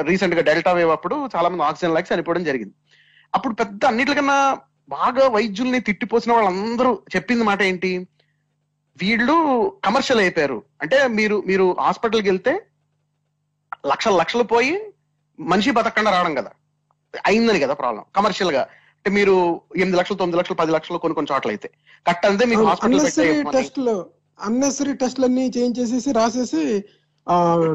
రీసెంట్గా 0.00 0.42
డెల్టా 0.42 0.72
వేవ్ 0.72 0.90
అప్పుడు 0.90 1.28
చాలా 1.36 1.48
మంది 1.48 1.62
ఆక్సిజన్ 1.62 1.94
లాక్స్ 1.94 2.12
చనిపోవడం 2.12 2.44
జరిగింది. 2.44 2.74
అప్పుడు 3.34 3.54
పెద్ద 3.54 3.84
అన్నిటికన్నా 3.84 4.58
బాగా 4.94 5.24
వైద్యుల్ని 5.28 5.80
తిట్టిపోసిన 5.80 6.32
వాళ్ళందరూ 6.36 6.90
చెప్పింది 7.14 7.44
మాట 7.50 7.60
ఏంటి? 7.62 7.90
వీళ్ళు 8.96 9.36
కమర్షియల్ 9.84 10.20
అయిపోయారు. 10.20 10.58
అంటే 10.82 10.96
మీరు 11.18 11.36
మీరు 11.50 11.66
హాస్పిటల్కి 11.86 12.28
వెళ్తే 12.30 12.52
లక్షల 13.86 14.14
లక్షలు 14.22 14.44
పోయి 14.52 14.74
మనిషి 15.38 15.70
బతకకుండా 15.78 16.10
రావడం 16.14 16.34
కదా. 16.40 16.50
అయిందని 17.28 17.60
కదా 17.64 17.74
ప్రాబ్లం. 17.74 18.04
కమర్షియల్గా 18.16 18.62
అంటే 18.96 19.10
మీరు 19.18 19.34
ఎనిమిది 19.76 19.98
లక్షలు 19.98 20.18
తొమ్మిది 20.18 20.38
లక్షలు 20.38 20.56
పది 20.62 20.72
లక్షలు 20.76 20.98
కొన్ని 21.02 21.14
కొన్ని 21.18 21.30
చోట్ల 21.32 21.50
అయితే. 21.50 21.68
కట్ 22.06 22.26
అంతే 22.26 22.44
మీకు 22.50 22.64
హాస్పిటల్ 22.70 23.52
టెస్ట్లు 23.56 23.94
అన్నెసరీ 24.38 24.92
టెస్ట్లు 25.02 25.24
అన్ని 25.28 25.44
చేయించేసేసి 25.56 26.10
రాసేసి 26.18 26.62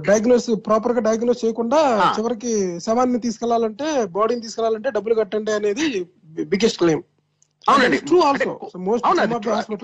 డయాగ్నోస్ 0.07 0.49
ప్రాపర్గా 0.67 1.01
డయాగ్నోస్ 1.07 1.41
చేయకుండా. 1.45 1.79
చివరికి 2.17 2.53
శవాన్ని 2.85 3.19
తీసుకెళ్ళాలంటే 3.25 3.87
బాడీని 4.17 4.43
తీసుకెళ్ళాలంటే 4.45 4.89
డబ్బులు 4.89 5.15
కట్టండి 5.21 5.51
అనేది 5.59 5.87
బిగ్గెస్ట్ 6.53 6.79
క్లెయిమ్ 6.83 7.03
అవునండి. 7.65 7.97
ట్రూ 8.07 8.17
అంటే 8.29 8.45
ఆల్సో 8.47 8.79
మోస్ట్ 8.87 9.05
అవును 9.07 9.21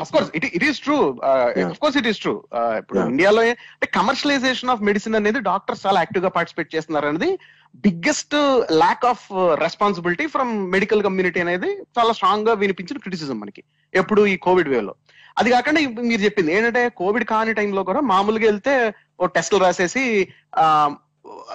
of 0.04 0.12
course 0.16 0.30
it 0.38 0.46
it 0.58 0.66
is 0.68 0.80
true 0.86 0.98
Yeah. 0.98 1.70
Of 1.72 1.80
course 1.84 1.98
it 2.02 2.08
is 2.12 2.20
true 2.24 2.34
ఇప్పుడు 2.80 3.00
Yeah. 3.00 3.10
ఇండియాలో 3.12 3.42
అంటే 3.76 3.88
కమర్షియలైజేషన్ 3.98 4.72
ఆఫ్ 4.74 4.82
మెడిసిన్ 4.90 5.18
అనేది 5.20 5.40
డాక్టర్స్ 5.50 5.82
చాలా 5.86 6.00
యాక్టివ్గా 6.04 6.32
పార్టిసిపేట్ 6.38 6.70
చేస్తున్నారు 6.76 7.08
అనేది 7.12 7.30
biggest 7.86 8.36
lack 8.82 9.06
of 9.12 9.26
responsibility 9.66 10.28
from 10.28 10.52
medical 10.76 11.04
community 11.08 11.40
అనేది 11.46 11.70
చాలా 12.00 12.14
స్ట్రాంగ్గా 12.14 12.54
వినిపించిన 12.64 12.98
క్రిటిసిజం 12.98 13.40
మనకి. 13.40 13.64
ఎప్పుడు 13.94 14.26
ఈ 14.26 14.38
కోవిడ్ 14.48 14.70
వేవ్లో. 14.70 14.94
అది 15.38 15.50
కాకుండా 15.50 15.82
మీరు 16.10 16.22
చెప్పింది 16.22 16.52
ఏంటంటే 16.56 16.90
కోవిడ్ 16.90 17.26
కాని 17.26 17.54
టైంలో 17.54 17.84
కూడా 17.84 18.02
మామూలుగా 18.02 18.46
వెళ్తే 18.46 18.74
ఓ 19.20 19.26
టెస్టులు 19.26 19.64
రాసేసి 19.66 20.28
ఆ 20.58 20.66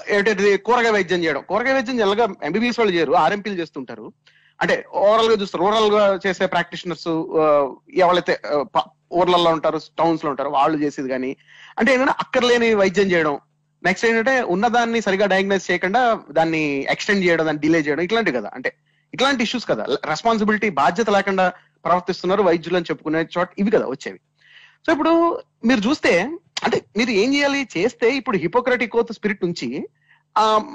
ఏంటంటే 0.09 0.57
కూరగాయ 0.57 0.91
వైద్యం 0.91 1.25
చేయడం. 1.25 1.43
కూరగాయ 1.43 1.75
వైద్యం 1.75 1.99
జనరల్గా 1.99 2.27
ఎంబీబీఎస్ 2.43 2.79
వాళ్ళు 2.81 2.95
చేయరు. 2.97 3.13
ఆర్ఎంపీలు 3.13 3.61
చేస్తుంటారు. 3.61 4.13
అంటే 4.61 4.75
ఓవరాల్గా 5.05 5.37
చూస్తారు. 5.41 5.63
రూరల్గా 5.65 6.03
చేసే 6.25 6.47
ప్రాక్టీషనర్స్ 6.55 7.11
ఎవరైతే 8.05 8.35
ఊర్లలో 9.19 9.51
ఉంటారు 9.57 9.79
టౌన్స్లో 10.01 10.29
ఉంటారు 10.33 10.51
వాళ్ళు 10.59 10.77
చేసేది 10.85 11.09
కానీ 11.15 11.31
అంటే 11.79 11.91
ఏంటంటే 11.95 12.15
అక్కర్లేని 12.23 12.69
వైద్యం 12.81 13.09
చేయడం. 13.13 13.35
నెక్స్ట్ 13.83 14.07
ఏంటంటే 14.09 14.35
ఉన్నదాన్ని 14.55 15.01
సరిగా 15.07 15.27
డయాగ్నైజ్ 15.33 15.69
చేయకుండా 15.71 16.01
దాన్ని 16.39 16.63
ఎక్స్టెండ్ 16.95 17.25
చేయడం 17.27 17.45
దాన్ని 17.49 17.63
డిలే 17.65 17.81
చేయడం 17.87 18.03
ఇట్లాంటివి 18.07 18.37
కదా. 18.39 18.51
అంటే 18.59 18.71
ఇట్లాంటి 19.15 19.45
ఇష్యూస్ 19.47 19.67
కదా. 19.73 19.85
రెస్పాన్సిబిలిటీ 20.13 20.69
బాధ్యత 20.81 21.11
లేకుండా 21.17 21.47
ప్రవర్తిస్తున్నారు 21.85 22.43
వైద్యులు 22.49 22.79
అని 22.79 22.89
చెప్పుకునే 22.91 23.21
చోట 23.37 23.49
ఇవి 23.63 23.75
కదా 23.77 23.87
వచ్చేవి. 23.93 24.19
సో 24.87 24.89
ఇప్పుడు 24.97 25.13
మీరు 25.69 25.81
చూస్తే 25.89 26.13
అంటే 26.65 26.79
మీరు 26.99 27.13
ఏం 27.23 27.29
చేయాలి? 27.35 27.61
చేస్తే 27.77 28.09
ఇప్పుడు 28.21 28.37
హిపోక్రటిక్ 28.45 28.93
కోత్ 28.97 29.17
స్పిరిట్ 29.19 29.45
నుంచి 29.45 29.69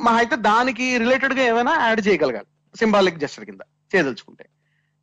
మా 0.06 0.12
అయితే 0.22 0.36
దానికి 0.50 0.86
రిలేటెడ్గా 1.04 1.44
ఏమైనా 1.52 1.74
యాడ్ 1.88 2.02
చేయగలగాలి. 2.08 2.50
సింబాలిక్ 2.76 3.20
జస్టర్ 3.20 3.46
కింద 3.46 3.58
చేయదలుచుకుంటే. 3.96 4.46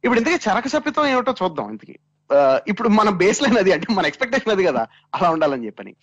ఇప్పుడు 0.05 0.21
ఇంతకీ 0.21 0.35
చరక 0.35 0.69
శపితం 0.69 1.07
ఏమిటో 1.07 1.35
చూద్దాం 1.43 1.71
ఇంతకీ. 1.71 1.99
ఇప్పుడు 2.69 2.89
మన 2.89 3.11
బేస్ 3.11 3.43
లైన్ 3.43 3.59
అది 3.59 3.73
అంటే 3.73 3.95
మన 3.95 4.07
ఎక్స్పెక్టేషన్ 4.07 4.53
అది 4.53 4.65
కదా 4.65 4.87
అలా 5.15 5.31
ఉండాలని 5.31 5.67
చెప్పని. 5.67 5.95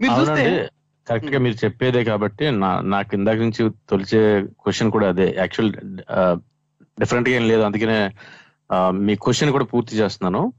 మీరు 0.00 0.12
చూస్తే- 0.20 0.66
కరెక్ట్గా 1.08 1.38
మీరు 1.38 1.64
చెప్పేదే 1.64 2.04
కాబట్టి 2.04 2.50
నా 2.50 2.80
నాకు 2.80 3.14
ఇందాక 3.14 3.36
నుంచి 3.36 3.70
తొలిచే 3.70 4.42
క్వశ్చన్ 4.42 4.90
కూడా 4.90 5.08
అదే. 5.08 5.34
యాక్చువల్ 5.38 5.72
డిఫరెంట్గా 7.00 7.34
ఏం 7.34 7.48
లేదు. 7.48 7.60
అందుకనే 7.60 8.10
మీ 8.90 9.14
క్వశ్చన్ 9.14 9.50
కూడా 9.50 9.64
పూర్తి 9.64 9.96
చేస్తున్నాను. 9.96 10.52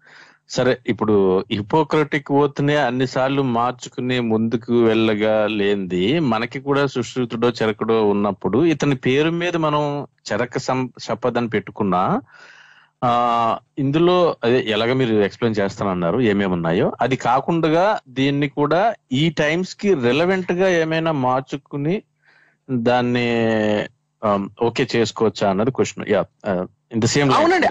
సరే 0.52 0.74
ఇప్పుడు 0.86 1.14
హిపోక్రటిక్ 1.52 2.30
ఓత్నే 2.40 2.76
అన్ని 2.86 3.06
సార్లు 3.08 3.42
మార్చుకుని 3.58 4.18
ముందుకు 4.32 4.74
వెళ్ళగా 4.84 5.36
లేనిది 5.60 6.02
మనకి 6.32 6.60
కూడా 6.60 6.84
సుశ్రుతుడో 6.88 7.50
చెరకుడో 7.60 7.98
ఉన్నప్పుడు 8.14 8.60
ఇతని 8.74 8.98
పేరు 9.06 9.32
మీద 9.42 9.56
మనం 9.58 9.84
చెరక 10.30 10.58
సం 10.60 10.80
శపథ్ 11.00 11.40
అని 11.42 11.50
పెట్టుకున్నా 11.50 12.02
ఆ 13.02 13.12
ఇందులో 13.78 14.16
అదే 14.44 14.60
ఎలాగ 14.74 14.92
మీరు 14.94 15.14
ఎక్స్ప్లెయిన్ 15.28 15.60
చేస్తానన్నారు 15.60 16.18
ఏమేమి 16.32 16.54
ఉన్నాయో. 16.54 16.88
అది 17.02 17.16
కాకుండా 17.26 17.86
దీన్ని 18.18 18.48
కూడా 18.60 18.82
ఈ 19.14 19.24
టైమ్స్కి 19.42 19.90
రిలవెంట్గా 20.04 20.68
ఏమైనా 20.82 21.12
మార్చుకుని 21.26 21.96
దాన్ని 22.70 23.28
ఓకే 24.68 24.84
చేసుకోవచ్చా 24.96 25.46
అన్నది 25.52 25.72
క్వశ్చన్. 25.72 26.06
యా 26.14 26.22
అవునండి. 27.36 27.68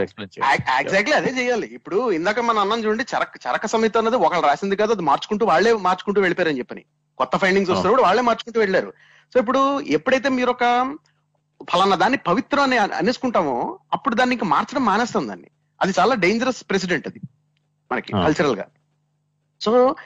ఎగ్జాక్ట్లీ 0.80 1.14
అదే 1.14 1.30
చేయాలి. 1.30 1.66
ఇప్పుడు 1.66 2.10
ఇందాక 2.10 2.40
మన 2.40 2.58
అన్నం 2.58 2.84
చూడండి 2.84 3.04
చరక 3.16 3.28
చరక 3.46 3.66
సమితి 3.66 3.98
అన్నది 3.98 4.16
ఒకళ్ళు 4.16 4.46
రాసింది 4.46 4.76
కదా 4.76 4.92
అది 4.92 5.02
మార్చుకుంటూ 5.02 5.46
వాళ్ళే 5.46 5.72
మార్చుకుంటూ 5.72 6.20
వెళ్ళిపోయారని 6.20 6.58
చెప్పని. 6.58 6.84
కొత్త 7.18 7.36
ఫైండింగ్స్ 7.36 7.70
వస్తున్నప్పుడు 7.70 8.02
వాళ్ళే 8.02 8.22
మార్చుకుంటూ 8.22 8.60
వెళ్ళారు. 8.60 8.92
సో 9.34 9.40
ఇప్పుడు 9.40 9.80
ఎప్పుడైతే 9.80 10.28
మీరు 10.28 10.50
ఒక 10.50 10.96
ఫలానా 11.70 11.96
దాన్ని 11.96 12.18
పవిత్రం 12.18 12.62
అని 12.62 12.78
అనేసుకుంటామో 12.78 13.78
అప్పుడు 13.92 14.14
దాన్ని 14.14 14.34
ఇంకా 14.34 14.46
మార్చడం 14.46 14.84
మానేస్తాం 14.84 15.28
దాన్ని. 15.28 15.48
అది 15.82 15.92
చాలా 15.98 16.14
డేంజరస్ 16.14 16.64
ప్రెసిడెంట్ 16.70 17.08
అది 17.08 17.20
మనకి. 17.92 18.12
కల్చరల్గా. 18.12 18.66
సో 19.60 19.96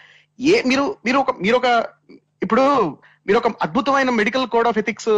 ఏ 0.40 0.62
మీరు 0.62 0.96
మీరు 1.04 1.18
ఒక 1.18 1.36
మీరు 1.36 1.56
ఒక 1.56 1.86
ఇప్పుడు 2.42 2.96
మీరు 3.26 3.38
ఒక 3.40 3.50
అద్భుతమైన 3.64 4.10
medical 4.20 4.46
code 4.54 4.68
of 4.70 4.78
ethics 4.80 5.10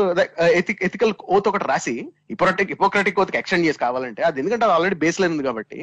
ethical 0.88 1.12
oath 1.36 1.48
ఒకటి 1.50 1.64
రాసి 1.70 1.94
హిపోక్రటిక్ 2.32 2.70
హిపోక్రటిక్ 2.74 3.18
ఓత్ 3.22 3.32
ఎక్స్టెండ్ 3.40 3.66
చేసి 3.68 3.80
కావాలంటే 3.84 4.22
అది 4.28 4.40
ఎందుకంటే 4.42 4.64
అది 4.66 4.74
ఆల్రెడీ 4.76 4.96
బేస్ 5.02 5.18
లైన్ 5.22 5.34
ఉంది 5.34 5.46
కాబట్టి 5.48 5.78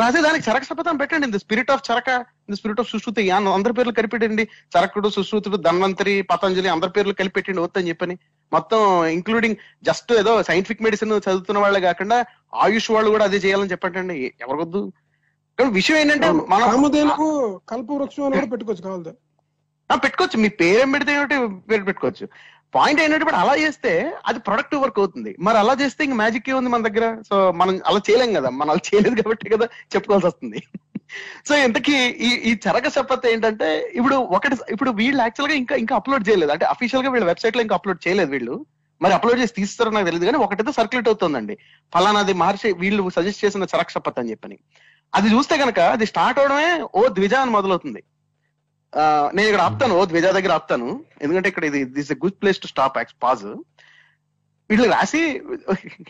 రాసే 0.00 0.20
దానికి 0.26 0.44
చరక 0.46 0.64
శపథం 0.68 0.96
పెట్టండి. 1.00 1.26
In 1.26 1.34
the 1.34 1.38
spirit 1.42 1.70
of 1.74 1.84
Charaka 1.88 2.08
in 2.46 2.52
the 2.54 2.56
spirit 2.58 2.80
of 2.82 2.90
Sushruta 2.92 3.22
అందరి 3.34 3.74
పేర్లు 3.76 3.94
కలిపెట్టండి. 3.98 4.44
చరకుడు 4.74 5.08
సుశ్రుతుడు 5.16 5.56
ధన్వంతరి 5.68 6.14
పతంజలి 6.32 6.68
అందరి 6.74 6.92
పేర్లు 6.96 7.14
కలిపెట్టండి 7.20 7.62
ఓత్ 7.64 7.78
అని 7.80 7.90
చెప్పని. 7.92 8.16
మొత్తం 8.52 8.80
ఇంక్లూడింగ్ 9.16 9.58
జస్ట్ 9.88 10.12
ఏదో 10.20 10.34
సైంటిఫిక్ 10.48 10.84
మెడిసిన్ 10.86 11.14
చదువుతున్న 11.26 11.62
వాళ్ళే 11.64 11.80
కాకుండా 11.88 12.18
ఆయుష్ 12.64 12.90
వాళ్ళు 12.96 13.12
కూడా 13.14 13.26
అదే 13.30 13.40
చేయాలని 13.46 13.72
చెప్పండి 13.74 14.18
ఎవరికొద్దు 14.46 14.82
కానీ 15.58 15.70
విషయం 15.78 15.98
ఏంటంటే 16.02 16.28
మనం 16.52 16.66
కల్పవృక్షం 17.72 18.50
పెట్టుకోవచ్చు 18.54 18.84
కావాలి 18.86 19.14
పెట్టుకోవచ్చు. 19.96 20.40
మీ 20.40 20.48
పేరేం 20.48 20.90
పెడితే 20.90 21.12
ఏమిటి 21.12 21.56
పేరు 21.56 21.84
పెట్టుకోవచ్చు. 21.84 22.28
పాయింట్ 22.74 23.02
ఏంటంటే 23.02 23.36
అలా 23.36 23.56
చేస్తే 23.56 24.14
అది 24.26 24.38
ప్రొడక్టివ్ 24.38 24.82
వర్క్ 24.82 24.98
అవుతుంది. 24.98 25.36
మరి 25.40 25.58
అలా 25.58 25.76
చేస్తే 25.80 26.04
ఇంక 26.04 26.14
మ్యాజిక్ 26.14 26.50
ఉంది 26.50 26.70
మన 26.70 26.82
దగ్గర? 26.82 27.22
సో 27.28 27.52
మనం 27.52 27.80
అలా 27.86 28.00
చేయలేం 28.10 28.32
కదా. 28.34 28.50
మనం 28.50 28.70
అలా 28.70 28.80
చేయలేదు 28.94 29.22
కాబట్టి 29.22 29.50
కదా 29.50 29.64
చెప్పుకోవాల్సి 29.64 30.26
వస్తుంది. 30.26 30.62
సో 31.48 31.56
ఇంతకీ 31.56 31.96
ఈ 31.96 32.28
ఈ 32.28 32.58
చరక 32.68 32.88
శపథ 32.88 33.26
ఏంటంటే 33.26 33.92
ఇప్పుడు 33.94 34.14
ఒకటి 34.14 34.56
ఇప్పుడు 34.70 34.90
వీళ్ళు 34.90 35.22
యాక్చువల్గా 35.22 35.56
ఇంకా 35.56 35.76
ఇంకా 35.76 35.96
అప్లోడ్ 35.96 36.28
చేయలేదు. 36.28 36.52
అంటే 36.52 36.64
అఫీషియల్గా 36.64 37.10
వీళ్ళ 37.10 37.26
వెబ్సైట్లో 37.26 37.62
ఇంకా 37.62 37.74
అప్లోడ్ 37.74 38.08
చేయలేదు 38.08 38.30
వీళ్ళు. 38.30 38.66
మరి 39.02 39.12
అప్లోడ్ 39.12 39.40
చేసి 39.40 39.52
తీస్తారో 39.52 39.90
నాకు 39.90 40.04
తెలియదు 40.04 40.24
కానీ 40.24 40.38
ఒకటైతే 40.38 40.72
సర్క్యులేట్ 40.72 41.08
అవుతుందండి. 41.08 41.58
ఫలానాది 41.94 42.32
మార్చి 42.32 42.72
వీళ్ళు 42.72 43.10
సజెస్ట్ 43.10 43.44
చేసిన 43.44 43.62
చరక 43.62 43.90
శపథ 43.90 44.18
అని 44.18 44.30
చెప్పని. 44.30 44.58
అది 45.14 45.28
చూస్తే 45.28 45.58
కనుక 45.58 45.78
అది 45.78 46.06
స్టార్ట్ 46.06 46.40
అవడమే 46.40 46.82
ఓ 46.94 47.08
ద్విజ 47.08 47.34
అని 47.34 47.50
మొదలవుతుంది. 47.50 48.02
నేను 49.34 49.48
ఇక్కడ 49.48 49.60
ఆపుతాను 49.60 49.94
ఓ 49.94 50.04
ద్విజ 50.04 50.24
దగ్గర 50.24 50.52
ఆపుతాను. 50.52 51.04
ఎందుకంటే 51.22 51.48
ఇక్కడ 51.48 51.64
ఇది 51.64 51.84
this 51.84 52.12
a 52.12 52.14
good 52.14 52.32
place 52.32 52.58
to 52.58 52.66
stop 52.66 52.96
pause 53.22 53.44
వీళ్ళు 54.70 54.90
రాసి 54.90 55.40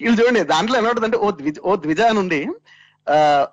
వీళ్ళు 0.01 0.23
చూడండి 0.23 0.41
దాంట్లో 0.43 0.79
ఎలా 0.79 0.89
ఉంటుంది 0.91 1.17
ఓ 1.17 1.31
ద్విజ 1.31 1.59
ఓ 1.59 1.77
ద్విజ 1.77 2.01
అని 2.01 2.19
ఉంది. 2.19 2.47
ఆ, 3.09 3.47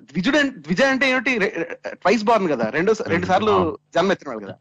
ద్విజుడు 0.00 0.38
అంటే- 0.38 0.62
ద్విజ 0.62 0.82
అంటే 0.82 1.10
ఏమిటి? 1.10 1.38
ట్వైస్ 1.86 2.24
బార్న్ 2.24 2.48
కదా. 2.48 2.68
రెండు 2.68 2.94
రెండు 3.06 3.26
సార్లు 3.26 3.78
జన్మ 3.94 4.12
ఎత్తినాడు 4.12 4.38
కదా. 4.38 4.54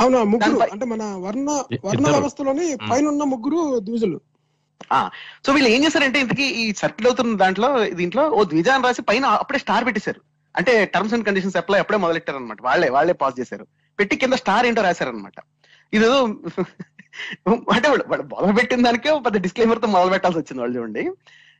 అవును 0.00 0.18
ఆ 0.18 0.22
ముగ్గురు 0.22 0.58
అంటే 0.72 0.84
మన 0.84 1.02
వర్ణ 1.02 1.50
వర్ణ. 1.84 2.08
వ్యవస్థలోని 2.08 2.76
పైన 2.90 3.06
ఉన్న 3.06 3.22
ముగ్గురు 3.22 3.78
ద్విజులు. 3.78 4.20
సో 5.46 5.52
వీళ్ళు 5.52 5.70
ఏం 5.70 5.84
చేశారంటే 5.84 6.20
ఇంతకీ 6.20 6.42
ఈ 6.42 6.72
సర్కిల్ 6.72 7.06
అవుతున్న 7.06 7.36
దాంట్లో 7.36 7.88
దీంట్లో 7.90 8.28
ఓ 8.28 8.44
ద్విజ 8.44 8.68
అని 8.68 8.84
రాసి 8.84 9.02
పైన 9.02 9.24
అప్పుడే 9.24 9.58
స్టార్ 9.58 9.84
పెట్టేశారు. 9.84 10.20
అంటే 10.54 10.72
టర్మ్స్ 10.94 11.14
అండ్ 11.16 11.26
కండిషన్స్ 11.28 11.58
అప్లై 11.60 11.78
అప్పుడే 11.82 11.98
మొదలెట్టారనమాట 12.04 12.60
వాళ్ళే 12.68 12.88
వాళ్ళే 12.96 13.14
పాస్ 13.22 13.38
చేశారు. 13.40 13.64
పెట్టి 13.98 14.14
కింద 14.22 14.34
స్టార్ 14.42 14.66
ఏంటో 14.68 14.82
రాశారనమాట 14.88 15.38
ఇదేదో 15.92 16.18
అంటే 17.74 17.86
వాళ్ళు 17.92 18.04
మొదలు 18.34 18.54
పెట్టిన 18.58 18.82
దానికే 18.88 19.12
పెద్ద 19.26 19.38
డిస్క్లైమర్తో 19.46 19.88
మొదలు 19.94 20.12
పెట్టాల్సి 20.14 20.38
వచ్చింది 20.40 20.62
వాళ్ళు 20.62 20.76
చూడండి. 20.78 21.02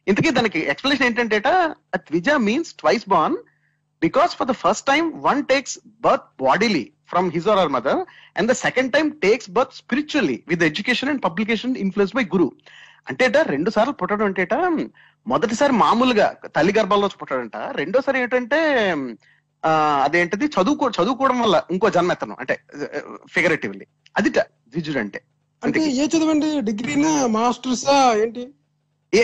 ఇంతకీ 0.06 0.30
దానికి 0.38 0.60
ఎక్స్ప్లెనేషన్ 0.72 1.08
ఏంటంటే 1.08 1.38
dvija 2.06 2.28
means 2.46 2.72
twice 2.82 3.06
born 3.14 3.36
because 4.02 4.32
for 4.38 4.48
the 4.50 4.54
first 4.62 4.86
time 4.92 5.04
one 5.28 5.40
takes 5.50 5.76
birth 6.06 6.28
bodily 6.44 6.84
from 7.10 7.26
his 7.34 7.48
or 7.52 7.58
our 7.62 7.74
mother 7.76 8.00
and 8.38 8.50
the 8.52 8.54
second 8.66 8.92
time 8.94 9.08
takes 9.26 9.50
birth 9.58 9.76
spiritually 9.80 10.38
with 10.52 10.64
education 10.70 11.10
and 11.12 11.22
publication 11.28 11.74
influence 11.84 12.14
by 12.18 12.24
guru 12.34 12.48
అంటేట 13.10 13.36
రెండు 13.54 13.70
సార్లు 13.76 13.94
పుట్టడం 14.00 14.26
అంటేట 14.30 14.54
మొదటిసారి 15.26 15.72
మామూలుగా 15.78 16.26
తల్లి 16.56 16.72
గర్భంలో 16.72 17.08
పుట్టాడంట. 17.20 17.56
రెండోసారి 17.76 18.18
ఏంటంటే 18.20 18.60
ఆ, 19.62 19.72
అదేంటిది? 20.04 20.46
చదువుకో 20.54 20.86
చదువుకోవడం 20.90 21.40
వల్ల 21.40 21.56
ఇంకో 21.70 21.88
జన్మ 21.90 22.12
ఎత్తనం 22.12 22.38
అంటే 22.40 22.54
ఫిగరేటివ్లీ 23.30 23.84
అది 24.16 24.30
ద్విజుడు 24.72 24.98
అంటే. 24.98 25.18
అంటే 25.62 25.80
ఏ 25.96 26.06
చదవండి? 26.06 26.48
డిగ్రీనా 26.60 27.12
మాస్టర్సా 27.28 27.96
ఏంటి? 28.22 28.42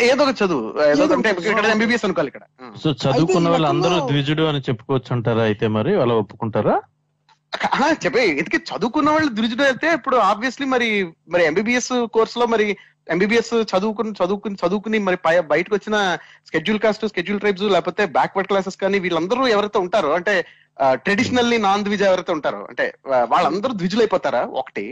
ఏదో 0.07 0.23
ఒక 0.25 0.33
చదువు. 0.41 0.65
ఏదో 0.85 1.05
అంటే 1.15 1.31
ఇక్కడ 1.45 1.67
ఎంబీబీఎస్ 1.67 2.05
అనుకోవాలి 2.05 2.29
ఇక్కడ. 2.29 2.45
సో 2.83 2.89
చదువుకున్న 3.03 3.49
వాళ్ళందరూ 3.49 3.97
ద్విజుడు 4.09 4.43
అని 4.43 4.61
చెప్పుకోవచ్చు 4.61 5.11
అంటారా 5.13 5.43
అయితే 5.43 5.69
మరి? 5.69 5.95
అలా 6.01 6.15
ఒప్పుకుంటారా? 6.15 6.77
ఆ, 7.77 7.87
చెప్పే 8.05 8.23
ఎందుకే 8.33 8.59
చదువుకున్న 8.71 9.11
వాళ్ళు 9.11 9.31
ద్విజుడు 9.35 9.63
అయితే 9.63 9.91
ఇప్పుడు 9.93 10.17
ఆబ్వియస్లీ 10.25 10.67
మరి 10.67 10.89
మరి 11.29 11.45
ఎంబీబీఎస్ 11.45 11.93
కోర్స్లో 12.13 12.47
మరి 12.47 12.67
ఎంబీబీఎస్ 13.09 13.55
చదువుకుని 13.73 14.13
చదువుకుని 14.21 14.57
చదువుకుని 14.63 14.99
మరి 15.07 15.19
బయటకు 15.53 15.75
వచ్చిన 15.77 15.97
స్కెడ్యూల్ 16.49 16.81
కాస్ట్ 16.85 17.05
స్కెడ్యూల్ 17.07 17.41
ట్రైబ్స్ 17.43 17.67
లేకపోతే 17.77 18.05
బ్యాక్వర్డ్ 18.17 18.51
క్లాసెస్ 18.51 18.81
కానీ 18.83 18.99
వీళ్ళందరూ 18.99 19.45
ఎవరైతే 19.55 19.79
ఉంటారో 19.85 20.11
అంటే 20.19 20.35
ట్రెడిషనల్లీ 21.05 21.57
నాన్ 21.59 21.85
ద్విజ 21.87 22.03
ఎవరైతే 22.11 22.33
ఉంటారో 22.37 22.61
అంటే 22.71 22.85
వాళ్ళందరూ 23.33 23.73
ద్విజులు 23.81 24.03
అయిపోతారా 24.05 24.43
ఒకటి. 24.61 24.85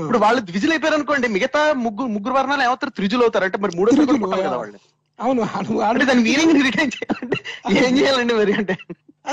ఇప్పుడు 0.00 0.18
వాళ్ళు 0.24 0.40
ద్విజులు 0.50 0.72
అయిపోయారు 0.74 0.96
అనుకోండి 0.98 1.28
మిగతా 1.36 1.60
ముగ్గురు 1.84 2.08
ముగ్గురు 2.16 2.34
వర్ణాలు 2.38 2.64
ఏమవుతారు? 2.66 2.92
త్రిజులు 2.98 3.24
అవుతారు 3.26 3.46
అంటే 3.48 3.58
మరి 3.64 3.76
మూడో 3.78 3.92
త్రిజులు, 3.96 4.28
కదా. 4.34 4.58
వాళ్ళు. 4.62 4.78
అవును 5.18 5.42
అంటే 5.88 6.04
దాని 6.04 6.22
మీనింగ్ 6.28 6.54
రిటైన్ 6.68 6.92
చేయాలంటే 6.96 7.38
ఏం 7.86 7.92
చేయాలండి 7.98 8.34
మరి 8.40 8.52
అంటే? 8.60 8.74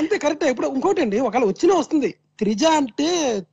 అంతే 0.00 0.16
కరెక్ట్. 0.18 0.44
ఇప్పుడు 0.52 0.68
ఇంకోటి 0.76 1.00
అండి 1.04 1.18
ఒకవేళ 1.20 1.46
వచ్చినా 1.48 1.74
వస్తుంది. 1.74 2.10
త్రిజ 2.40 2.64
అంటే 2.80 3.08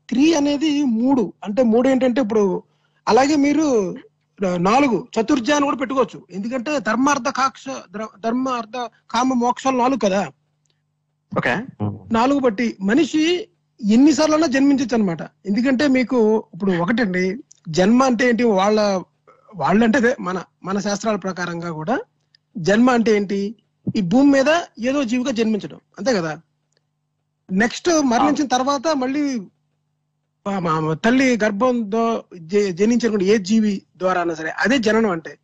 త్రీ 0.09 0.26
అనేది 0.34 0.72
మూడు. 0.99 1.24
అంటే 1.43 1.61
మూడు 1.74 1.88
ఏంటంటే 1.89 2.22
ఇప్పుడు 2.22 2.43
అలాగే 3.07 3.36
మీరు 3.45 3.65
నాలుగు 4.47 5.07
చతుర్జ 5.19 5.51
అని 5.51 5.65
కూడా 5.65 5.77
పెట్టుకోవచ్చు. 5.77 6.25
ఎందుకంటే 6.31 6.79
ధర్మార్థ 6.79 7.29
కాక్ష 7.29 7.63
ధర్మ 8.19 8.49
అర్థ 8.49 8.89
కామ 9.11 9.33
మోక్షాలు 9.33 9.77
నాలుగు 9.77 9.99
కదా. 9.99 10.31
ఓకే. 11.37 11.55
నాలుగు 12.11 12.39
బట్టి 12.39 12.77
మనిషి 12.81 13.47
ఎన్నిసార్లన్నా 13.91 14.47
జన్మించచ్చు 14.47 14.95
అనమాట 14.95 15.21
ఎందుకంటే 15.21 15.87
మీకు 15.87 16.43
ఇప్పుడు 16.53 16.71
ఒకటండి 16.71 17.39
జన్మ 17.69 18.03
అంటే 18.03 18.29
ఏంటి? 18.29 18.43
వాళ్ళ 18.43 19.01
వాళ్ళంటే 19.55 20.15
మన 20.19 20.43
మన 20.63 20.79
శాస్త్రాల 20.79 21.15
ప్రకారంగా 21.15 21.71
కూడా 21.71 21.99
జన్మ 22.57 22.91
అంటే 22.91 23.15
ఏంటి? 23.15 23.55
ఈ 23.95 24.01
భూమి 24.01 24.31
మీద 24.31 24.61
ఏదో 24.79 25.03
జీవిగా 25.03 25.31
జన్మించడం. 25.31 25.79
అంతే 25.97 26.13
కదా? 26.13 26.41
నెక్స్ట్ 27.51 28.05
మరణించిన 28.05 28.47
తర్వాత 28.47 28.87
మళ్ళీ 28.87 29.39
తల్లి 31.03 31.37
గర్భంతో 31.43 32.23
జ- 32.37 32.71
జనించినటువంటి 32.71 33.25
ఏ 33.25 33.37
జీవి 33.37 33.81
ద్వారా 33.97 34.21
అయినా 34.21 34.33
సరే 34.33 34.49
అదే 34.49 34.77
జననం 34.77 35.09
అంటే 35.09 35.37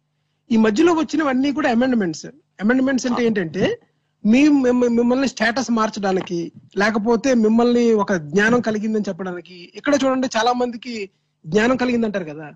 ఈ 0.52 0.58
మధ్యలో 0.58 0.94
వచ్చినవన్నీ 0.94 1.52
కూడా 1.52 1.72
అమెండ్మెంట్స్ 1.72 2.26
అమెండ్మెంట్స్ 2.62 3.06
అంటే 3.06 3.26
ఏంటంటే 3.26 3.80
మీ 4.26 4.50
మిమ్మ- 4.50 4.90
మిమ్మల్ని 4.90 5.28
స్టేటస్ 5.28 5.72
మార్చడానికి 5.72 6.52
లేకపోతే 6.78 7.34
మిమ్మల్ని 7.34 7.94
ఒక 7.94 8.14
జ్ఞానం 8.14 8.62
కలిగిందని 8.62 9.04
చెప్పడానికి 9.08 9.72
ఇక్కడ 9.76 9.96
చూడండి 10.06 10.30
చాలా 10.38 10.54
మందికి 10.54 11.10
జ్ఞానం 11.46 11.76
కలిగిందంటారు 11.76 12.24
కదా. 12.24 12.52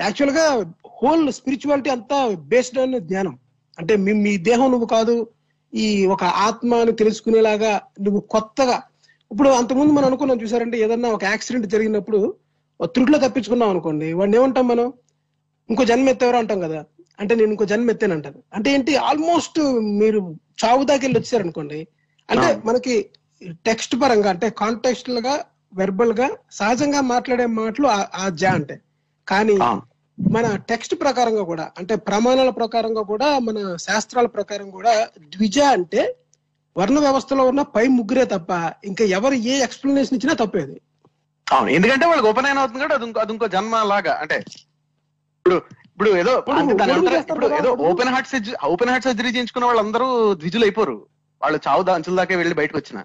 యాక్చువల్గా 0.00 0.64
హోల్ 1.02 1.32
స్పిరిచువాలిటీ 1.32 1.90
అంతా 1.90 2.28
బేస్డ్ 2.28 2.78
ఆన్ 2.78 3.00
జ్ఞానం. 3.00 3.38
అంటే 3.78 3.96
మీ 3.96 4.12
మీ 4.12 4.36
దేహం 4.36 4.70
నువ్వు 4.70 4.86
కాదు 4.86 5.28
ఈ 5.74 6.06
ఒక 6.06 6.24
ఆత్మని 6.24 6.92
తెలుసుకునేలాగా 6.92 7.80
నువ్వు 8.00 8.20
కొత్తగా 8.20 8.82
ఇప్పుడు 9.30 9.48
అంతకుముందు 9.50 9.92
మనం 9.92 10.04
అనుకున్నాం 10.06 10.42
చూసారంటే 10.42 10.78
ఏదన్నా 10.78 11.08
ఒక 11.08 11.24
యాక్సిడెంట్ 11.24 11.66
జరిగినప్పుడు 11.66 12.20
త్రుట్లో 12.84 13.18
తప్పించుకున్నాం 13.18 13.70
అనుకోండి 13.70 14.12
వాడిని 14.12 14.36
ఏమంటాం 14.36 14.68
మనం? 14.68 14.86
ఇంకో 15.68 15.84
జన్మ 15.84 16.08
ఎత్తేవారు 16.08 16.36
అంటాం 16.36 16.60
కదా. 16.60 16.78
అంటే 17.18 17.34
నేను 17.34 17.50
ఇంకో 17.50 17.64
జన్మ 17.64 17.90
ఎత్తాను 17.90 18.14
అంటాను 18.14 18.42
అంటే 18.54 18.70
ఏంటి 18.70 18.96
ఆల్మోస్ట్ 18.96 19.58
మీరు 19.98 20.20
చావు 20.58 20.84
దాకా 20.84 21.02
వెళ్ళి 21.02 21.18
వచ్చారు 21.18 21.42
అనుకోండి 21.42 21.80
అంటే. 22.28 22.60
మనకి 22.64 22.94
టెక్స్ట్ 23.66 24.02
పరంగా 24.02 24.30
అంటే 24.30 24.50
కాంటెక్స్టల్గా 24.50 25.34
వెర్బల్గా 25.74 26.26
సహజంగా 26.50 27.00
మాట్లాడే 27.06 27.46
మాటలు 27.46 27.86
ఆ- 28.16 28.28
జా 28.34 28.50
అంటే. 28.50 28.76
కానీ 29.28 29.56
మన 30.18 30.56
టెక్స్ట్ 30.68 31.00
ప్రకారంగా 31.00 31.42
కూడా 31.42 31.70
అంటే 31.78 31.96
ప్రమాణాల 31.96 32.50
ప్రకారంగా 32.50 33.02
కూడా 33.02 33.38
మన 33.38 33.76
శాస్త్రాల 33.76 34.26
ప్రకారం 34.26 34.70
కూడా 34.70 34.92
ద్విజ 35.28 35.58
అంటే 35.70 36.02
వర్ణ 36.76 36.98
వ్యవస్థలో 36.98 37.42
ఉన్న 37.46 37.62
పై 37.74 37.84
ముగ్గురే 37.94 38.24
తప్ప 38.26 38.50
ఇంకా 38.84 39.04
ఎవరు 39.16 39.36
ఏ 39.46 39.56
ఎక్స్ప్లెనేషన్ 39.60 40.16
ఇచ్చినా 40.16 40.34
తప్పేది. 40.34 40.76
అవును 41.46 41.70
ఎందుకంటే 41.76 42.04
వాళ్ళకి 42.06 42.28
ఓపెన్ 42.28 42.46
అయిన 42.46 42.58
అవుతుంది 42.58 42.82
కూడా 42.82 42.94
అది 42.94 43.06
ఇంకో 43.06 43.20
అది 43.20 43.32
ఇంకో 43.32 43.46
జన్మ 43.54 43.76
లాగా 43.90 44.12
అంటే 44.22 44.36
ఇప్పుడు 45.38 45.56
ఇప్పుడు 45.90 46.10
ఏదో 46.16 46.32
ఇప్పుడు 46.38 46.58
అంటే 46.60 46.74
దాని 46.80 47.06
కదా. 47.06 47.56
ఏదో. 47.58 47.70
Open 47.88 48.10
heart 48.12 48.28
surgery 48.28 48.56
open 48.68 48.90
heart 48.90 49.06
surgery 49.06 49.30
చేయించుకున్న 49.30 49.66
వాళ్ళందరూ 49.66 50.06
ద్విజులు 50.40 50.64
అయిపోరు 50.64 50.96
వాళ్ళు 51.40 51.58
చావు 51.66 51.82
దా- 51.82 51.96
అంచుల 51.96 52.16
దాకా 52.16 52.36
వెళ్ళి 52.36 52.54
బయటకు 52.54 52.78
వచ్చిన. 52.78 52.98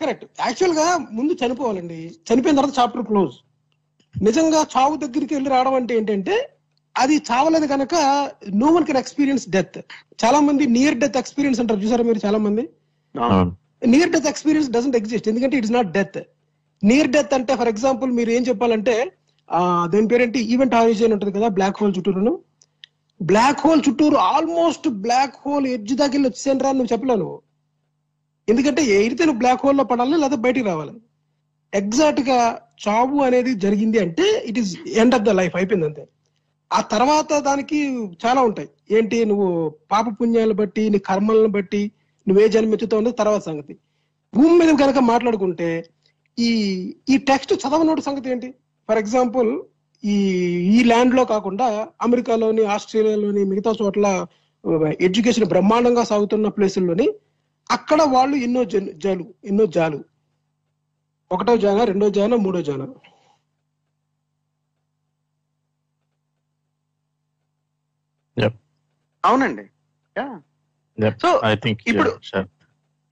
కరెక్ట్ 0.00 0.24
యాక్చువల్గా 0.40 0.86
ముందు 1.12 1.32
చనిపోవాలండి. 1.40 1.98
చనిపోయిన 2.28 2.56
తర్వాత 2.58 2.74
చాప్టర్ 2.78 3.04
క్లోజ్ 3.04 3.36
నిజంగా 4.14 4.60
చావు 4.74 4.94
దగ్గరికి 4.96 5.32
వెళ్ళి 5.34 5.50
రావడం 5.50 5.74
అంటే 5.74 5.92
ఏంటంటే 5.96 6.36
అది 6.96 7.16
చావలేదు 7.28 7.66
కనుక 7.66 7.94
no 8.54 8.68
one 8.68 8.86
can 8.86 9.00
experience 9.00 9.44
death 9.48 9.78
చాలా 10.22 10.38
మంది 10.40 10.64
నియర్ 10.76 10.98
డెత్ 10.98 11.18
ఎక్స్పీరియన్స్ 11.22 11.60
అంటారు. 11.60 11.80
చూసారా 11.80 12.04
మీరు 12.04 12.20
చాలా 12.24 12.38
మంది 12.46 12.64
near 13.86 14.10
death 14.10 14.26
experience 14.26 14.70
doesn't 14.70 14.96
exist 14.96 15.28
ఎందుకంటే 15.28 15.56
it's 15.56 15.72
not 15.72 15.92
death 15.92 16.18
near 16.82 17.08
death 17.08 17.34
అంటే 17.34 17.56
ఫర్ 17.56 17.68
ఎగ్జాంపుల్ 17.68 18.10
మీరు 18.10 18.30
ఏం 18.30 18.42
చెప్పాలంటే 18.42 18.94
ఆ, 19.48 19.86
దాని 19.86 20.08
పేరేంటి? 20.08 20.38
ఈవెంట్ 20.52 20.74
హారిజన్ 20.74 21.12
ఉంటుంది 21.12 21.32
కదా 21.32 21.48
బ్లాక్ 21.48 21.78
హోల్ 21.82 21.94
చుట్టూరును. 21.98 22.32
బ్లాక్ 23.20 23.60
హోల్ 23.60 23.82
చుట్టూరు 23.88 24.16
ఆల్మోస్ట్ 24.32 24.88
బ్లాక్ 24.88 25.36
హోల్ 25.46 25.66
ఎడ్జ్ 25.66 25.94
దాకా 25.94 26.12
వెళ్ళి 26.12 26.28
వచ్చేసాను 26.28 26.64
రా 26.64 26.72
నువ్వు 26.72 26.92
చెప్పలేవు 26.92 27.18
నువ్వు. 27.18 27.38
ఎందుకంటే 28.48 28.82
ఎయిరితే 28.82 29.24
నువ్వు 29.24 29.38
బ్లాక్ 29.38 29.64
హోల్లో 29.64 29.84
పడాలి 29.84 30.16
లేదా 30.16 30.36
బయటికి 30.36 30.66
రావాలి. 30.66 30.94
ఎగ్జాక్ట్గా 31.72 32.38
చావు 32.88 33.22
అనేది 33.22 33.54
జరిగింది 33.54 33.98
అంటే 33.98 34.42
it 34.44 34.58
is 34.58 34.72
end 34.88 35.14
of 35.14 35.22
the 35.22 35.28
life 35.30 35.56
అయిపోయింది 35.56 35.86
అంతే. 35.86 36.04
ఆ 36.70 36.80
తర్వాత 36.80 37.32
దానికి 37.38 37.78
చాలా 38.26 38.40
ఉంటాయి. 38.42 38.68
ఏంటి? 38.90 39.24
నువ్వు 39.24 39.48
పాప 39.90 40.06
పుణ్యాలను 40.20 40.54
బట్టి 40.54 40.90
నీ 40.90 40.98
కర్మలను 40.98 41.48
బట్టి 41.48 41.82
నువ్వే 42.28 42.48
జన్మెత్తుతావు 42.48 43.00
అనేది 43.00 43.16
తర్వాత 43.16 43.40
సంగతి. 43.40 43.78
భూమి 44.34 44.58
మీద 44.58 44.78
కనుక 44.78 44.98
మాట్లాడుకుంటే 44.98 45.90
ఈ 46.38 46.50
ఈ 47.08 47.16
టెక్స్ట్ 47.16 47.54
చదవనోటి 47.54 48.02
సంగతి 48.02 48.30
ఏంటి? 48.30 48.50
ఫర్ 48.88 48.98
ఎగ్జాంపుల్ 48.98 49.62
ఈ 50.04 50.26
ఈ 50.80 50.84
ల్యాండ్లో 50.84 51.24
కాకుండా 51.24 51.88
అమెరికాలోని 52.02 52.64
ఆస్ట్రేలియాలోని 52.64 53.44
మిగతా 53.44 53.72
చోట్ల 53.82 54.26
ఎడ్యుకేషన్ 55.00 55.44
బ్రహ్మాండంగా 55.44 56.04
సాగుతున్న 56.04 56.48
ప్లేసుల్లోని 56.48 57.08
అక్కడ 57.70 58.02
వాళ్ళు 58.02 58.36
ఎన్నో 58.36 58.64
జన్- 58.64 58.92
జాలు 58.92 59.34
ఎన్నో 59.44 59.66
జాలు. 59.66 60.04
ఒకటో 61.32 61.56
జాన 61.56 61.84
రెండో 61.84 62.10
జాన 62.10 62.34
మూడో 62.34 62.62
జాన. 62.62 62.88
అవునండి. 69.24 69.62
సో 71.22 71.40
ఐ 71.44 71.54
థింక్ 71.54 71.80
ఇప్పుడు- 71.88 72.12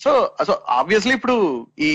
సో 0.05 0.37
సో 0.47 0.62
ఆబ్వియస్లీ 0.68 1.14
ఇప్పుడు 1.14 1.66
ఈ 1.78 1.91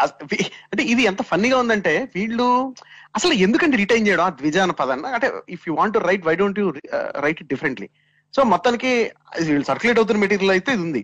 అంటే 0.00 0.82
ఇది 0.82 1.02
ఎంత 1.02 1.22
ఫన్నీగా 1.22 1.58
ఉందంటే 1.58 2.08
వీళ్ళు 2.14 2.74
అసలు 3.16 3.32
ఎందుకంటే 3.32 3.76
రిటైన్ 3.76 4.08
చేయడం 4.08 4.24
ఆ 4.24 4.30
ద్విజ 4.30 4.58
అన్న 4.58 4.72
పదాన్ని? 4.72 5.06
అంటే 5.06 5.32
if 5.48 5.68
you 5.68 5.74
want 5.74 5.96
write 5.96 6.26
why 6.26 6.34
don't 6.36 6.58
you 6.58 6.70
write 7.20 7.40
it 7.40 7.48
differently 7.48 7.88
so 8.36 8.42
మొత్తానికి 8.42 9.12
వీళ్ళు 9.42 9.64
సర్క్యులేట్ 9.64 9.98
అవుతున్న 9.98 10.20
మెటీరియల్ 10.20 10.50
అయితే 10.50 10.72
ఇది 10.72 10.82
ఉంది. 10.82 11.02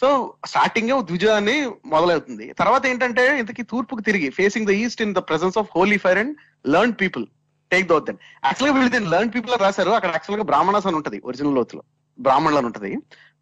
సో 0.00 0.34
స్టార్టింగ్ 0.46 1.02
ద్విజ 1.02 1.26
అని 1.26 1.56
మొదలవుతుంది. 1.86 2.52
తర్వాత 2.52 2.86
ఏంటంటే 2.86 3.38
ఇంతకీ 3.38 3.62
తూర్పుకు 3.62 4.00
తిరిగి 4.00 4.30
facing 4.30 4.66
the 4.66 4.70
east 4.70 5.02
in 5.02 5.14
the 5.14 5.18
presence 5.18 5.58
of 5.58 5.68
holy 5.76 5.98
fire 5.98 6.18
and 6.18 6.36
learn 6.66 6.94
people 7.00 7.26
take 7.72 7.88
doubt 7.88 8.06
then 8.06 8.16
యాక్చువల్గా 8.44 8.76
వీళ్ళు 8.76 8.92
దీన్ని 8.92 9.10
లర్న్ 9.10 9.32
పీపుల్ 9.34 9.60
రాశారు. 9.60 9.90
అక్కడ 9.90 10.10
యాక్చువల్గా 10.10 10.44
బ్రాహ్మణస్ 10.44 10.86
అని 10.86 10.96
ఉంటది 10.96 11.20
ఒరిజినల్ 11.24 11.54
లోతులో 11.54 11.82
బ్రాహ్మణులు 12.26 12.60
అని 12.60 12.68
ఉంటది. 12.70 12.90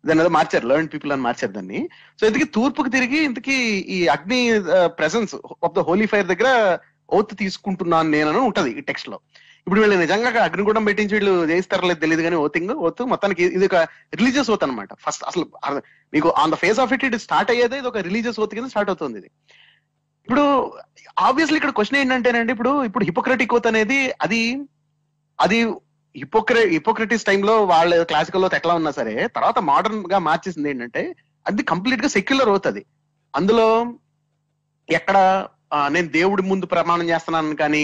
దాని 0.04 0.20
ఏదో 0.24 0.30
మార్చారు 0.36 0.66
లర్న్ 0.70 0.88
పీపుల్ 0.92 1.12
అని 1.14 1.24
మార్చారు 1.28 1.52
దాన్ని. 1.56 1.80
సో 2.18 2.22
ఇంతకీ 2.28 2.46
తూర్పుకి 2.56 2.90
తిరిగి 2.96 3.20
ఇంతకీ 3.28 3.56
ఈ 3.96 3.98
అగ్ని 4.14 4.40
presence 5.00 5.34
of 5.66 5.74
the 5.78 5.84
holy 5.88 6.06
fire 6.12 6.30
దగ్గర 6.32 6.50
ఓత్ 7.18 7.32
తీసుకుంటున్నాను 7.42 8.10
నేను 8.16 8.40
ఉంటది 8.48 8.70
ఈ 8.78 8.82
టెక్స్ట్లో. 8.90 9.18
ఇప్పుడు 9.64 9.80
వీళ్ళు 9.82 9.96
నిజంగా 10.02 10.28
అగ్నిగూడం 10.48 10.84
పెట్టించి 10.88 11.14
వీళ్ళు 11.16 11.32
చేయిస్తారో 11.50 11.86
లేదు 11.88 12.00
తెలియదు 12.04 12.22
కానీ 12.26 12.36
ఓతింగ్ 12.44 12.70
ఓత్ 12.86 13.00
మొత్తానికి 13.12 13.42
ఇది 13.56 13.66
ఒక 13.70 13.78
రిలీజియస్ 14.18 14.50
ఓత్ 14.54 14.64
అనమాట 14.66 14.92
ఫస్ట్ 15.04 15.24
అసలు 15.30 15.44
మీకు 16.14 16.28
on 16.42 16.52
the 16.54 16.58
face 16.62 16.80
of 16.84 16.92
it 16.96 17.04
it 17.08 17.16
start 17.26 17.50
అయ్యేది 17.54 17.76
ఇది 17.80 17.88
ఒక 17.92 18.02
రిలీజియస్ 18.08 18.38
ఓత్ 18.44 18.54
కింద 18.58 18.70
స్టార్ట్ 18.74 18.90
అవుతుంది 18.92 19.18
ఇది. 19.22 19.28
ఇప్పుడు 20.28 20.44
ఆబ్వియస్లీ 21.26 21.58
ఇక్కడ 21.60 21.72
క్వశ్చన్ 21.78 21.98
ఏంటంటేనండి 22.02 22.52
ఇప్పుడు 22.56 22.72
ఇప్పుడు 22.88 23.04
హిపోక్రటిక్ 23.10 23.54
ఓత్ 23.58 23.68
అనేది 23.72 24.00
అది 24.26 24.40
అది 25.38 25.58
హిపోక్రే 26.16 26.62
హిపోక్రటిస్ 26.68 27.24
టైంలో 27.24 27.64
వాళ్ళ 27.64 28.02
క్లాసికల్లో 28.02 28.48
ఎట్లా 28.56 28.74
ఉన్నా 28.74 28.90
సరే 28.90 29.14
తర్వాత 29.36 29.58
మోడర్న్గా 29.58 30.18
మార్చేసింది 30.18 30.70
ఏంటంటే 30.70 31.02
అది 31.46 31.62
కంప్లీట్గా 31.62 32.08
సెక్యులర్ 32.08 32.48
అవుతుంది. 32.48 32.82
అందులో 33.34 33.68
ఎక్కడ 34.88 35.46
నేను 35.88 36.08
దేవుడి 36.08 36.42
ముందు 36.42 36.66
ప్రమాణం 36.66 37.08
చేస్తున్నాను 37.08 37.56
కానీ 37.56 37.82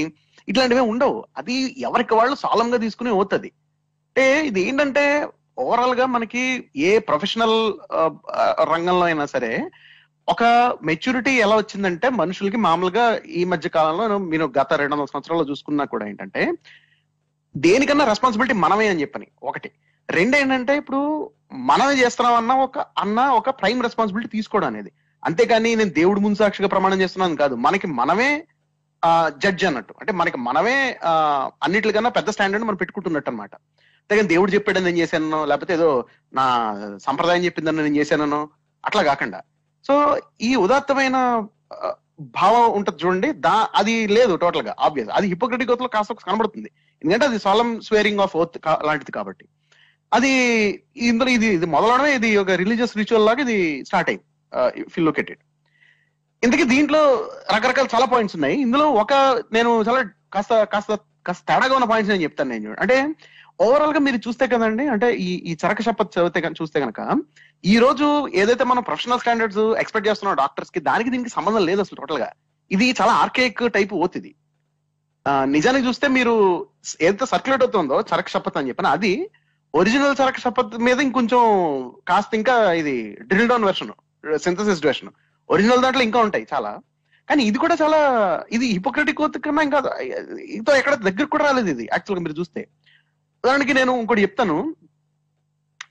ఇట్లాంటివి 0.49 0.81
ఉండవు. 0.81 1.25
అది 1.37 1.57
ఎవరికి 1.79 2.15
వాళ్ళు 2.15 2.35
సాలం 2.35 2.75
గా 2.75 2.77
తీసుకుని 2.77 3.11
అవుతుంది. 3.11 3.49
అంటే 4.09 4.47
ఇది 4.47 4.61
ఏంటంటే 4.69 5.29
ఓవరాల్గా 5.59 6.07
మనకి 6.07 6.71
ఏ 6.77 6.99
ప్రొఫెషనల్ 6.99 7.59
రంగంలో 8.73 9.05
అయినా 9.07 9.27
సరే 9.27 9.71
ఒక 10.29 10.43
మెచ్యూరిటీ 10.85 11.31
ఎలా 11.31 11.57
వచ్చిందంటే 11.57 12.09
మనుషులకి 12.09 12.57
మామూలుగా 12.57 13.17
ఈ 13.17 13.45
మధ్య 13.45 13.69
కాలంలో 13.69 14.19
మీరు 14.19 14.45
గత 14.59 14.73
రెండు 14.73 14.95
వందల 14.95 15.05
సంవత్సరాల్లో 15.05 15.47
చూసుకున్నా 15.51 15.85
కూడా 15.85 16.07
ఏంటంటే 16.07 16.43
దేనికన్నా 17.57 18.05
రెస్పాన్సిబిలిటీ 18.05 18.55
మనమే 18.55 18.89
అని 18.89 19.01
చెప్పని. 19.01 19.27
ఒకటి. 19.43 19.71
రెండు 20.11 20.37
ఏంటంటే 20.37 20.77
ఇప్పుడు 20.77 21.31
మనమే 21.53 21.95
చేస్తున్నాం 21.95 22.37
అన్న 22.37 22.53
ఒక 22.53 22.79
అన్న 22.79 23.21
ఒక 23.21 23.51
ప్రైమ్ 23.51 23.83
రెస్పాన్సిబిలిటీ 23.83 24.37
తీసుకోవడం 24.37 24.67
అనేది. 24.67 24.93
అంతేకాని 25.25 25.77
నేను 25.77 25.91
దేవుడి 25.91 26.21
ముందు 26.21 26.39
సాక్షిగా 26.39 26.69
ప్రమాణం 26.69 27.01
చేస్తున్నాను 27.01 27.37
కాదు. 27.37 27.55
మనకి 27.55 27.87
మనమే 27.87 28.45
జడ్జ్ 29.37 29.65
అన్నట్టు. 29.65 29.95
అంటే 30.01 30.13
మనకి 30.13 30.39
మనమే 30.39 30.99
ఆ, 31.05 31.13
అన్నిటికన్నా 31.63 32.11
పెద్ద 32.11 32.31
స్టాండర్డ్ 32.31 32.67
మనం 32.67 32.77
పెట్టుకుంటున్నట్టు 32.77 33.31
అనమాట 33.31 33.55
అంతేగాని 33.55 34.29
దేవుడు 34.29 34.53
చెప్పాడని 34.53 34.85
నేను 34.85 34.97
చేశాను 34.97 35.45
లేకపోతే 35.45 35.75
ఏదో 35.75 36.05
నా 36.33 36.45
సంప్రదాయం 37.03 37.45
చెప్పిందని 37.45 37.83
నేను 37.83 37.97
చేశానను 37.97 38.49
అట్లా 38.85 39.03
కాకుండా. 39.03 39.43
సో 39.87 40.19
ఈ 40.41 40.55
ఉదాత్తమైన 40.57 41.17
భావం 42.19 42.65
ఉంటది 42.79 42.99
చూడండి 43.03 43.29
దా 43.47 43.55
అది 43.81 43.95
లేదు 44.17 44.35
టోటల్గా 44.43 44.75
ఆబ్వియస్ 44.87 45.11
అది 45.19 45.27
హిపోక్రటిక్ 45.33 45.73
ఓత్లో 45.75 45.89
కాస్త 45.95 46.13
కనబడుతుంది. 46.29 46.71
ఎందుకంటే 47.03 47.27
అది 47.27 47.39
సోలం 47.39 47.81
స్వేరింగ్ 47.87 48.23
ఆఫ్ 48.25 48.37
ఓత్ 48.37 48.59
లాంటిది 48.89 49.13
కాబట్టి. 49.19 49.45
అది 50.13 50.33
ఇందులో 51.11 51.31
ఇది 51.31 51.49
ఇది 51.57 51.67
మొదలవడమే 51.67 52.11
ఇది 52.19 52.31
ఒక 52.43 52.51
రిలీజియస్ 52.63 52.97
రిచువల్ 53.01 53.27
లాగా 53.29 53.43
ఇది 53.47 53.59
స్టార్ట్ 53.89 54.11
అయింది 54.11 54.25
ఫిల్ 54.95 55.07
లొకేటెడ్ 55.09 55.41
ఇంతకీ 56.43 56.65
దీంట్లో 56.65 57.01
రకరకాల 57.55 57.89
చాలా 57.95 58.07
పాయింట్స్ 58.13 58.37
ఉన్నాయి. 58.37 58.57
ఇందులో 58.67 58.87
ఒక 59.03 59.13
నేను 59.57 59.71
చాలా 59.89 60.01
కాస్త 60.35 60.55
కాస్త 60.75 60.99
కాస్త 61.27 61.43
తేడాగా 61.51 61.75
ఉన్న 61.75 61.87
పాయింట్స్ 61.91 62.13
నేను 62.13 62.25
చెప్తాను 62.27 62.51
నేను 62.51 62.65
చూడండి. 62.65 62.83
అంటే 62.85 62.97
ఓవరాల్గా 63.59 64.01
మీరు 64.01 64.19
చూస్తే 64.27 64.45
కదండి 64.47 64.85
అంటే 64.89 65.09
ఈ 65.25 65.29
ఈ 65.51 65.53
చరక 65.61 65.83
శపథ్ 65.83 66.13
చదివితే 66.15 66.41
చూస్తే 66.61 66.79
కనుక 66.81 67.01
ఈ 67.65 67.75
రోజు 67.79 68.07
ఏదైతే 68.35 68.65
మనం 68.65 68.83
ప్రొఫెషనల్ 68.83 69.21
స్టాండర్డ్స్ 69.21 69.63
ఎక్స్పెక్ట్ 69.83 70.09
చేస్తున్నాం 70.09 70.35
డాక్టర్స్కి 70.37 70.81
దానికి 70.81 71.11
దీనికి 71.11 71.31
సంబంధం 71.31 71.63
లేదు 71.65 71.81
అసలు 71.81 71.99
టోటల్గా 72.01 72.29
ఇది 72.71 72.87
చాలా 72.93 73.13
ఆర్కేక్ 73.21 73.63
టైప్ 73.75 73.93
ఓత్ 73.95 74.17
ఇది 74.17 74.33
నిజానికి 75.53 75.85
చూస్తే 75.87 76.07
మీరు 76.09 76.35
ఏదైతే 77.01 77.27
సర్క్యులేట్ 77.27 77.63
అవుతుందో 77.63 77.99
చరక 78.11 78.29
శపథ్ 78.29 78.59
అని 78.59 78.69
చెప్పిన 78.69 78.89
అది 78.97 79.13
ఒరిజినల్ 79.75 80.19
చరక 80.21 80.39
శపథ్ 80.39 80.75
మీద 80.79 80.99
ఇంకొంచెం 81.01 81.41
కాస్త 82.07 82.35
ఇంకా 82.35 82.57
ఇది 82.81 82.97
drill 83.31 83.49
down 83.49 83.65
version 83.65 83.93
synthesis 84.39 84.83
version 84.87 85.11
original 85.51 85.83
దాంట్లో 85.83 86.05
ఇంకా 86.05 86.21
ఉంటాయి 86.21 86.45
చాలా 86.53 86.73
కానీ 87.29 87.43
ఇది 87.45 87.59
కూడా 87.59 87.75
చాలా 87.75 87.99
ఇది 88.53 88.67
హిపోక్రటిక్ 88.73 89.21
ఓత్ 89.21 89.39
కన్నా 89.39 89.63
ఇంకా 89.63 89.79
ఇతో 90.57 90.73
ఎక్కడ 90.77 90.95
దగ్గర 91.07 91.27
కూడా 91.27 91.45
రాలేదు 91.45 91.71
ఇది 91.71 91.85
యాక్చువల్గా 91.93 92.23
మీరు 92.25 92.37
చూస్తే 92.39 92.63
ఉదాహరణకి 93.45 93.75
నేను 93.79 93.93
ఇంకోటి 94.03 94.25
చెప్తాను. 94.27 94.59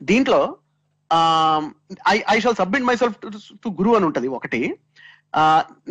దీంట్లో 0.10 0.40
I 2.14 2.16
I 2.34 2.38
shall 2.44 2.58
submit 2.60 2.86
myself 3.02 3.18
to 3.64 3.70
guru 3.80 3.92
అని 3.98 4.06
ఉంటది 4.10 4.28
ఒకటి. 4.38 4.62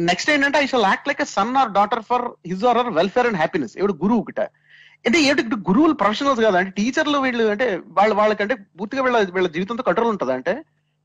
నెక్స్ట్ 0.08 0.30
ఏంటంటే 0.32 0.58
I 0.64 0.66
shall 0.72 0.86
act 0.88 1.08
like 1.10 1.22
son 1.36 1.54
or 1.60 1.70
daughter 1.78 2.02
for 2.10 2.24
his 2.50 2.64
or 2.70 2.80
welfare 2.98 3.28
and 3.30 3.40
happiness 3.42 3.74
ఇప్పుడు 3.78 3.96
గురువు 4.02 4.22
ఒకట? 4.24 4.40
అంటే 5.06 5.18
ఏంటి 5.28 5.42
గురువులు 5.70 5.94
ప్రొఫెషనల్స్ 6.02 6.42
కదా 6.46 6.56
అంటే 6.60 6.72
టీచర్లు 6.80 7.18
వీళ్ళు 7.26 7.44
అంటే 7.54 7.66
వాళ్ళ 7.98 8.12
వాళ్ళకంటే 8.20 8.54
పూర్తిగా 8.78 9.02
వీళ్ళ 9.06 9.20
వీళ్ళ 9.36 9.48
జీవితంతో 9.56 9.84
కంట్రోల్ 9.88 10.12
ఉంటుందా 10.14 10.34
అంటే? 10.40 10.54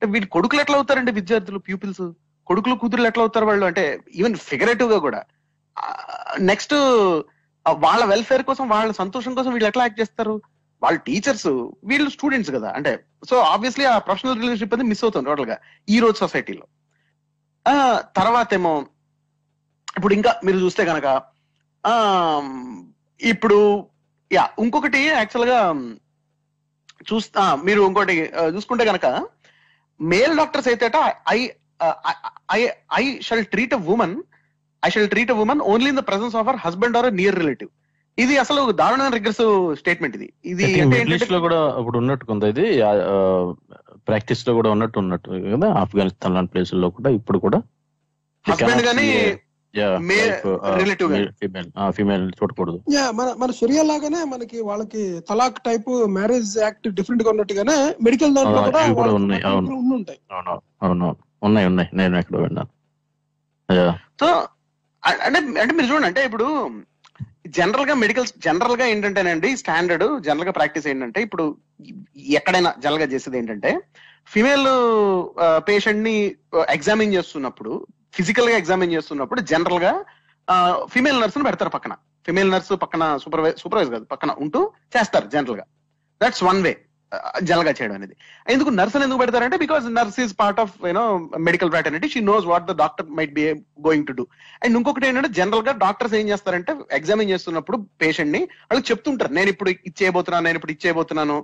వీళ్ళు 0.02 0.28
కొడుకులు 0.36 0.62
ఎట్లా 0.64 0.78
అవుతారండి 0.80 1.12
విద్యార్థులు 1.20 1.60
పీపుల్స్ 1.70 2.04
కొడుకులు 2.48 2.76
కూతురులు 2.82 3.08
ఎట్లా 3.12 3.24
అవుతారు 3.26 3.48
వాళ్ళు? 3.52 3.66
అంటే 3.72 3.86
ఈవెన్ 4.20 4.36
ఫిగరేటివ్గా 4.50 5.00
కూడా. 5.08 5.22
నెక్స్ట్ 6.52 6.76
వాళ్ళ 7.86 8.04
వెల్ఫేర్ 8.12 8.44
కోసం 8.50 8.66
వాళ్ళ 8.74 8.92
సంతోషం 9.02 9.34
కోసం 9.38 9.52
వీళ్ళు 9.54 9.68
ఎట్లా 9.70 9.84
యాక్ట్ 9.86 10.02
చేస్తారు? 10.02 10.36
వాళ్ళ 10.82 10.98
టీచర్స్ 11.08 11.48
వీళ్ళు 11.90 12.10
స్టూడెంట్స్ 12.16 12.52
కదా. 12.58 12.70
అంటే 12.78 12.92
సో 13.30 13.36
ఆబ్వియస్లీ 13.54 13.86
ఆ 13.92 13.96
ప్రొఫెషనల్ 14.08 14.40
రిలేషన్షిప్ 14.42 14.74
అనేది 14.76 14.90
మిస్ 14.92 15.04
అవుతుంది 15.06 15.30
టోటల్గా 15.30 15.58
ఈ 15.96 16.00
రోజు 16.04 16.18
సొసైటీలో 16.24 16.66
తర్వాత 18.20 18.50
ఏమో 18.60 18.74
ఇప్పుడు 19.98 20.14
ఇంకా 20.18 20.32
మీరు 20.46 20.58
చూస్తే 20.66 20.84
కనుక 20.90 21.08
ఇప్పుడు 23.20 23.58
యా 24.32 24.44
ఇంకొకటి 24.64 25.02
యాక్చువల్గా 25.08 25.60
చూస్తా 27.10 27.44
మీరు 27.68 27.82
ఇంకోటి 27.90 28.14
చూసుకుంటే 28.56 28.86
కనుక 28.90 29.06
మేల్ 30.00 30.34
డాక్టర్స్ 30.40 30.70
అయితే 30.72 30.88
I 31.36 31.40
I 32.56 32.60
I 33.00 33.04
shall 33.28 33.46
treat 33.54 33.76
a 33.78 33.82
woman 33.94 34.16
I 34.84 34.90
shall 34.94 35.10
treat 35.14 35.32
a 35.34 35.38
woman 35.44 35.62
only 35.74 35.90
in 35.94 36.00
the 36.02 36.04
presence 36.10 36.36
of 36.38 36.42
our 36.44 36.60
husband 36.66 36.98
or 37.00 37.10
near 37.20 37.40
relative 37.42 37.72
ఇది 38.18 38.36
అసలు 38.44 38.62
దారుణమైన 38.82 39.14
రిగ్రెసివ్ 39.18 39.52
స్టేట్మెంట్ 39.80 40.16
ఇది. 40.18 40.28
ఇది 40.52 40.64
ఈస్ట్లో 41.16 41.40
కూడా 41.48 41.60
ఇప్పుడు 41.82 41.98
ఉన్నట్టు 42.04 42.26
కొంత 42.30 42.44
ఇది 42.54 42.66
ప్రాక్టీస్లో 44.10 44.52
కూడా 44.60 44.70
ఉన్నట్టు 44.76 44.98
ఉన్నట్టు 45.04 45.30
కదా. 45.56 45.68
ఆఫ్ఘనిస్తాన్ 45.82 46.36
లాంటి 46.38 46.52
ప్లేస్లో 46.54 46.90
కూడా 46.98 47.10
ఇప్పుడు 47.18 47.40
కూడా. 47.46 47.60
హస్బెండ్ 48.46 48.86
గానీ. 48.90 49.08
ఫీమేల్ 49.74 51.70
ఫీమేల్ 51.96 52.26
చూడకూడదు. 52.38 52.78
యా 52.96 53.04
మన 53.18 53.28
మన 53.42 53.50
షరియా 53.60 53.82
లాగానే 53.90 54.20
మనకి 54.34 54.58
వాళ్ళకి 54.70 55.02
తలాక్ 55.30 55.60
టైప్ 55.68 55.90
మ్యారేజ్ 56.18 56.52
యాక్ట్ 56.66 56.88
డిఫరెంట్గా 57.00 57.30
ఉన్నట్టుగానే 57.34 57.76
మెడికల్ 58.06 58.34
దాంట్లో 58.38 58.62
కూడా 58.70 59.14
ఉన్నాయి, 59.20 59.42
అవును. 59.50 59.68
ఉండి 59.82 59.94
ఉంటాయి 60.00 60.20
అవును 60.36 60.56
అవును 60.86 61.10
ఉన్నాయి 61.48 61.68
ఉన్నాయి. 61.72 61.90
నేను 62.00 62.18
ఎక్కడ 62.22 62.38
విన్నాను. 62.46 62.72
సో 64.22 64.30
అంటే 65.04 65.40
అంటే 65.62 65.74
మీరు 65.74 65.88
చూడండి 65.88 66.08
అంటే 66.08 66.26
ఇప్పుడు 66.26 66.48
జనరల్గా 67.48 67.94
మెడికల్ 67.94 68.28
జనరల్గా 68.38 68.86
ఏంటంటేనండి 68.86 69.56
స్టాండర్డ్ 69.56 70.24
జనరల్గా 70.24 70.52
ప్రాక్టీస్ 70.52 70.88
ఏంటంటే 70.88 71.22
ఇప్పుడు 71.22 71.58
ఎక్కడైనా 72.30 72.74
జనరల్గా 72.78 73.06
చేసేది 73.06 73.38
ఏంటంటే 73.38 73.72
ఫిమేల్ 74.28 74.68
పేషెంట్ని 75.68 76.16
ఎగ్జామిన్ 76.70 77.14
చేస్తున్నప్పుడు 77.14 77.88
ఫిజికల్గా 78.16 78.58
ఎగ్జామిన్ 78.58 78.92
చేస్తున్నప్పుడు 78.92 79.42
జనరల్గా 79.42 79.94
ఫిమేల్ 80.90 81.22
నర్స్ని 81.22 81.44
పెడతారు 81.44 81.70
పక్కన. 81.70 81.94
ఫిమేల్ 82.26 82.52
నర్స్ 82.52 82.72
పక్కన 82.82 83.18
సూపర్వైజ్ 83.18 83.58
సూపర్వైజ్ 83.58 83.92
కాదు 83.92 84.06
పక్కన 84.06 84.32
ఉంటూ 84.40 84.74
చేస్తారు 84.98 85.28
జనరల్గా 85.28 85.66
దట్స్ 86.22 86.44
వన్ 86.44 86.64
వే 86.64 86.74
జలగా 87.50 87.72
చేయడం 87.78 87.96
అనేది. 87.98 88.16
ఎందుకు 88.54 88.70
నర్సులు 88.78 89.04
ఎందుకు 89.06 89.20
పెడతారంటే 89.22 89.58
because 89.64 89.86
nurse 89.98 90.18
is 90.24 90.34
part 90.42 90.60
of 90.64 90.74
you know 90.90 91.04
medical 91.48 91.72
fraternity 91.74 92.08
she 92.14 92.20
knows 92.32 92.46
what 92.52 92.66
the 92.70 92.74
doctor 92.82 93.08
might 93.18 93.34
be 93.38 93.46
going 93.88 94.08
to 94.10 94.16
do 94.20 94.26
and 94.64 94.78
ఇంకొకటి 94.80 95.08
ఏంటంటే 95.10 95.32
జనరల్గా 95.40 95.74
డాక్టర్స్ 95.86 96.16
ఏం 96.22 96.26
చేస్తారంటే 96.32 96.74
ఎగ్జామిన్ 97.00 97.32
చేస్తున్నప్పుడు 97.34 97.80
పేషెంట్ని 98.04 98.42
వాళ్ళకి 98.70 98.90
చెప్తుంటారు. 98.92 99.34
నేను 99.40 99.52
ఇప్పుడు 99.56 99.72
ఇచ్చేయబోతున్నాను 99.92 100.48
నేను 100.50 100.60
ఇప్పుడు 100.62 100.76
ఇచ్చేయబోతున్నాను 100.76 101.38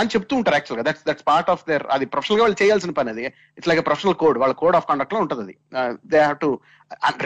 అని 0.00 0.12
చెప్తూ 0.12 0.34
ఉంటారు 0.40 0.56
యాక్చువల్గా. 0.58 0.84
That's 0.88 1.06
that's 1.08 1.26
part 1.30 1.50
of 1.54 1.64
their 1.70 1.86
అది 1.94 2.04
ప్రొఫెషనల్గా 2.12 2.44
వాళ్ళు 2.44 2.58
చేయాల్సిన 2.62 2.92
పని 2.98 3.10
అది. 3.14 3.24
ఇట్స్ 3.58 3.68
లైక్ 3.70 3.80
ప్రొఫెషనల్ 3.88 4.18
కోడ్ 4.22 4.38
వాళ్ళ 4.42 4.54
కోడ్ 4.62 4.76
ఆఫ్ 4.78 4.86
కండక్ట్లో 4.90 5.18
ఉంటుంది 5.24 5.42
అది. 5.46 5.54
They 6.12 6.18
have 6.26 6.38
to 6.44 6.50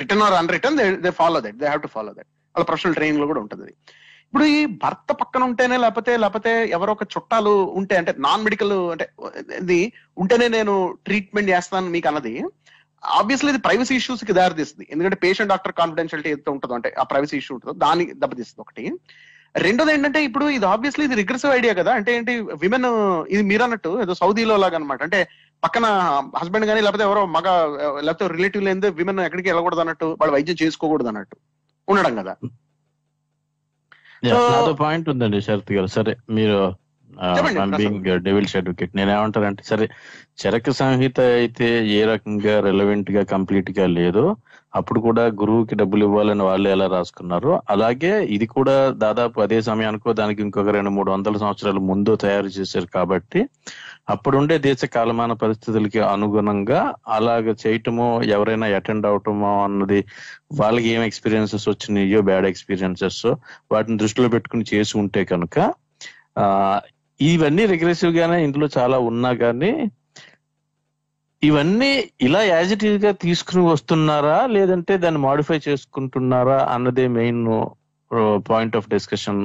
return 0.03 0.25
or 0.29 0.37
un 0.43 0.53
return 0.57 0.79
they 1.07 1.13
follow 1.23 1.41
that 1.47 1.59
they 1.63 1.69
have 1.71 1.85
to 1.87 1.93
follow 1.97 2.13
that 2.19 2.31
వాళ్ళ 2.55 2.65
ప్రొఫెషనల్ 2.71 2.97
ట్రైనింగ్లో 2.99 3.29
కూడా 3.33 3.43
ఉంటుంది 3.45 3.75
ఇప్పుడు 4.33 4.47
ఈ 4.59 4.61
భర్త 4.83 5.13
పక్కన 5.21 5.43
ఉంటేనే 5.49 5.77
లేకపోతే 5.83 6.13
లేకపోతే 6.23 6.53
ఎవరో 6.77 6.93
ఒక 6.97 7.05
చుట్టాలు 7.15 7.51
ఉంటే 7.79 7.95
అంటే 8.01 8.13
నాన్ 8.27 8.45
మెడికల్ 8.47 8.73
అంటే 8.93 9.07
ఇది 9.63 9.77
ఉంటేనే 10.23 10.47
నేను 10.55 10.75
ట్రీట్మెంట్ 11.07 11.51
చేస్తాను 11.55 11.91
మీకు 11.97 12.09
అన్నది 12.11 12.33
ఆబ్వియస్లీ 13.03 13.51
ఇది 13.53 13.61
ప్రైవసీ 13.67 13.95
ఇష్యూస్కి 14.01 14.37
దారితీస్తుంది. 14.39 14.87
ఎందుకంటే 14.93 15.19
పేషెంట్ 15.25 15.53
డాక్టర్ 15.53 15.75
కాన్ఫిడెన్షియాలిటీ 15.81 16.31
ఏదైతే 16.33 16.51
ఉంటుందో 16.55 16.77
అంటే 16.79 16.93
ఆ 17.03 17.05
ప్రైవసీ 17.13 17.37
ఇష్యూ 17.43 17.53
ఉంటుందో 17.57 17.75
దాన్ని 17.85 18.07
దెబ్బతీస్తుంది 18.23 18.65
ఒకటి. 18.65 18.85
రెండోది 19.67 19.93
ఏంటంటే 19.97 20.23
ఇప్పుడు 20.29 20.49
ఇది 20.57 20.67
ఆబ్వియస్లీ 20.73 21.05
ఇది 21.09 21.21
రిగ్రెసివ్ 21.23 21.55
ఐడియా 21.59 21.75
కదా 21.81 21.93
అంటే 21.99 22.11
ఏంటి 22.19 22.35
విమెన్ 22.65 22.89
ఇది 23.35 23.43
మీరు 23.53 23.65
అన్నట్టు 23.69 23.93
ఏదో 24.07 24.17
సౌదీలో 24.23 24.59
లాగా 24.65 24.79
అనమాట 24.81 25.03
అంటే 25.09 25.21
పక్కన 25.63 25.87
హస్బెండ్ 26.41 26.69
కానీ 26.71 26.83
లేకపోతే 26.87 27.07
ఎవరో 27.09 27.25
మగ 27.37 27.49
లేకపోతే 28.07 28.33
రిలేటివ్ 28.37 28.67
లేనిదే 28.69 28.91
విమెన్ 29.01 29.25
ఎక్కడికి 29.29 29.51
వెళ్ళకూడదు 29.53 29.85
అన్నట్టు 29.85 30.11
వాళ్ళు 30.23 30.35
వైద్యం 30.39 30.61
చేసుకోకూడదు 30.65 31.11
అన్నట్టు 31.13 31.37
ఉండడం 31.89 32.15
కదా. 32.23 32.35
నాతో 34.23 34.75
పాయింట్ 34.75 35.09
ఉందండి 35.09 35.41
శరత్ 35.41 35.73
గారు 35.73 35.87
సరే 35.87 36.17
మీరు. 36.31 36.82
బీయింగ్ 37.73 38.09
డెవిల్స్ 38.25 38.57
అడ్వకేట్ 38.57 38.97
నేనేమంటానంటే 38.97 39.63
సరే 39.63 39.87
చరక 40.43 40.71
సంహిత 40.79 41.21
అయితే 41.35 41.69
ఏ 41.91 42.01
రకంగా 42.05 42.55
రెలవెంట్గా 42.61 43.23
కంప్లీట్గా 43.33 43.87
లేదో 43.97 44.25
అప్పుడు 44.75 45.01
కూడా 45.01 45.25
గురువుకి 45.41 45.75
డబ్బులు 45.75 46.03
ఇవ్వాలని 46.05 46.45
వాళ్ళు 46.45 46.69
ఎలా 46.71 46.87
రాసుకున్నారు 46.87 47.51
అలాగే 47.71 48.13
ఇది 48.29 48.47
కూడా 48.47 48.77
దాదాపు 49.03 49.41
అదే 49.41 49.59
సమయానికో 49.63 50.13
దానికి 50.13 50.41
ఇంకొక 50.43 50.71
రెండు 50.71 50.91
మూడు 50.91 51.11
వందల 51.13 51.35
సంవత్సరాల 51.37 51.81
ముందు 51.89 52.13
తయారు 52.23 52.51
చేశారు 52.57 52.89
కాబట్టి 52.95 53.41
అప్పుడుండే 54.09 54.57
దేశ 54.59 54.85
కాలమాన 54.95 55.33
పరిస్థితులకి 55.43 56.01
అనుగుణంగా 56.13 56.81
అలాగ 57.09 57.55
చేయటమో 57.63 58.09
ఎవరైనా 58.37 58.69
అటెండ్ 58.77 59.07
అవటమో 59.07 59.53
అన్నది 59.65 60.01
వాళ్ళకి 60.61 60.89
ఏం 60.89 61.05
ఎక్స్పీరియన్సెస్ 61.05 61.69
వచ్చినాయో 61.69 62.23
బ్యాడ్ 62.23 62.47
ఎక్స్పీరియన్సెస్ 62.47 63.23
వాటిని 63.73 63.99
దృష్టిలో 63.99 64.29
పెట్టుకుని 64.29 64.67
చేసి 64.73 64.95
ఉంటే 64.99 65.23
కనుక 65.25 65.59
ఆ 66.39 66.47
ఇవన్నీ 67.31 67.67
రిగ్రెసివ్ 67.67 68.17
గానే 68.17 68.45
ఇందులో 68.45 68.69
చాలా 68.79 68.99
ఉన్నా 69.11 69.31
కానీ 69.43 69.73
ఇవన్నీ 71.43 71.91
ఇలా 72.21 72.41
యాజ్ 72.43 72.73
ఇట్ 72.73 72.85
ఈజ్గా 72.85 73.11
తీసుకుని 73.23 73.63
వస్తున్నారా? 73.67 74.37
లేదంటే 74.47 74.97
దాన్ని 74.97 75.21
మాడిఫై 75.21 75.59
చేసుకుంటున్నారా? 75.69 76.59
అన్నదే 76.71 77.07
మెయిన్ 77.19 77.47
పాయింట్ 78.51 78.77
ఆఫ్ 78.77 78.89
డిస్కషన్ 78.89 79.41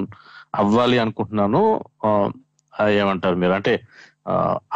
అవ్వాలి 0.56 0.98
అనుకుంటున్నాను. 1.00 1.62
ఏమంటారు 2.90 3.36
మీరు? 3.36 3.52
అంటే 3.52 3.74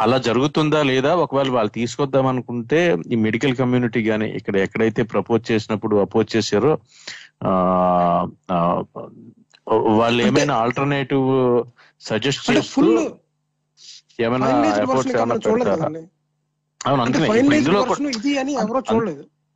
అలా 0.00 0.18
జరుగుతుందా 0.18 0.80
లేదా? 0.82 1.10
ఒకవేళ 1.16 1.50
వాళ్ళు 1.50 1.70
తీసుకొద్దాం 1.70 2.26
అనుకుంటే 2.26 2.80
ఈ 3.12 3.16
మెడికల్ 3.26 3.56
కమ్యూనిటీ 3.56 4.00
గానీ 4.08 4.28
ఇక్కడ 4.30 4.56
ఎక్కడైతే 4.56 5.02
ప్రపోజ్ 5.02 5.44
చేసినప్పుడు 5.52 5.96
అపోజ్ 5.96 6.36
చేశారో 6.36 6.72
వాళ్ళు 9.98 10.20
ఏమైనా 10.22 10.54
ఆల్టర్నేటివ్ 10.56 11.28
సజెస్ట్ 12.02 12.44
చేస్తూ 12.48 12.72
ఫుల్ 12.74 12.94
ఏమైనా 14.18 14.46
వర్షన్ 14.90 15.16
ఏమైనా 15.16 15.36
పెడతారా? 15.46 15.88
అవును 16.80 17.02
అందుకనే 17.04 17.26
ఇందులో 17.58 17.80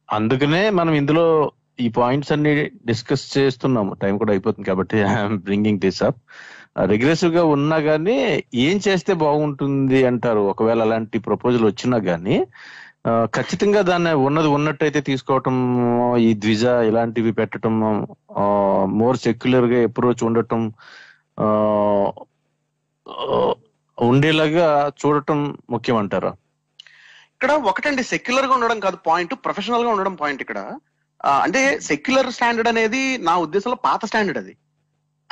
అందుకనే 0.08 0.60
మనం 0.70 0.92
ఇందులో 0.94 1.24
ఈ 1.78 1.88
పాయింట్స్ 1.96 2.30
అన్ని 2.32 2.52
డిస్కస్ 2.84 3.24
చేస్తున్నాము. 3.32 3.90
టైం 3.94 4.14
కూడా 4.18 4.32
అయిపోతుంది 4.32 4.66
కాబట్టి 4.68 4.98
బ్రింగింగ్ 5.42 5.80
దిస్ 5.80 6.02
అప్ 6.02 6.20
రిగ్రెసివ్గా 6.86 7.42
ఉన్నా 7.52 7.76
గానీ 7.84 8.16
ఏం 8.62 8.76
చేస్తే 8.86 9.12
బాగుంటుంది 9.20 10.00
అంటారు? 10.06 10.42
ఒకవేళ 10.52 10.80
అలాంటి 10.82 11.18
ప్రపోజల్ 11.26 11.64
వచ్చినా 11.66 11.98
గానీ 12.06 12.36
ఆ, 13.04 13.12
ఖచ్చితంగా 13.34 13.80
దాన్ని 13.82 14.12
ఉన్నది 14.22 14.48
ఉన్నట్టయితే 14.54 15.00
తీసుకోవటం 15.08 15.56
ఈ 16.20 16.30
ద్విజ 16.36 16.64
ఇలాంటివి 16.88 17.32
పెట్టడం 17.32 17.74
మోర్ 18.96 19.18
సెక్యులర్గా 19.18 19.78
అప్రోచ్ 19.84 20.24
ఉండటం 20.24 20.62
ఉండేలాగా 23.98 24.66
చూడటం 25.00 25.38
ముఖ్యం 25.70 25.96
అంటారా 25.96 26.32
ఇక్కడ 27.34 27.52
ఒకటండి 27.70 28.02
సెక్యులర్గా 28.02 28.54
ఉండడం 28.54 28.80
కాదు 28.80 28.98
పాయింట్ 29.06 29.34
ప్రొఫెషనల్గా 29.44 29.90
ఉండడం 29.90 30.14
పాయింట్ 30.14 30.42
ఇక్కడ. 30.42 30.58
అంటే 31.44 31.80
సెక్యులర్ 31.80 32.30
స్టాండర్డ్ 32.30 32.68
అనేది 32.68 33.18
నా 33.18 33.36
ఉద్దేశంలో 33.36 33.76
పాత 33.76 34.04
స్టాండర్డ్ 34.04 34.38
అది. 34.38 34.54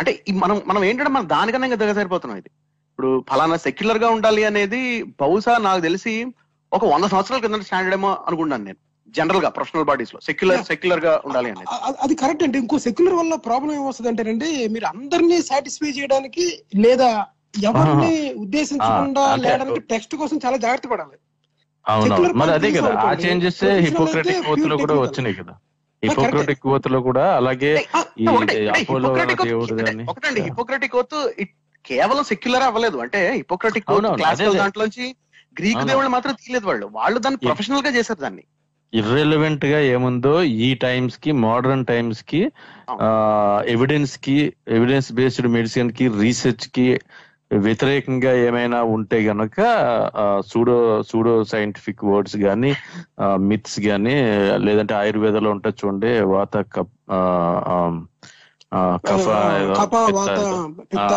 అంటే 0.00 0.24
మనం 0.42 0.62
మనం 0.66 0.84
ఏంటంటే 0.84 1.10
మనం 1.10 1.28
దానికన్నా 1.28 1.66
ఇంకా 1.66 1.78
దగ్గర 1.82 1.96
సరిపోతున్నాం 2.00 2.38
ఇది. 2.38 2.50
ఇప్పుడు 2.90 3.24
ఫలానా 3.30 3.56
సెక్యులర్గా 3.56 4.08
ఉండాలి 4.08 4.44
అనేది 4.44 5.02
బహుశా 5.02 5.58
నాకు 5.58 5.80
తెలిసి 5.80 6.14
ఒక 6.72 6.84
వంద 6.84 7.04
సంవత్సరాల 7.04 7.40
కింద 7.40 7.60
స్టాండర్డ్ 7.60 7.96
ఏమో 7.98 8.10
అనుకుంటాను 8.28 8.64
నేను. 8.64 8.80
జనరల్గా 9.08 9.48
ప్రొఫెషనల్ 9.48 9.84
బాడీస్లో. 9.84 10.20
సెక్యులర్. 10.20 10.64
సెక్యులర్గా 10.64 11.22
ఉండాలి 11.24 11.50
అనేది. 11.50 11.68
అది 12.02 12.14
కరెక్ట్ 12.14 12.42
అండి. 12.42 12.58
ఇంకో 12.58 12.78
సెక్యులర్ 12.78 13.14
వల్ల 13.14 13.34
ప్రాబ్లం 13.34 13.72
ఏమొస్తుంది 13.74 14.10
అంటేనండి 14.10 14.68
మీరు 14.68 14.84
అందరినీ 14.84 15.42
సాటిస్ఫై 15.42 15.90
చేయడానికి 15.90 16.46
లేదా 16.74 17.10
ఎవరిని 17.54 18.12
ఉద్దేశించకుండా 18.36 19.22
లేడానికి 19.36 19.80
టెక్స్ట్ 19.90 20.14
కోసం 20.14 20.36
చాలా 20.44 20.56
జాగ్రత్త 20.56 20.88
పడాలి 20.88 21.16
అవును 21.84 22.16
మరి 22.34 22.50
అదే 22.50 22.68
కదా 22.70 22.90
ఆ. 23.00 23.12
చేంజెస్ 23.14 23.62
హిపోక్రటిక్ 23.80 24.42
pure 24.48 24.76
కూడా. 24.82 24.94
వచ్చినాయి 25.00 25.34
కదా. 25.34 25.54
హిపోక్రటిక్ 26.02 26.60
కోతులో 26.60 27.00
కూడా 27.02 27.24
అలాగే 27.36 27.72
ఒకటండి. 30.06 30.40
హిపోక్రటిక్ 30.40 30.96
ఓత్ 30.96 31.16
కేవలం 31.84 32.24
సెక్యులర్ 32.24 32.62
అవ్వలేదు 32.62 32.98
అంటే 32.98 33.20
హిపోక్రటిక్ 33.32 33.86
క్లాసికల్. 34.18 34.56
దాంట్లోంచి 34.56 35.06
గ్రీక్. 35.56 35.82
దేవుళ్ళు 35.84 36.10
మాత్రం 36.10 36.34
తీయలేదు 36.34 36.66
వాళ్ళు 36.66 36.86
వాళ్ళు 36.92 37.18
దాన్ని 37.18 37.38
ప్రొఫెషనల్గా 37.38 37.90
చేశారు 37.90 38.20
దాన్ని 38.20 38.44
ఇర్రెలవెంట్గా 38.92 39.78
ఏముందో 39.92 40.32
ఈ 40.62 40.74
టైమ్స్కి 40.82 41.32
మోడర్న్ 41.44 41.86
టైమ్స్కి 41.86 42.40
ఎవిడెన్స్కి 43.66 44.36
ఎవిడెన్స్ 44.68 45.12
బేస్డ్ 45.12 45.48
మెడిసిన్కి 45.48 46.08
రీసెర్చ్కి 46.18 46.86
వ్యతిరేకంగా 47.58 48.34
ఏమైనా 48.36 48.82
ఉంటే 48.82 49.20
గనక 49.20 49.58
సూడో 50.46 51.02
సూడో 51.02 51.44
సైంటిఫిక్ 51.44 52.04
వర్డ్స్ 52.04 52.36
గాని 52.36 52.74
మిత్స్ 53.36 53.80
గాని 53.80 54.14
లేదంటే 54.56 54.94
ఆయుర్వేదంలో 54.94 55.50
ఉంటుంది 55.50 55.86
చూడండి 55.86 56.20
వాత 56.20 56.56
కప్ 56.56 56.94
కఫ 59.06 59.28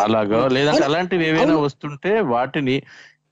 అలాగా 0.04 0.48
లేదంటే. 0.48 0.84
అలాంటివి 0.84 1.30
ఏవైనా. 1.30 1.56
వస్తుంటే 1.56 2.22
వాటిని 2.22 2.84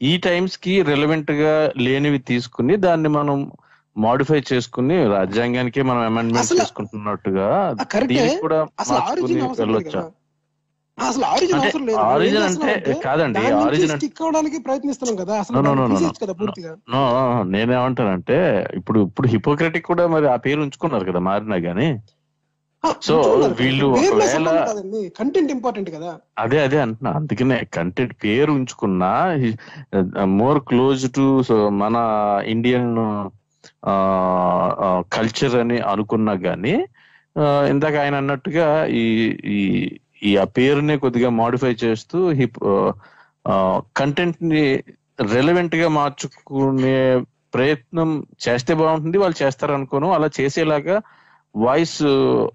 ఈ 0.02 0.18
టైమ్స్కి 0.18 0.82
రిలవెంట్గా 0.82 1.72
లేనివి 1.78 2.20
తీసుకుని 2.20 2.76
దాన్ని 2.76 3.10
మనం 3.10 3.52
మాడిఫై 3.98 4.44
చేసుకుని 4.54 5.08
రాజ్యాంగానికి 5.08 5.82
మనం 5.82 6.00
అమెండ్మెంట్ 6.00 6.54
చేసుకుంటున్నట్టుగా 6.54 7.76
కూడా 8.42 8.68
మార్చుకుని 8.92 9.42
వెళ్ళొచ్చా 9.42 10.12
అసలు 11.00 11.26
ఆరిజిన్ 11.26 11.54
అంటే 11.54 11.66
అవసరం 11.66 11.86
లేదు. 11.86 11.98
ఏం 11.98 12.44
అంటే 12.70 13.02
కాదండి, 13.06 13.40
అంటే- 13.40 13.96
స్టిక్ 13.96 14.22
అవడానికి 14.22 14.60
ప్రయత్నిస్తున్నాం 14.60 15.26
కదా. 15.26 15.40
అసలు. 15.40 15.58
కదా 16.22 16.34
పూర్తిగా? 16.34 16.76
నేనేమంటానంటే 17.44 18.68
ఇప్పుడు 18.74 19.00
ఇప్పుడు 19.00 19.28
హిపోక్రటిక్ 19.28 19.86
కూడా 19.86 20.08
మరి 20.08 20.30
ఆ 20.30 20.36
పేరు 20.36 20.62
ఉంచుకున్నారు 20.62 21.12
కదా 21.12 21.20
మారినా 21.20 21.56
గానీ. 21.56 22.00
So, 23.10 23.22
వీళ్ళు 23.60 23.86
ఒకవేళ- 23.86 25.10
కంటెంట్ 25.20 25.52
ఇంపార్టెంట్ 25.52 25.90
కదా. 25.90 26.16
అదే 26.40 26.64
అదే 26.64 26.82
అంటున్నా. 26.82 27.12
అందుకనే 27.12 27.66
కంటెంట్ 27.74 28.14
పేరు 28.24 28.52
ఉంచుకున్నా 28.52 29.36
మోర్ 30.24 30.60
క్లోజ్ 30.60 31.16
టు 31.16 31.44
మన 31.70 31.96
ఇండియన్ 32.46 32.96
కల్చర్ 35.14 35.56
అని 35.56 35.78
అనుకున్నా 35.78 36.34
గానీ 36.34 36.86
ఇందాక 37.70 37.96
ఆయన 37.96 38.16
అన్నట్టుగా 38.16 38.86
ఈ 38.86 39.06
ఈ 39.46 39.90
ఈ 40.22 40.38
ఆ 40.38 40.46
పేరుని 40.58 40.98
కొద్దిగా 40.98 41.30
మాడిఫై 41.40 41.74
చేస్తూ 41.84 42.30
హిప్ 42.32 42.60
కంటెంట్ని 43.96 44.64
రెలవెంట్గా 45.34 45.88
మార్చుకునే 45.98 46.96
ప్రయత్నం 47.54 48.10
చేస్తే 48.46 48.74
బాగుంటుంది 48.74 49.18
వాళ్ళు 49.18 49.44
చేస్తారు 49.44 49.74
అనుకోను 49.74 50.08
అలా 50.14 50.30
చేసేలాగా 50.40 50.96
వాయిస్ 51.56 52.00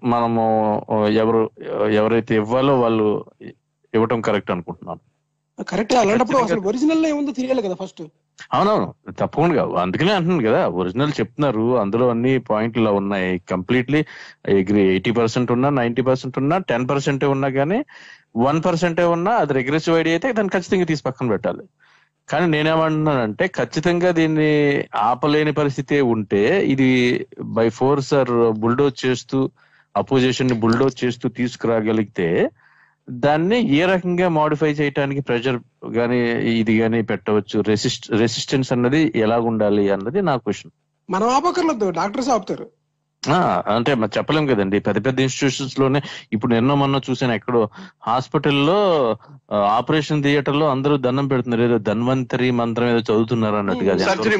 మనము 0.03 0.43
ఎవరు 1.15 1.41
ఎవరైతే 1.93 2.35
ఇవ్వాలో 2.35 2.73
వాళ్ళు 2.81 3.07
ఇవ్వటం 3.93 4.19
కరెక్ట్ 4.21 4.51
అనుకుంటున్నాను. 4.51 5.01
కరెక్ట్ 5.67 5.93
అలాంటప్పుడు 5.93 6.37
అసలు 6.37 6.61
ఒరిజినల్ 6.61 7.05
ఏముందో 7.05 7.31
తెలియాలి 7.31 7.61
కదా 7.61 7.75
ఫస్ట్ 7.75 8.01
అవునవును 8.55 8.87
తప్పకుండా 9.19 9.63
అందుకనే 9.83 10.11
అంటున్నాను 10.15 10.43
కదా 10.47 10.61
ఒరిజినల్ 10.79 11.13
చెప్తున్నారు. 11.19 11.65
అందులో 11.83 12.05
అన్ని 12.13 12.33
పాయింట్లు 12.49 12.91
ఉన్నాయి. 13.01 13.29
కంప్లీట్లీ 13.53 13.99
ఎగ్రీ 14.59 14.81
ఎయిటీ 14.93 15.11
పర్సెంట్ 15.19 15.51
ఉన్నా 15.55 15.69
నైన్టీ 15.79 16.03
పర్సెంట్ 16.09 16.39
ఉన్నా 16.43 16.57
టెన్ 16.71 16.87
పర్సెంటే 16.91 17.27
ఉన్నా 17.35 17.49
కానీ 17.59 17.79
వన్ 18.45 18.59
పర్సెంటే 18.65 19.05
ఉన్నా 19.15 19.31
అది 19.43 19.53
రిగ్రెసివ్ 19.59 19.97
ఐడియా 20.01 20.15
అయితే 20.15 20.27
దాన్ని 20.33 20.53
ఖచ్చితంగా 20.55 20.85
తీసి 20.91 21.03
పక్కన 21.07 21.27
పెట్టాలి. 21.33 21.63
కానీ 22.29 22.45
నేనేమంటున్నానంటే 22.53 23.45
ఖచ్చితంగా 23.57 24.09
దీన్ని 24.11 24.51
ఆపలేని 25.07 25.53
పరిస్థితి 25.59 25.97
ఉంటే 26.13 26.41
ఇది 26.73 26.89
బై 27.57 27.67
ఫోర్స్ 27.79 28.11
ఆర్ 28.13 28.31
బుల్డోజ్ 28.63 28.97
చేస్తూ 29.05 29.39
అపోజిషన్ని 29.95 30.55
బుల్డోజ్ 30.63 30.97
చేస్తూ 31.03 31.25
తీసుకురాగలిగితే 31.39 32.27
దాన్ని 33.09 33.75
ఏ 33.75 33.85
రకంగా 33.85 34.27
మాడిఫై 34.29 34.71
చేయడానికి 34.71 35.21
ప్రెషర్ 35.21 35.59
కానీ 35.95 36.19
ఇది 36.41 36.79
కానీ 36.79 37.01
పెట్టవచ్చు? 37.01 37.61
రెసిస్ట్ 37.61 38.11
రెసిస్టెన్స్ 38.11 38.71
అన్నది 38.71 39.11
ఎలా 39.15 39.39
ఉండాలి 39.39 39.89
అన్నది 39.89 40.21
నా 40.21 40.35
క్వశ్చన్ 40.37 40.71
మనం 41.09 41.27
ఆపకర్లేదు 41.27 41.89
డాక్టర్స్ 41.89 42.29
ఆపుతారు. 42.29 42.67
అంటే 43.67 43.95
మరి 43.95 44.11
చెప్పలేం 44.17 44.47
కదండి. 44.47 44.79
పెద్ద 44.79 45.05
పెద్ద 45.05 45.19
ఇన్స్టిట్యూషన్స్లోనే 45.19 46.01
ఇప్పుడు 46.33 46.55
ఎన్నో 46.55 46.75
మొన్న 46.75 47.01
చూసాను 47.09 47.33
ఎక్కడో 47.33 47.69
హాస్పిటల్లో 48.03 48.77
ఆపరేషన్ 49.53 50.23
థియేటర్లో 50.23 50.69
అందరూ 50.69 50.97
దండం 50.97 51.27
పెడుతున్నారు. 51.27 51.63
ఏదో 51.63 51.77
ధన్వంతరి 51.77 52.51
మంత్రం 52.51 52.87
ఏదో 52.87 52.99
చదువుతున్నారు 52.99 53.55
అన్నట్టుగా. 53.55 53.93
surgery 53.93 54.37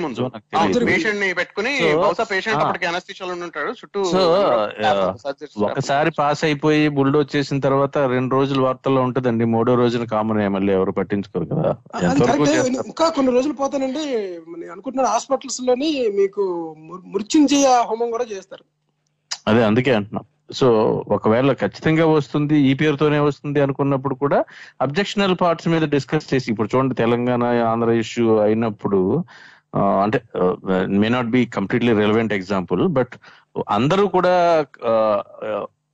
ఒకసారి 5.64 6.12
పాస్ 6.12 6.44
అయిపోయి 6.44 6.90
బుల్డోజ్ 6.90 7.36
చేసిన 7.36 7.60
తర్వాత 7.60 7.98
రెండు 7.98 8.36
రోజులు 8.36 8.62
వార్తల్లో 8.62 9.02
ఉంటదండి. 9.02 9.46
మూడో 9.46 9.76
రోజున 9.76 10.04
కామన్ 10.04 10.50
మళ్ళీ 10.50 10.74
ఎవరు 10.74 10.92
పట్టించుకోరు 10.92 11.46
కదా? 11.46 11.76
ఇంకా 12.86 13.10
కొన్ని 13.10 13.32
రోజులు 13.32 13.54
పోతానండి. 13.54 14.06
నేను 14.58 14.72
అనుకుంటున్నాను 14.72 15.14
హాస్పిటల్స్లోని 15.14 16.10
మీకు 16.18 16.76
మృత్యుంజయ 17.06 17.84
హోమం 17.90 18.12
కూడా 18.12 18.24
చేస్తారు. 18.32 18.71
అదే 19.48 19.62
అందుకే 19.64 19.92
అంటున్నాం. 19.96 20.26
సో 20.60 20.68
ఒకవేళ 21.08 21.52
ఖచ్చితంగా 21.54 22.06
వస్తుంది 22.08 22.56
ఈ 22.70 22.72
పేరుతోనే 22.74 23.20
వస్తుంది 23.20 23.60
అనుకున్నప్పుడు 23.66 24.16
కూడా 24.16 24.40
అబ్జెక్షనల్ 24.86 25.36
పార్ట్స్ 25.42 25.68
మీద 25.68 25.84
డిస్కస్ 25.96 26.30
చేసి 26.34 26.48
ఇప్పుడు 26.52 26.70
చూడండి 26.74 26.96
తెలంగాణ 26.96 27.44
ఆంధ్ర 27.72 27.92
ఇష్యూ 28.04 28.26
అయినప్పుడు 28.40 29.00
అంటే 30.04 30.20
may 31.02 31.10
not 31.10 31.30
be 31.30 31.42
completely 31.58 31.94
relevant 31.94 32.34
example 32.34 32.82
but 32.98 33.14
అందరూ 33.78 34.06
కూడా 34.08 34.34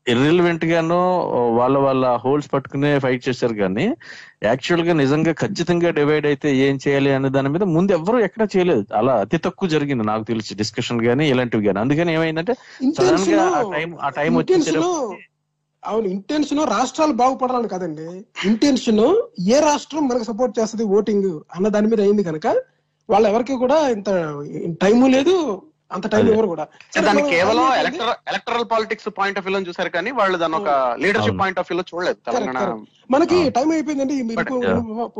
ఇర్రిలవెంట్ 0.06 0.66
గాను 0.66 1.00
వాళ్ళ 1.58 1.78
వాళ్ళ 1.78 2.06
హోల్స్ 2.16 2.50
పట్టుకునే 2.54 2.91
ఫైట్ 3.00 3.26
చేశారు 3.28 3.54
కానీ 3.54 3.86
యాక్చువల్గా 4.42 4.94
నిజంగా 4.94 5.32
ఖచ్చితంగా 5.32 5.90
డివైడ్ 5.90 6.26
అయితే 6.26 6.56
ఏం 6.58 6.76
చేయాలి 6.88 7.12
అనే 7.14 7.30
దాని 7.30 7.50
మీద 7.50 7.64
ముందు 7.64 7.92
ఎవరు 7.92 8.18
ఎక్కడ 8.18 8.48
చేయలేదు. 8.56 8.86
అలా 8.94 9.14
అతి 9.16 9.38
తక్కువ 9.38 9.70
జరిగింది 9.70 10.04
నాకు 10.04 10.24
తెలిసి 10.24 10.56
డిస్కషన్ 10.56 11.02
గానీ 11.02 11.30
ఇలాంటివి 11.30 11.66
గానీ. 11.66 11.80
అందుకని 11.80 12.14
ఏమైందంటే 12.14 12.54
సడన్గా 12.98 13.44
ఆ 13.60 13.62
టైం 13.76 13.98
ఆ 14.02 14.10
టైం 14.10 14.36
వచ్చేసరికి 14.36 14.92
అవును 15.84 16.08
ఇంటెన్షన్ 16.08 16.60
రాష్ట్రాలు 16.60 17.14
బాగుపడాలని 17.14 17.68
కదండి. 17.68 18.08
ఇంటెన్షన్ 18.46 19.04
ఏ 19.48 19.60
రాష్ట్రం 19.60 20.08
మనకు 20.08 20.24
సపోర్ట్ 20.24 20.60
చేస్తుంది 20.60 20.86
ఓటింగ్ 20.98 21.40
అన్న 21.56 21.68
దాని 21.68 21.88
మీద 21.88 22.02
అయింది 22.02 22.24
కనుక 22.24 22.48
వాళ్ళు 23.10 23.28
ఎవరికి 23.30 23.54
కూడా 23.54 23.90
ఇంత 23.90 24.10
టైము 24.82 25.08
లేదు. 25.08 25.36
అంత 25.92 26.08
టైం. 26.08 26.34
ఎవరు 26.34 26.48
కూడా. 26.48 26.68
దాన్ని 27.02 27.30
కేవలం 27.30 27.74
electoral 28.28 28.66
politics 28.72 29.10
point 29.18 29.40
of 29.40 29.48
view 29.48 29.60
లో 29.60 29.68
చూసారు 29.68 29.90
కానీ 29.90 30.12
వాళ్ళు 30.12 30.38
దాన్ని 30.38 30.58
ఒక 30.58 30.98
లీడర్షిప్. 31.00 31.40
పాయింట్ 31.40 31.60
ఆఫ్ 31.60 31.68
వ్యూ 31.72 31.82
లో 31.82 31.84
చూడలేదు 31.96 32.32
తెలంగాణ. 32.32 32.86
మనకి. 33.12 33.50
టైం 33.50 33.72
అయిపోయిందండి. 33.72 34.24
yeah. 34.24 34.46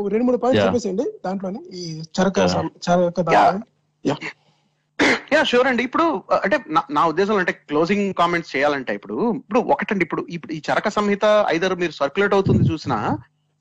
రెండు- 0.08 0.22
మూడు 0.22 0.36
పాయింట్స్. 0.36 0.66
చెప్పేసేయండి 0.66 1.04
దాంట్లోనే. 1.24 1.60
ఈ 1.72 2.02
చరక 2.20 2.38
చరక 2.64 3.62
యా. 5.32 5.44
షూర్ 5.44 5.66
అండి. 5.66 5.82
ఇప్పుడు 5.82 6.04
uh, 6.04 6.40
అంటే 6.44 6.58
నా- 6.68 6.94
నా 6.94 7.06
ఉద్దేశంలో 7.06 7.38
అంటే 7.38 7.52
క్లోజింగ్ 7.52 8.14
కామెంట్స్ 8.14 8.56
చేయాలంటే 8.56 8.94
ఇప్పుడు 8.94 9.34
ఇప్పుడు 9.34 9.60
ఒకటండి. 9.60 10.04
ఇప్పుడు 10.04 10.26
ఇప్పుడు 10.30 10.52
ఈ 10.52 10.62
చరక 10.70 10.88
సంహిత 10.88 11.44
ఐదర్ 11.48 11.74
మీరు 11.74 11.92
సర్క్యులేట్ 11.92 12.34
అవుతుంది 12.34 12.72
చూసినా 12.72 13.18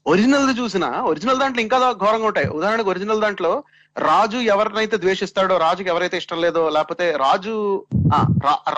ఒరిజినల్ 0.07 0.51
చూసినా 0.59 0.89
ఒరిజినల్ 1.09 1.39
దాంట్లో 1.39 1.61
ఇంకా 1.61 1.77
ఘోరంగా 2.01 2.27
ఉంటాయి. 2.29 2.47
ఉదాహరణకు 2.49 2.89
ఒరిజినల్ 2.89 3.21
దాంట్లో 3.21 3.51
రాజు 3.95 4.39
ఎవరినైతే 4.53 4.97
ద్వేషిస్తాడో 4.97 5.55
రాజుకి 5.57 5.89
ఎవరైతే 5.89 6.17
ఇష్టం 6.17 6.39
లేదో 6.41 6.63
లేకపోతే 6.69 7.05
రాజు 7.23 7.53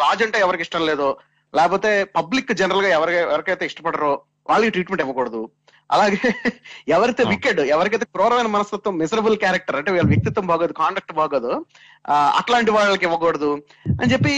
రాజు 0.01 0.23
అంటే 0.25 0.37
ఎవరికి 0.39 0.63
ఇష్టం 0.67 0.83
లేదో 0.85 1.09
లేకపోతే 1.53 1.89
పబ్లిక్ 2.17 2.51
జనరల్గా 2.53 2.89
ఎవరి 2.97 3.13
ఎవరికైతే 3.25 3.65
ఇష్టపడరో 3.65 4.11
వాళ్ళకి 4.49 4.73
ట్రీట్మెంట్ 4.75 5.03
ఇవ్వకూడదు. 5.05 5.41
అలాగే 5.89 6.17
ఎవరైతే. 6.95 7.23
వికెడ్ 7.23 7.59
ఎవరికైతే 7.73 8.05
క్రూరమైన 8.15 8.47
మనస్తత్వం 8.47 8.93
మిసరబుల్ 8.97 9.37
క్యారెక్టర్ 9.37 9.77
అంటే 9.77 9.91
వీళ్ళ 9.91 10.07
వ్యక్తిత్వం 10.07 10.45
బాగోదు 10.47 10.73
కాండక్ట్ 10.73 11.13
బాగోదు 11.13 11.51
అట్లాంటి 12.39 12.71
వాళ్ళకి 12.71 13.05
ఇవ్వకూడదు 13.05 13.49
అని 13.95 14.11
చెప్పి 14.13 14.33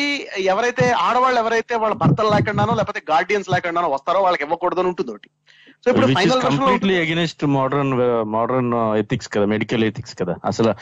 ఎవరైతే 0.46 0.86
ఆడవాళ్ళు 1.08 1.39
ఎవరైతే 1.39 1.76
వాళ్ళ 1.76 1.96
భర్తలు 1.96 2.32
లేకుండానో 2.36 2.76
లేకపోతే 2.76 3.02
గార్డియన్స్ 3.12 3.50
లేకుండానో 3.50 3.89
వస్తారో 3.89 4.22
వాళ్ళకి 4.22 4.46
ఇవ్వకూడదు 4.48 4.82
అని 4.84 4.89
ఉంటుంది 4.89 5.12
ఒకటి. 5.12 5.30
సో 5.86 5.92
ఇప్పుడు 5.92 6.08
final 6.14 6.42
completely 6.42 7.02
against 7.02 7.46
modern 7.46 7.94
modern 8.24 8.74
ethics 8.74 9.30
కదా 9.30 9.46
మెడికల్ 9.46 9.84
ఎథిక్స్ 9.84 10.16
కదా. 10.22 10.36
అసలు 10.46 10.74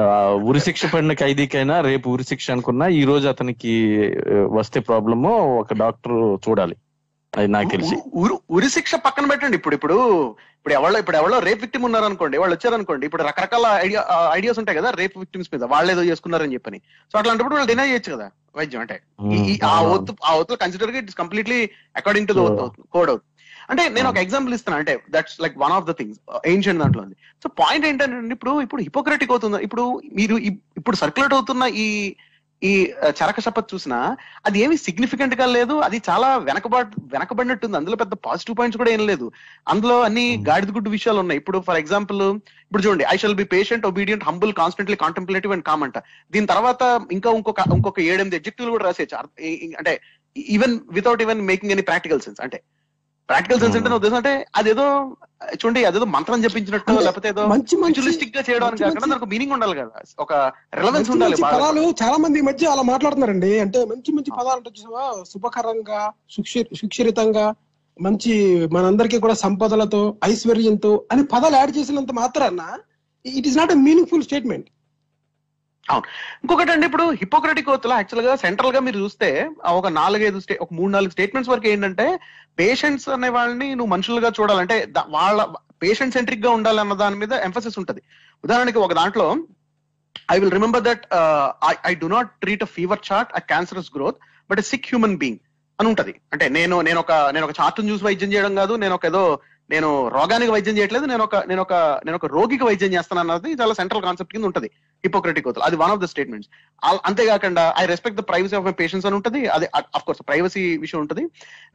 ఆ, 0.00 0.02
ఉరి 0.44 0.60
శిక్ష 0.60 0.86
పడిన 0.86 1.12
ఖైదీకైనా 1.12 1.80
రేపు 1.80 2.10
ఉరి 2.10 2.24
శిక్ష 2.24 2.50
అనుకున్నా 2.50 2.86
ఈ 2.86 3.04
రోజు 3.04 3.28
అతనికి 3.28 3.74
ఆ, 4.30 4.46
వస్తే 4.50 4.80
ప్రాబ్లమ్ 4.80 5.26
ఒక 5.58 5.74
డాక్టర్ 5.74 6.38
చూడాలి. 6.48 6.76
అది 7.36 7.48
నాకు 7.48 7.68
తెలిసి. 7.68 7.96
ఉరి- 8.14 8.68
శిక్ష 8.68 8.94
పక్కన 8.94 9.26
పెట్టండి. 9.26 9.56
ఇప్పుడు 9.56 9.74
ఇప్పుడు 9.74 9.94
ఇప్పుడు 10.30 10.74
ఎవరో 10.74 10.98
ఇప్పుడు 10.98 11.16
ఎవరో 11.16 11.38
రేప్ 11.38 11.60
విక్టిమ్ 11.60 11.84
ఉన్నారు 11.84 12.04
అనుకోండి 12.04 12.38
వాళ్ళు 12.38 12.56
వచ్చారనుకోండి 12.56 13.06
ఇప్పుడు 13.06 13.22
రకరకాల 13.22 13.80
ఐడియా 13.84 14.04
ఐడియాస్ 14.32 14.58
ఉంటాయి 14.58 14.78
కదా 14.78 14.90
రేప్ 14.90 15.18
విక్టిమ్స్ 15.18 15.50
మీద. 15.52 15.64
వాళ్ళు 15.64 15.92
ఏదో 15.92 16.04
చేసుకున్నారని 16.04 16.54
చెప్పని. 16.54 16.78
సో 17.12 17.18
అట్లాంటప్పుడు 17.18 17.54
వాళ్ళు 17.54 17.68
డినై 17.68 17.88
చేయొచ్చు 17.88 18.12
కదా 18.16 18.30
వైద్యం. 18.56 18.80
అంటే 18.80 19.00
ఆ 19.64 19.82
Hmm. 19.82 19.92
ఒత్తు 19.92 20.16
ఆ 20.24 20.34
ఒత్తు 20.34 20.54
consider 20.54 20.90
it's 20.90 21.16
completely 21.16 21.70
according 21.96 22.28
to 22.28 22.32
the 22.32 22.36
code 22.92 23.10
out 23.10 23.22
అంటే 23.70 23.88
నేను 23.88 24.08
ఒక 24.08 24.14
Hmm. 24.14 24.24
ఎగ్జాంపుల్ 24.24 24.54
ఇస్తాను. 24.54 24.78
అంటే 24.78 25.02
that's 25.10 25.40
like 25.40 25.58
one 25.58 25.72
of 25.72 25.84
the 25.84 25.90
things 25.90 26.20
ancient 26.46 26.82
దాంట్లో 26.82 27.02
ఉంది. 27.02 27.16
సో 27.42 27.48
పాయింట్ 27.48 27.86
ఏంటంటే 27.86 28.34
ఇప్పుడు 28.34 28.62
ఇప్పుడు 28.62 28.82
హిపోక్రటిక్ 28.82 29.30
అవుతుంది? 29.30 29.62
ఇప్పుడు 29.62 30.02
మీరు 30.12 30.36
ఇప్- 30.36 30.58
ఇప్పుడు 30.76 30.96
సర్క్యులేట్ 30.96 31.34
అవుతున్న 31.34 31.62
ఈ 31.62 32.14
ఈ 32.62 32.92
ఆ, 33.04 33.08
చరక 33.08 33.40
శపథ్ 33.40 33.74
చూసినా 33.74 34.16
అది 34.46 34.58
ఏమి 34.58 34.76
సిగ్నిఫికెంట్గా 34.76 35.46
లేదు. 35.46 35.72
అది 35.72 36.02
చాలా 36.10 36.36
వెనకబడి 36.36 37.00
వెనకబడినట్టుంది. 37.12 37.76
అందులో 37.76 37.96
పెద్ద 37.96 38.12
పాజిటివ్ 38.12 38.58
పాయింట్స్ 38.58 38.78
కూడా 38.78 38.90
ఏం 38.90 39.06
లేదు. 39.06 39.32
అందులో 39.68 40.00
అన్ని 40.00 40.36
Hmm. 40.36 40.48
గాడిద 40.48 40.70
గుడ్డు 40.70 40.90
విషయాలు 40.90 41.20
ఉన్నాయి. 41.20 41.38
ఇప్పుడు 41.38 41.58
ఫర్ 41.66 41.76
ఎగ్జాంపుల్ 41.76 42.22
ఇప్పుడు 42.32 42.82
చూడండి 42.82 43.04
I 43.04 43.16
shall 43.16 43.34
be 43.34 43.44
patient 43.44 43.86
obedient 43.86 44.24
humble 44.24 44.52
constantly 44.52 44.96
contemplative 44.96 45.52
and 45.52 45.64
calm 45.64 45.82
అంట. 45.82 45.98
దీని 46.32 46.46
తర్వాత 46.46 47.02
ఇంకా 47.12 47.30
ఇంకొక 47.30 47.60
ఇంకొక 47.74 48.00
ఏడెనిమిది 48.00 48.36
ఎగ్జెక్టివ్లు 48.36 48.70
కూడా 48.70 48.84
రాసేయచ్చు. 48.84 49.42
ఈ- 49.42 49.74
అంటే 49.78 50.00
even 50.36 50.80
without 50.90 51.22
even 51.22 51.40
making 51.40 51.72
any 51.72 51.82
practical 51.82 52.20
sense 52.20 52.40
అంటే 52.40 52.62
ప్రాక్టికల్ 53.28 53.60
సెన్స్ 53.60 53.76
అంటే 53.76 53.90
ఉద్దేశం 53.90 54.14
అంటే 54.14 54.46
అదేదో 54.56 54.84
చూడండి 55.54 55.84
అదేదో 55.84 56.04
మంత్రం 56.04 56.44
చెప్పించినట్టు 56.44 56.92
లేకపోతే 56.92 57.28
ఏదో 57.28 57.46
మంచి 57.46 57.76
మంచి 57.76 57.92
ఫ్యూచరిస్టిక్గా 57.94 58.44
చేయడానికి 58.50 58.82
కాకుండా 58.82 59.06
దానికి 59.06 59.26
మీనింగ్ 59.26 59.52
ఉండాలి 59.52 59.74
కదా. 59.76 60.02
ఒక 60.18 60.32
రెలవెన్స్ 60.74 61.10
ఉండాలి. 61.10 61.36
పదాలు 61.44 61.94
చాలా 62.02 62.16
మంది 62.16 62.38
ఈ 62.38 62.42
మధ్య 62.42 62.66
అలా 62.66 62.82
మాట్లాడుతున్నారండి. 62.82 63.58
అంటే 63.58 63.84
మంచి 63.84 64.12
మంచి 64.12 64.30
పదాలు 64.30 64.56
అంటే 64.56 64.70
చూసావా? 64.70 65.24
శుభకరంగా 65.32 66.00
సుక్షి- 66.30 66.76
సుక్షిరితంగా 66.76 67.54
మంచి 68.00 68.32
మనందరికీ 68.72 69.18
కూడా 69.18 69.34
సంపదలతో 69.34 70.16
ఐశ్వర్యంతో 70.24 71.04
అని 71.12 71.24
పదాలు 71.24 71.56
యాడ్ 71.56 71.76
చేసినంత 71.76 72.12
మాత్రాన 72.12 72.62
it 73.26 73.48
is 73.48 73.58
not 73.58 73.72
a 73.72 73.78
meaningful 73.80 74.22
statement 74.22 74.66
ఇంకొకటి 75.88 76.70
అండి 76.70 76.86
ఇప్పుడు 76.86 77.04
హిపోక్రటిక్ 77.10 77.68
ఓత్ 77.68 77.86
యాక్చువల్గా 77.90 78.36
సెంట్రల్గా 78.36 78.80
మీరు 78.80 78.98
చూస్తే 78.98 79.28
ఒక 79.78 79.88
నాలుగైదు 79.88 80.38
స్టే 80.40 80.54
ఒక 80.62 80.72
మూడు 80.72 80.90
నాలుగు 80.92 81.10
స్టేట్మెంట్స్ 81.10 81.50
వరకు 81.50 81.68
ఏంటంటే 81.68 82.06
పేషెంట్స్ 82.60 83.08
అనే 83.08 83.28
వాళ్ళని 83.28 83.68
నువ్వు 83.74 83.90
మనుషులుగా 83.94 84.30
చూడాలంటే 84.40 84.76
వాళ్ళ 85.08 85.46
పేషెంట్ 85.84 86.14
సెంట్రిక్గా 86.14 86.50
ఉండాలన్న 86.50 86.94
దాని 86.94 87.16
మీద 87.16 87.32
ఎంఫసిస్ 87.46 87.78
ఉంటది. 87.78 88.02
ఉదాహరణకి 88.44 88.78
ఒక 88.78 88.92
దాంట్లో 88.92 89.26
I 90.32 90.38
will 90.38 90.54
remember 90.58 90.82
that 90.82 91.04
I 91.90 91.94
do 91.94 92.06
not 92.06 92.30
treat 92.40 92.62
a 92.62 92.70
fever 92.76 93.02
chart 93.12 93.32
a 93.34 93.38
cancerous 93.38 93.90
growth 93.96 94.18
but 94.50 94.60
sick 94.60 94.86
human 94.86 95.18
being 95.18 95.40
అని 95.78 95.88
ఉంటది. 95.88 96.14
అంటే 96.32 96.48
నేను 96.48 96.82
నేను 96.82 97.00
ఒక 97.00 97.12
నేను 97.34 97.46
ఒక 97.46 97.54
చార్ట్ 97.60 97.80
చూసి 97.90 98.04
వైద్యం 98.04 98.32
చేయడం 98.32 98.54
కాదు 98.54 98.76
నేను 98.76 98.94
ఒక 98.94 99.06
ఏదో 99.06 99.22
నేను 99.70 99.88
రోగానికి 100.16 100.50
వైద్యం 100.54 100.76
చేయట్లేదు 100.78 101.06
నేను 101.12 101.22
ఒక 101.26 101.36
నేను 101.50 101.62
ఒక 101.66 101.74
నేను 102.06 102.16
ఒక 102.18 102.26
రోగికి 102.34 102.64
వైద్యం 102.68 102.92
చేస్తాను 102.96 103.20
అన్నది 103.22 103.50
చాలా 103.60 103.74
సెంట్రల్ 103.78 104.04
కాన్సెప్ట్ 104.06 104.32
కింద 104.34 104.46
ఉంటుంది. 104.50 104.68
హిపోక్రటిక్ 105.04 105.46
అవుతుంది 105.48 105.66
అది 105.68 105.76
వన్ 105.82 105.92
ఆఫ్ 105.94 106.02
ద 106.04 106.08
స్టేట్మెంట్స్ 106.12 106.50
అంతేకాకుండా 107.08 107.64
I 107.80 107.84
respect 107.92 108.18
the 108.20 108.24
privacy 108.30 108.56
of 108.58 108.66
my 108.68 108.74
patients 108.82 109.08
అని 109.08 109.16
ఉంటుంది. 109.18 109.40
అది 109.56 109.68
అఫ్ 109.98 110.06
కోర్స్ 110.08 110.22
ప్రైవసీ 110.30 110.64
విషయం 110.84 111.00
ఉంటుంది. 111.04 111.24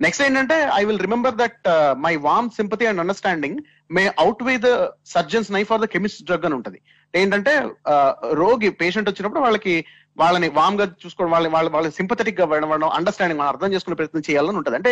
నెక్స్ట్ 0.06 0.24
ఏంటంటే 0.28 0.58
I 0.80 0.82
will 0.90 1.04
remember 1.08 1.38
that 1.42 1.70
my 2.06 2.14
warm 2.28 2.50
sympathy 2.60 2.88
and 2.92 3.04
understanding 3.06 3.60
may 3.98 4.06
outweigh 4.50 4.56
the 4.68 4.72
surgeon's 5.16 5.52
knife 5.58 5.70
for 5.74 5.84
the 5.86 5.90
chemist 5.96 6.24
drug 6.30 6.48
అని 6.50 6.58
ఉంటుంది. 6.60 6.82
ఏంటంటే 7.14 7.54
uh, 7.94 8.12
రోగి 8.42 8.70
పేషెంట్ 8.82 9.10
వచ్చినప్పుడు 9.10 9.44
వాళ్ళకి 9.46 9.76
వాళ్ళని 10.18 10.48
వామ్గా 10.58 10.86
చూసుకోవడం 11.02 11.32
వాళ్ళని 11.34 11.52
వాళ్ళ 11.56 11.68
వాళ్ళ 11.76 11.88
సింపథెటిక్గా 11.98 12.46
వెళ్ళడం 12.52 12.90
అండర్స్టాండింగ్ 12.98 13.40
మనం 13.42 13.52
అర్థం 13.54 13.70
చేసుకునే 13.74 13.98
ప్రయత్నం 14.00 14.26
చేయాలని 14.30 14.60
ఉంటుంది. 14.62 14.78
అంటే 14.80 14.92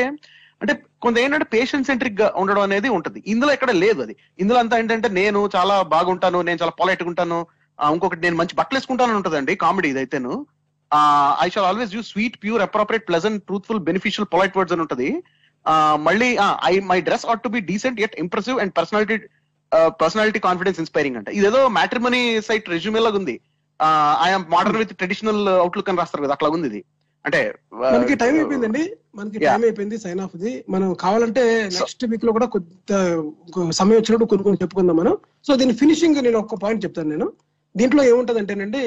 అంటే 0.62 0.74
కొంత 1.01 1.18
ఏంటంటే 1.18 1.45
పేషెంట్ 1.45 1.88
సెంట్రిక్గా 1.88 2.34
ఉండడం 2.36 2.62
అనేది 2.62 2.89
ఉంటుంది. 2.89 3.24
ఇందులో 3.28 3.53
ఎక్కడ 3.53 3.72
లేదు 3.72 4.01
అది. 4.01 4.16
ఇందులో 4.39 4.60
అంతా 4.60 4.78
ఏంటంటే 4.78 5.10
నేను 5.10 5.49
చాలా 5.55 5.82
బాగుంటాను 5.82 6.41
నేను 6.41 6.60
చాలా 6.62 6.72
పొలైట్గా 6.72 7.10
ఉంటాను. 7.10 7.45
ఇంకొకటి 7.91 8.22
నేను 8.22 8.36
మంచి 8.36 8.55
బట్టలు 8.55 8.78
వేసుకుంటాను 8.78 9.16
ఉంటుందండి 9.16 9.55
comedy 9.55 9.89
ఇదైతేను 9.89 10.45
I 11.41 11.49
shall 11.49 11.66
always 11.66 11.95
use 11.95 12.07
sweet 12.07 12.38
pure 12.43 12.62
appropriate 12.62 13.07
pleasant 13.07 13.43
truthful 13.43 13.80
beneficial 13.80 14.34
polite 14.34 14.57
words 14.57 14.74
అని 14.74 14.82
ఉంటుంది. 14.82 15.24
ఆ, 15.68 15.95
మళ్ళీ 15.99 16.38
I 16.66 16.80
my 16.80 17.01
dress 17.01 17.26
ought 17.26 17.43
to 17.43 17.49
be 17.49 17.60
decent 17.60 18.01
at 18.01 18.20
impressive 18.20 18.60
and 18.60 18.74
personality 18.78 19.18
personality 20.01 20.39
confidence 20.39 20.80
inspiring 20.80 21.16
అంటే. 21.16 21.32
ఇదేదో 21.32 21.68
మ్యాట్రిమనీ 21.68 22.41
సైట్ 22.41 22.70
రెజ్యూమే 22.70 22.99
లాగా 22.99 23.18
ఉంది 23.18 23.39
I'm 24.24 24.45
modern 24.51 24.78
with 24.78 24.95
traditional 24.95 25.47
outlook 25.47 25.89
అని 25.89 25.97
రాస్తారు 25.97 26.24
కదా 26.24 26.34
అట్లా 26.34 26.49
ఉంది 26.49 26.68
ఇది. 26.68 26.84
అంటే 27.26 27.39
మనకి 27.93 28.15
టైం 28.22 28.34
అయిపోయిందండి. 28.39 28.84
మనకి. 29.17 29.38
టైం 29.45 29.63
అయిపోయింది 29.67 29.97
సైన్ 30.03 30.22
ఆఫ్ 30.26 30.36
ది. 30.43 30.51
మనం 30.74 30.89
కావాలంటే 31.03 31.43
నెక్స్ట్ 31.78 32.05
వీక్లో 32.11 32.32
కూడా 32.38 32.47
కొంత 32.55 32.91
ఇంకో 33.47 33.59
సమయం 33.80 33.97
వచ్చినప్పుడు 33.99 34.30
కొన్ని 34.32 34.45
కొన్ని 34.45 34.61
చెప్పుకుందాం 34.63 34.97
మనం. 35.01 35.15
సో 35.47 35.55
దీని 35.61 35.74
ఫినిషింగ్ 35.82 36.20
నేను 36.28 36.39
ఒక 36.43 36.59
పాయింట్ 36.63 36.84
చెప్తాను 36.86 37.11
నేను. 37.15 37.28
దీంట్లో 37.76 38.03
ఏముంటది 38.11 38.39
అంటేనండి 38.41 38.84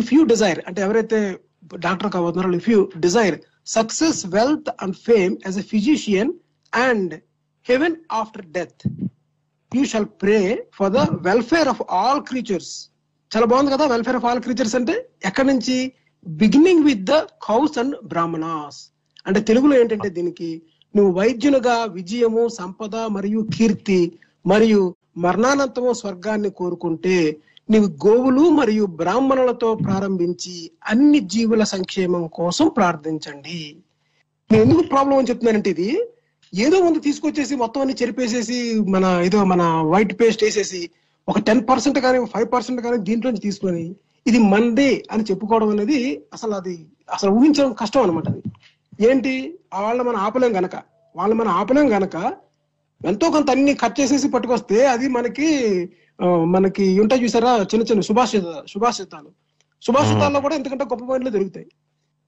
ఇఫ్ 0.00 0.12
యూ 0.14 0.20
డిజైర్ 0.32 0.60
అంటే 0.68 0.80
ఎవరైతే 0.82 1.18
doctor 1.86 2.10
కాబోతున్నారో 2.16 2.52
if 2.60 2.68
you 2.72 2.78
desire 3.06 3.36
success 3.76 4.20
wealth 4.36 4.70
and 4.84 4.96
fame 5.08 5.34
as 5.46 5.58
a 5.58 5.66
physician 5.72 6.30
and 6.72 7.14
heaven 7.66 7.96
after 8.20 8.46
death 8.58 8.82
you 9.72 9.82
shall 9.92 10.08
pray 10.22 10.38
for 10.78 10.92
the 10.98 11.02
welfare 11.28 11.70
of 11.74 11.82
all 12.00 12.22
creatures 12.30 12.72
చాలా 13.30 13.46
బాగుంది 13.52 13.72
కదా 13.74 13.84
వెల్ఫేర్ 13.86 14.18
ఆఫ్ 14.20 14.26
ఆల్ 14.30 14.40
క్రీచర్స్ 14.40 14.76
అంటే 14.80 14.94
ఎక్కడి 15.24 15.48
నుంచి 15.52 15.76
beginning 16.26 16.84
with 16.84 17.04
the 17.04 17.14
cows 17.42 17.78
and 17.78 17.96
brahmanas 18.04 18.80
అంటే 19.26 19.40
తెలుగులో 19.40 19.80
ఏంటంటే 19.80 20.08
దీనికి 20.08 20.50
నువ్వు 20.94 21.12
వైద్యునిగా 21.12 21.84
విజయము 21.84 22.48
సంపద 22.48 22.96
మరియు 22.96 23.40
కీర్తి 23.54 24.00
మరియు 24.46 24.94
మరణానంతము 25.16 25.92
స్వర్గాన్ని 25.92 26.50
కోరుకుంటే 26.50 27.16
నీవు 27.70 27.88
గోవులు 28.06 28.50
మరియు 28.50 28.84
బ్రాహ్మణులతో 28.84 29.74
ప్రారంభించి 29.74 30.70
అన్ని 30.84 31.18
జీవుల 31.18 31.62
సంక్షేమం 31.64 32.28
కోసం 32.28 32.68
ప్రార్థించండి. 32.68 33.76
నేను 34.50 34.62
ఎందుకు 34.62 34.82
ప్రాబ్లం 34.88 35.18
అని 35.18 35.28
చెప్తున్నానంటే 35.28 35.70
ఇది 35.70 35.90
ఏదో 36.52 36.82
ముందు 36.82 36.98
తీసుకొచ్చేసి 36.98 37.54
మొత్తం 37.56 37.80
అన్ని 37.80 37.94
చెరిపేసేసి 37.94 38.56
మన 38.88 39.04
ఏదో 39.24 39.44
మన 39.44 39.62
వైట్ 39.84 40.20
పేస్ట్ 40.20 40.44
వేసేసి 40.44 40.90
ఒక 41.28 41.38
టెన్ 41.38 41.68
పర్సెంట్ 41.68 41.98
కానీ 42.00 42.18
ఫైవ్ 42.24 42.52
పర్సెంట్ 42.52 42.80
కానీ 42.80 42.96
దీంట్లోంచి 42.96 43.40
తీసుకొని 43.40 43.84
ఇది 44.26 44.38
మందే 44.38 45.02
అని 45.10 45.22
చెప్పుకోవడం 45.22 45.68
అనేది 45.68 46.22
అసలు 46.32 46.54
అది 46.54 46.86
అసలు 47.14 47.30
ఊహించడం 47.30 47.72
కష్టం 47.72 48.02
అనమాట 48.02 48.28
అది. 48.28 48.42
ఏంటి? 49.10 49.58
వాళ్ళ 49.74 50.02
మనం 50.02 50.16
ఆపలేం 50.16 50.56
గనక. 50.56 50.76
వాళ్ళు 51.16 51.34
మనం 51.36 51.48
ఆపలేం 51.48 51.92
గనక 51.92 52.16
ఎంతో 53.04 53.30
కొంత 53.30 53.50
అన్ని 53.50 53.74
కట్ 53.74 54.00
చేసేసి 54.00 54.28
పట్టుకొస్తే 54.28 54.86
అది 54.86 55.08
మనకి 55.08 55.48
మనకి 56.44 57.00
ఉంటాయి 57.00 57.24
చూసారా? 57.24 57.52
చిన్న 57.62 57.84
చిన్న 57.84 58.00
సుభాషిత 58.00 58.42
సుభాషితాలు. 58.68 59.30
సుభాషితాల్లో 59.82 60.40
కూడా 60.40 60.54
ఎంతకంటే 60.54 60.84
గొప్ప 60.84 61.04
పాయింట్లు 61.04 61.30
దొరుకుతాయి. 61.30 61.66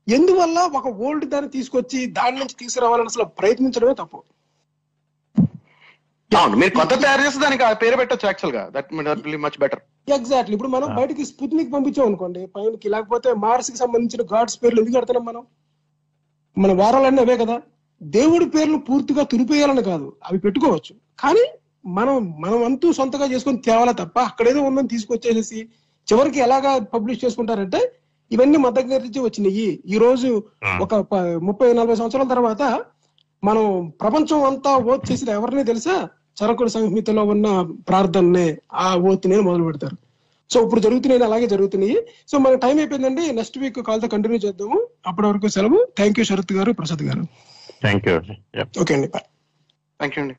ఎందువల్ల 0.08 0.58
ఒక 0.58 0.88
ఓల్డ్ 0.88 1.24
దాన్ని 1.24 1.50
తీసుకొచ్చి 1.50 2.06
దాని 2.06 2.36
నుంచి 2.36 2.56
తీసుకురావాలని 2.58 3.06
అసలు 3.06 3.24
ప్రయత్నించడమే 3.24 3.94
తప్పు. 3.94 4.22
అవును 6.30 6.56
మీరు 6.56 6.74
కొత్త 6.74 6.94
తయారు 6.94 7.22
చేస్తే 7.22 7.40
దానికి 7.40 7.64
ఆ 7.64 7.72
పేరు 7.72 7.96
పెట్టచ్చు 7.96 8.26
యాక్చువల్గా. 8.26 8.70
That 8.70 8.86
will 9.24 9.36
much 9.36 9.60
better 9.60 9.80
exactly 10.08 10.54
ఇప్పుడు 10.54 10.68
మనం 10.68 10.94
బయటికి 10.96 11.24
స్పుత్నిక్ 11.24 11.72
పంపించాం 11.72 12.06
అనుకోండి 12.06 12.46
పైనకి 12.46 12.88
లేకపోతే 12.88 13.34
మార్స్కి 13.34 13.76
సంబంధించిన 13.76 14.36
గాడ్స్ 14.36 14.62
పేర్లు 14.62 14.80
ఎందుకు 14.80 14.94
పెడుతున్నాం 14.94 15.24
మనం? 15.24 15.42
మన 16.58 16.82
వారాలన్నీ 16.82 17.22
అవే 17.22 17.36
కదా. 17.36 17.60
దేవుడి 18.02 18.44
పేర్లు 18.44 18.76
పూర్తిగా 18.78 19.22
తులిపేయాలని 19.22 19.82
కాదు 19.82 20.16
అవి 20.24 20.38
పెట్టుకోవచ్చు. 20.38 20.94
కానీ 21.18 21.44
మనం 21.86 22.34
మనం 22.40 22.64
అంతూ 22.64 22.92
సొంతగా 22.92 23.26
చేసుకొని 23.26 23.56
తేవాలా 23.56 23.92
తప్ప 23.92 24.18
అక్కడేదో 24.18 24.62
ఉందని 24.62 24.88
తీసుకొచ్చేసేసి 24.88 25.68
చివరికి 26.08 26.38
ఎలాగా 26.38 26.78
పబ్లిష్ 26.78 27.24
చేసుకుంటారంటే 27.24 27.92
ఇవన్నీ 28.32 28.58
దగ్గర 28.70 29.00
నుంచి 29.00 29.20
వచ్చినాయి. 29.20 29.82
ఈ 29.86 29.98
రోజు 29.98 30.42
ఒక 30.80 30.94
ప- 30.94 31.38
ముప్పై 31.42 31.72
నలభై 31.72 31.94
సంవత్సరాల 31.94 32.28
తర్వాత 32.28 32.62
మనం 33.44 33.92
ప్రపంచం 34.00 34.42
అంతా 34.44 34.76
ఓత్ 34.76 35.12
చేసిన 35.12 35.28
ఎవరిని 35.28 35.64
తెలుసా? 35.64 36.08
చరకుడు 36.38 36.68
సంహితలో 36.68 37.24
ఉన్న 37.24 37.48
ప్రార్థననే 37.88 38.56
ఆ 38.74 38.96
ఓత్ని 38.96 39.40
మొదలు 39.40 39.64
పెడతారు. 39.64 39.96
సో 40.50 40.64
ఇప్పుడు 40.64 40.80
జరుగుతున్నాయి 40.80 41.24
అలాగే 41.24 41.46
జరుగుతున్నాయి. 41.46 41.96
సో 42.28 42.38
మన 42.38 42.54
టైం 42.54 42.78
అయిపోయిందండి. 42.78 43.32
నెక్స్ట్ 43.32 43.58
వీక్ 43.58 43.76
కాల్తో 43.76 44.08
కంటిన్యూ 44.08 44.38
చేద్దాము. 44.38 44.86
అప్పటి 45.06 45.28
వరకు 45.28 45.48
సెలవు. 45.48 45.88
Thank 45.96 46.18
you 46.18 46.24
Sharath 46.24 46.52
garu 46.52 46.72
Prasad 46.72 47.02
garu. 47.02 47.22
Thank 47.82 48.08
you 48.08 48.16
okay 48.80 48.94
అండి. 48.94 49.08
బాయ్. 49.08 49.28
థ్యాంక్ 49.98 50.18
యూ 50.18 50.22
అండి. 50.22 50.36